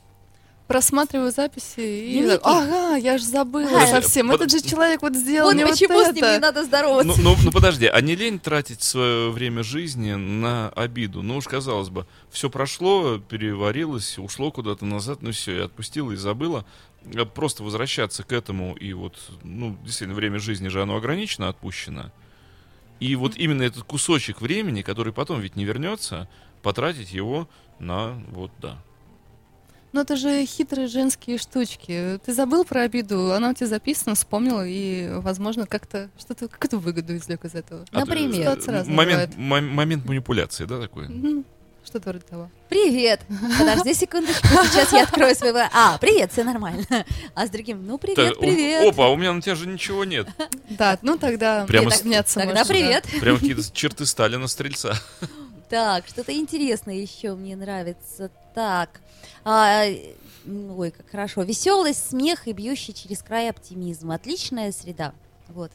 Просматриваю 0.68 1.32
записи 1.32 1.82
и... 1.82 2.14
Дневники. 2.20 2.40
Ага, 2.44 2.96
я 2.96 3.18
же 3.18 3.26
забыла 3.26 3.78
Ага. 3.78 3.88
совсем. 3.88 4.30
Под- 4.30 4.42
Этот 4.42 4.52
же 4.52 4.70
человек 4.70 5.02
вот 5.02 5.16
сделал 5.16 5.48
Вот 5.48 5.56
мне 5.56 5.66
вот 5.66 5.74
почему 5.74 6.02
с 6.04 6.14
ним 6.14 6.26
не 6.26 6.40
надо 6.40 6.64
здороваться. 6.64 7.22
Ну, 7.22 7.32
ну, 7.32 7.36
ну, 7.44 7.52
подожди, 7.52 7.86
а 7.88 8.00
не 8.00 8.16
лень 8.16 8.40
тратить 8.40 8.82
свое 8.82 9.30
время 9.30 9.62
жизни 9.64 10.14
на 10.14 10.70
обиду? 10.70 11.22
Ну 11.22 11.38
уж 11.38 11.48
казалось 11.48 11.90
бы, 11.90 12.08
все 12.32 12.50
прошло, 12.50 13.18
переварилось, 13.18 14.18
ушло 14.18 14.52
куда-то 14.52 14.86
назад, 14.86 15.22
ну 15.22 15.32
все, 15.32 15.58
и 15.58 15.60
отпустила, 15.62 16.12
и 16.14 16.16
забыла. 16.16 16.66
А 17.14 17.26
Просто 17.26 17.64
возвращаться 17.64 18.24
к 18.24 18.32
этому, 18.32 18.76
и 18.76 18.94
вот, 18.94 19.18
ну, 19.44 19.78
действительно, 19.84 20.16
время 20.16 20.40
жизни 20.40 20.70
же 20.70 20.82
оно 20.82 20.96
ограничено, 20.96 21.50
отпущено. 21.50 22.12
И 23.02 23.18
вот 23.18 23.36
именно 23.36 23.64
этот 23.64 23.84
кусочек 23.84 24.40
времени, 24.40 24.82
который 24.82 25.12
потом 25.12 25.42
ведь 25.42 25.58
не 25.58 25.66
вернется, 25.66 26.30
потратить 26.62 27.12
его 27.12 27.50
на, 27.80 28.14
вот, 28.32 28.52
да. 28.62 28.78
Ну 29.94 30.02
это 30.02 30.16
же 30.16 30.44
хитрые 30.46 30.88
женские 30.88 31.38
штучки. 31.38 32.20
Ты 32.26 32.34
забыл 32.34 32.66
про 32.66 32.82
обиду, 32.82 33.32
она 33.32 33.52
у 33.52 33.54
тебя 33.54 33.68
записана, 33.68 34.16
вспомнил, 34.16 34.62
и, 34.66 35.08
возможно, 35.20 35.68
как-то 35.68 36.10
что-то, 36.18 36.48
какую-то 36.48 36.80
выгоду 36.80 37.16
извлек 37.16 37.46
из 37.46 37.54
этого. 37.54 37.86
А, 37.92 38.00
Например? 38.00 38.58
Разная 38.66 39.30
момент, 39.38 39.38
момент 39.38 40.06
манипуляции, 40.06 40.66
да, 40.66 40.82
такой? 40.82 41.10
Что-то 41.86 42.10
вроде 42.10 42.26
того. 42.26 42.50
Привет! 42.70 43.20
Подожди 43.60 43.94
секундочку, 43.94 44.48
сейчас 44.48 44.94
я 44.94 45.04
открою 45.04 45.36
свой... 45.36 45.52
А, 45.74 45.98
привет, 46.00 46.32
все 46.32 46.44
нормально. 46.44 46.86
А 47.36 47.46
с 47.46 47.50
другим, 47.50 47.86
ну 47.86 47.98
привет, 47.98 48.16
Так, 48.16 48.40
привет. 48.40 48.88
Опа, 48.94 49.08
а 49.08 49.10
у 49.10 49.18
меня 49.18 49.34
на 49.34 49.42
тебя 49.42 49.54
же 49.54 49.68
ничего 49.68 50.06
нет. 50.06 50.28
Да, 50.70 50.98
ну 51.02 51.18
тогда 51.18 51.66
Прямо 51.66 51.92
с- 51.92 52.00
Тогда 52.00 52.54
да. 52.54 52.66
привет. 52.66 53.06
Прям 53.20 53.38
какие-то 53.38 53.64
черты 53.72 54.06
Сталина 54.06 54.48
стрельца. 54.48 54.96
Так, 55.74 56.08
что-то 56.08 56.32
интересное 56.38 56.94
еще 56.94 57.34
мне 57.34 57.56
нравится. 57.56 58.30
Так, 58.54 59.02
а, 59.44 59.86
м, 60.46 60.78
ой, 60.78 60.92
как 60.92 61.10
хорошо. 61.10 61.42
Веселость, 61.42 62.12
смех 62.12 62.48
и 62.48 62.52
бьющий 62.54 62.94
через 62.94 63.24
край 63.24 63.50
оптимизм. 63.50 64.12
Отличная 64.12 64.72
среда. 64.72 65.16
Вот. 65.48 65.72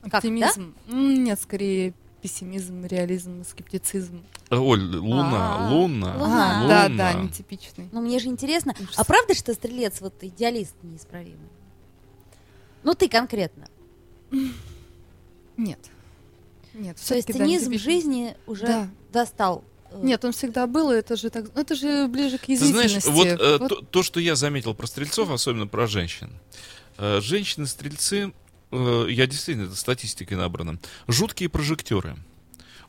Как, 0.00 0.12
да? 0.12 0.16
Оптимизм? 0.16 0.74
Нет, 0.88 1.38
скорее 1.38 1.92
пессимизм, 2.22 2.86
реализм, 2.86 3.44
скептицизм. 3.44 4.22
Оль, 4.48 4.96
луна, 4.96 5.56
А, 5.58 5.70
луна, 5.74 6.16
луна. 6.16 6.64
А, 6.64 6.66
да, 6.66 6.82
луна. 6.84 6.96
да, 6.96 7.12
нетипичный. 7.12 7.90
Ну, 7.92 8.00
мне 8.00 8.20
же 8.20 8.28
интересно. 8.28 8.74
Ужас. 8.80 8.94
А 8.96 9.04
правда, 9.04 9.34
что 9.34 9.52
стрелец 9.52 10.00
вот 10.00 10.14
идеалист 10.22 10.74
неисправимый? 10.82 11.50
Ну, 12.82 12.94
ты 12.94 13.10
конкретно. 13.10 13.68
Нет. 15.58 15.80
Нет, 16.72 16.96
То 17.06 17.14
есть 17.14 17.28
да, 17.28 17.34
цинизм 17.34 17.66
в 17.66 17.68
нетипичный. 17.72 17.92
жизни 17.92 18.36
уже 18.46 18.66
Да. 18.66 18.88
Достал. 19.12 19.64
э, 19.90 19.98
Нет, 20.02 20.24
он 20.24 20.32
всегда 20.32 20.66
был, 20.66 20.92
и 20.92 20.96
это 20.96 21.16
же 21.16 21.30
так, 21.30 21.46
это 21.56 21.74
же 21.74 22.08
ближе 22.08 22.38
к 22.38 22.42
Ты 22.46 22.56
знаешь, 22.56 22.92
язвительности. 22.92 23.08
вот, 23.10 23.26
э, 23.26 23.58
Вот 23.58 23.68
То, 23.68 23.76
то, 23.82 24.02
что 24.02 24.20
я 24.20 24.36
заметил 24.36 24.74
про 24.74 24.86
стрельцов, 24.86 25.30
особенно 25.30 25.66
про 25.66 25.86
женщин. 25.86 26.30
Э, 26.98 27.20
Женщины-стрельцы, 27.22 28.32
э, 28.70 29.06
я 29.10 29.26
действительно, 29.26 29.66
это 29.66 29.76
статистикой 29.76 30.36
набрано, 30.36 30.78
жуткие 31.06 31.48
прожектеры. 31.48 32.16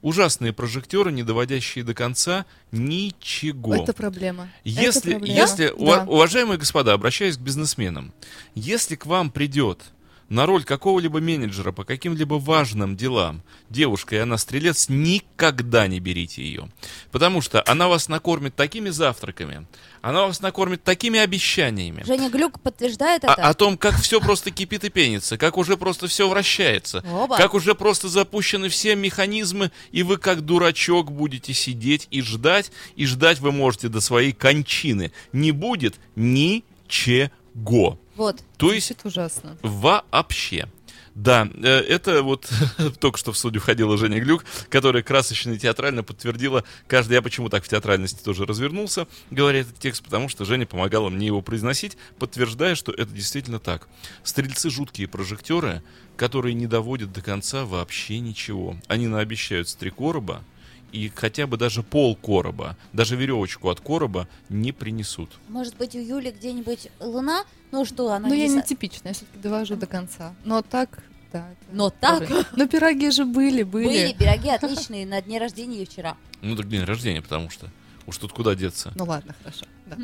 Ужасные 0.02 0.54
прожектеры, 0.54 1.12
не 1.12 1.24
доводящие 1.24 1.84
до 1.84 1.94
конца 1.94 2.46
ничего. 2.72 3.76
это 3.84 3.92
проблема. 3.94 4.50
Если, 4.64 5.12
это 5.12 5.20
проблема. 5.20 5.40
если 5.42 5.68
Да. 5.78 6.04
уважаемые 6.08 6.58
господа, 6.58 6.94
обращаюсь 6.94 7.36
к 7.38 7.42
бизнесменам, 7.42 8.14
если 8.56 8.96
к 8.96 9.06
вам 9.06 9.30
придет 9.30 9.82
на 10.30 10.46
роль 10.46 10.64
какого-либо 10.64 11.20
менеджера 11.20 11.72
по 11.72 11.84
каким-либо 11.84 12.36
важным 12.36 12.96
делам 12.96 13.42
девушка, 13.70 14.16
и 14.16 14.20
она 14.20 14.38
стрелец, 14.38 14.88
никогда 14.90 15.88
не 15.88 16.00
берите 16.00 16.44
ее. 16.44 16.70
Потому 17.12 17.42
что 17.42 17.64
она 17.68 17.88
вас 17.88 18.08
накормит 18.08 18.56
такими 18.56 18.90
завтраками, 18.90 19.66
она 20.02 20.28
вас 20.28 20.40
накормит 20.42 20.84
такими 20.84 21.20
обещаниями. 21.20 22.04
Женя 22.06 22.30
Глюк 22.30 22.60
подтверждает 22.62 23.26
А- 23.26 23.34
это? 23.34 23.48
о 23.48 23.54
том, 23.54 23.78
как 23.78 23.96
все 24.00 24.22
просто 24.22 24.52
кипит 24.52 24.84
и 24.84 24.90
пенится, 24.90 25.38
как 25.38 25.58
уже 25.58 25.78
просто 25.78 26.08
все 26.08 26.30
вращается, 26.30 27.04
Оба. 27.12 27.36
как 27.38 27.54
уже 27.54 27.76
просто 27.76 28.08
запущены 28.08 28.70
все 28.70 28.96
механизмы, 28.96 29.72
и 29.92 30.04
вы 30.04 30.18
как 30.18 30.42
дурачок 30.42 31.12
будете 31.12 31.54
сидеть 31.54 32.08
и 32.12 32.22
ждать, 32.22 32.72
и 32.96 33.06
ждать 33.06 33.40
вы 33.40 33.52
можете 33.52 33.90
до 33.90 34.00
своей 34.00 34.32
кончины. 34.32 35.12
Не 35.34 35.52
будет 35.52 35.96
ничего. 36.16 38.00
Вот. 38.20 38.44
То 38.58 38.74
есть 38.74 38.88
Звучит 38.88 39.06
ужасно. 39.06 39.58
вообще. 39.64 40.68
Да, 41.16 41.50
э, 41.54 41.68
это 41.68 42.22
вот 42.22 42.52
только 43.00 43.18
что 43.18 43.32
в 43.32 43.38
студию 43.38 43.62
входила 43.62 43.98
Женя 43.98 44.20
Глюк, 44.20 44.44
которая 44.70 45.04
красочно 45.04 45.52
и 45.52 45.58
театрально 45.58 46.04
подтвердила 46.04 46.66
каждый. 46.88 47.14
Я 47.14 47.22
почему 47.22 47.48
так 47.48 47.64
в 47.64 47.70
театральности 47.70 48.22
тоже 48.22 48.46
развернулся, 48.46 49.08
говоря 49.32 49.60
этот 49.60 49.80
текст, 49.80 50.04
потому 50.04 50.28
что 50.28 50.44
Женя 50.44 50.66
помогала 50.66 51.08
мне 51.08 51.28
его 51.28 51.42
произносить, 51.42 51.98
подтверждая, 52.20 52.76
что 52.76 52.92
это 52.92 53.08
действительно 53.08 53.60
так. 53.60 53.88
Стрельцы 54.24 54.70
жуткие 54.70 55.08
прожектеры, 55.08 55.82
которые 56.18 56.54
не 56.56 56.68
доводят 56.68 57.14
до 57.14 57.22
конца 57.22 57.64
вообще 57.64 58.20
ничего. 58.20 58.76
Они 58.88 59.08
наобещают 59.08 59.70
с 59.70 59.76
три 59.76 59.92
короба, 59.92 60.44
и 60.92 61.10
хотя 61.10 61.48
бы 61.48 61.58
даже 61.58 61.84
пол 61.84 62.16
короба, 62.16 62.78
даже 62.94 63.16
веревочку 63.16 63.70
от 63.70 63.80
короба 63.80 64.28
не 64.50 64.72
принесут. 64.72 65.30
Может 65.48 65.78
быть, 65.78 65.96
у 65.96 66.00
Юли 66.00 66.32
где-нибудь 66.32 66.90
луна? 67.00 67.44
Ну 67.72 67.86
что, 67.86 68.12
она 68.12 68.28
Ну, 68.28 68.34
я 68.34 68.48
не... 68.48 68.56
не 68.56 68.62
со- 68.62 68.68
типичная, 68.68 69.12
я 69.12 69.14
все-таки 69.14 69.40
довожу 69.40 69.76
до 69.76 69.86
конца. 69.86 70.34
Но 70.44 70.62
так, 70.62 71.04
да. 71.32 71.50
это 71.52 71.76
Но 71.76 71.90
так? 71.90 72.30
Но 72.56 72.68
пироги 72.68 73.12
же 73.12 73.26
были, 73.26 73.64
были. 73.64 73.88
Были 73.88 74.14
пироги 74.14 74.50
отличные 74.50 75.06
на 75.06 75.22
дне 75.22 75.40
рождения 75.40 75.86
вчера. 75.86 76.18
Ну, 76.42 76.56
так 76.56 76.68
день 76.68 76.84
рождения, 76.84 77.22
потому 77.22 77.50
что 77.50 77.68
уж 78.08 78.18
тут 78.18 78.32
куда 78.32 78.56
деться. 78.56 78.92
Ну 78.96 79.06
ладно, 79.06 79.36
хорошо. 79.44 79.66
да. 79.86 79.98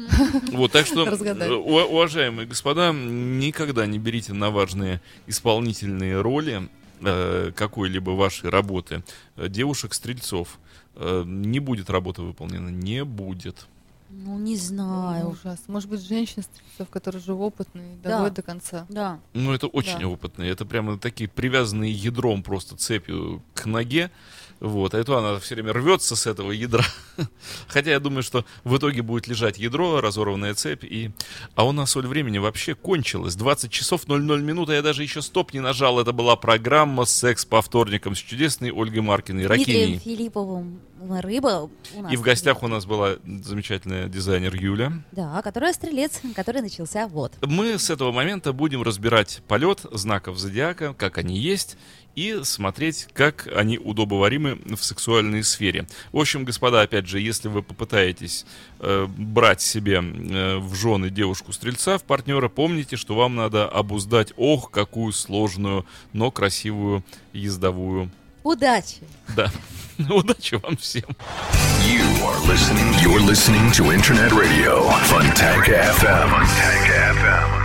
Вот, 0.52 0.72
так 0.72 0.86
что, 0.86 1.06
э, 1.06 1.54
уважаемые 1.54 2.48
господа, 2.48 2.92
никогда 2.94 3.86
не 3.88 3.98
берите 3.98 4.34
на 4.34 4.52
важные 4.52 5.02
исполнительные 5.26 6.22
роли 6.22 6.70
э, 7.02 7.52
какой-либо 7.56 8.12
вашей 8.12 8.50
работы 8.50 9.04
э, 9.36 9.48
девушек-стрельцов. 9.50 10.60
Э, 10.96 11.24
не 11.26 11.60
будет 11.60 11.90
работа 11.90 12.22
выполнена, 12.22 12.70
не 12.70 13.04
будет. 13.04 13.68
Ну, 14.10 14.38
не 14.38 14.54
Ой, 14.54 14.58
знаю. 14.58 15.30
Ужас. 15.32 15.60
Может 15.68 15.90
быть, 15.90 16.02
женщины-стрельцов, 16.02 16.90
которые 16.90 17.22
уже 17.22 17.34
опытные, 17.34 17.98
Да. 18.02 18.12
доводят 18.12 18.36
до 18.36 18.42
конца. 18.44 18.86
Да. 18.88 19.20
Ну, 19.34 19.52
это 19.54 19.68
очень 19.68 20.00
Да. 20.00 20.08
опытные. 20.08 20.52
Это 20.52 20.66
прямо 20.66 20.98
такие 20.98 21.30
привязанные 21.30 21.92
ядром 21.92 22.44
просто 22.44 22.78
цепью 22.78 23.42
к 23.54 23.66
ноге. 23.66 24.12
Вот, 24.60 24.94
а 24.94 24.98
это 24.98 25.18
она 25.18 25.38
все 25.40 25.56
время 25.56 25.74
рвется 25.74 26.16
с 26.16 26.28
этого 26.28 26.52
ядра. 26.52 26.86
Хотя 27.68 27.92
я 27.92 28.00
думаю, 28.00 28.24
что 28.24 28.46
в 28.64 28.78
итоге 28.78 29.02
будет 29.02 29.28
лежать 29.28 29.58
ядро, 29.58 30.02
разорванная 30.02 30.54
цепь. 30.54 30.84
И... 30.84 31.12
А 31.56 31.66
у 31.66 31.72
нас 31.72 31.92
соль 31.92 32.08
времени 32.08 32.38
вообще 32.38 32.74
кончилась. 32.74 33.36
20 33.36 33.72
часов 33.72 34.08
00 34.08 34.42
минут, 34.42 34.70
а 34.70 34.74
я 34.74 34.82
даже 34.82 35.04
еще 35.04 35.22
стоп 35.22 35.54
не 35.54 35.60
нажал. 35.60 36.00
Это 36.00 36.14
была 36.14 36.36
программа 36.36 37.06
«Секс 37.06 37.46
по 37.46 37.62
вторникам» 37.62 38.16
с 38.16 38.20
чудесной 38.20 38.72
Ольгой 38.72 39.02
Маркиной, 39.02 39.46
Ракиней. 39.46 40.00
Филипповым 40.00 40.80
рыба 41.10 41.70
у 41.94 42.02
нас. 42.02 42.12
И 42.12 42.16
в 42.16 42.22
гостях 42.22 42.64
у 42.64 42.68
нас 42.68 42.86
была 42.86 43.18
замечательная 43.26 44.08
дизайнер 44.08 44.56
Юля. 44.56 44.94
Да, 45.12 45.42
которая 45.42 45.74
стрелец, 45.74 46.22
который 46.36 46.62
начался 46.62 47.08
вот. 47.08 47.34
Мы 47.42 47.78
с 47.78 47.90
этого 47.90 48.12
момента 48.12 48.54
будем 48.54 48.82
разбирать 48.82 49.42
полет 49.48 49.82
знаков 49.92 50.38
зодиака, 50.38 50.94
как 50.94 51.18
они 51.18 51.38
есть, 51.38 51.78
и 52.16 52.42
смотреть, 52.44 53.08
как 53.14 53.48
они 53.56 53.78
удобоваримы 53.78 54.60
в 54.76 54.84
сексуальной 54.84 55.44
сфере. 55.44 55.88
В 56.12 56.20
общем, 56.20 56.46
господа, 56.46 56.82
опять 56.82 57.08
же, 57.08 57.20
если 57.20 57.48
вы 57.48 57.62
попытаетесь 57.62 58.46
э, 58.80 59.08
брать 59.18 59.62
себе 59.62 59.96
э, 59.96 60.58
в 60.58 60.74
жены 60.76 61.10
девушку-стрельца, 61.10 61.98
в 61.98 62.04
партнера, 62.04 62.50
помните, 62.50 62.96
что 62.96 63.16
вам 63.16 63.36
надо 63.36 63.68
обуздать, 63.68 64.34
ох, 64.38 64.72
какую 64.72 65.14
сложную, 65.14 65.86
но 66.14 66.32
красивую 66.32 67.04
ездовую. 67.34 68.10
Удачи! 68.44 68.98
Да. 69.36 69.52
Удачи 70.10 70.56
вам 70.56 70.78
всем. 70.78 71.06
You 71.86 72.04
are 72.24 72.40
listening. 72.48 72.94
You're 73.02 73.20
listening 73.20 73.72
to 73.72 73.92
Internet 73.92 74.32
Radio 74.32 74.90
FM. 75.08 76.46
FM. 77.14 77.65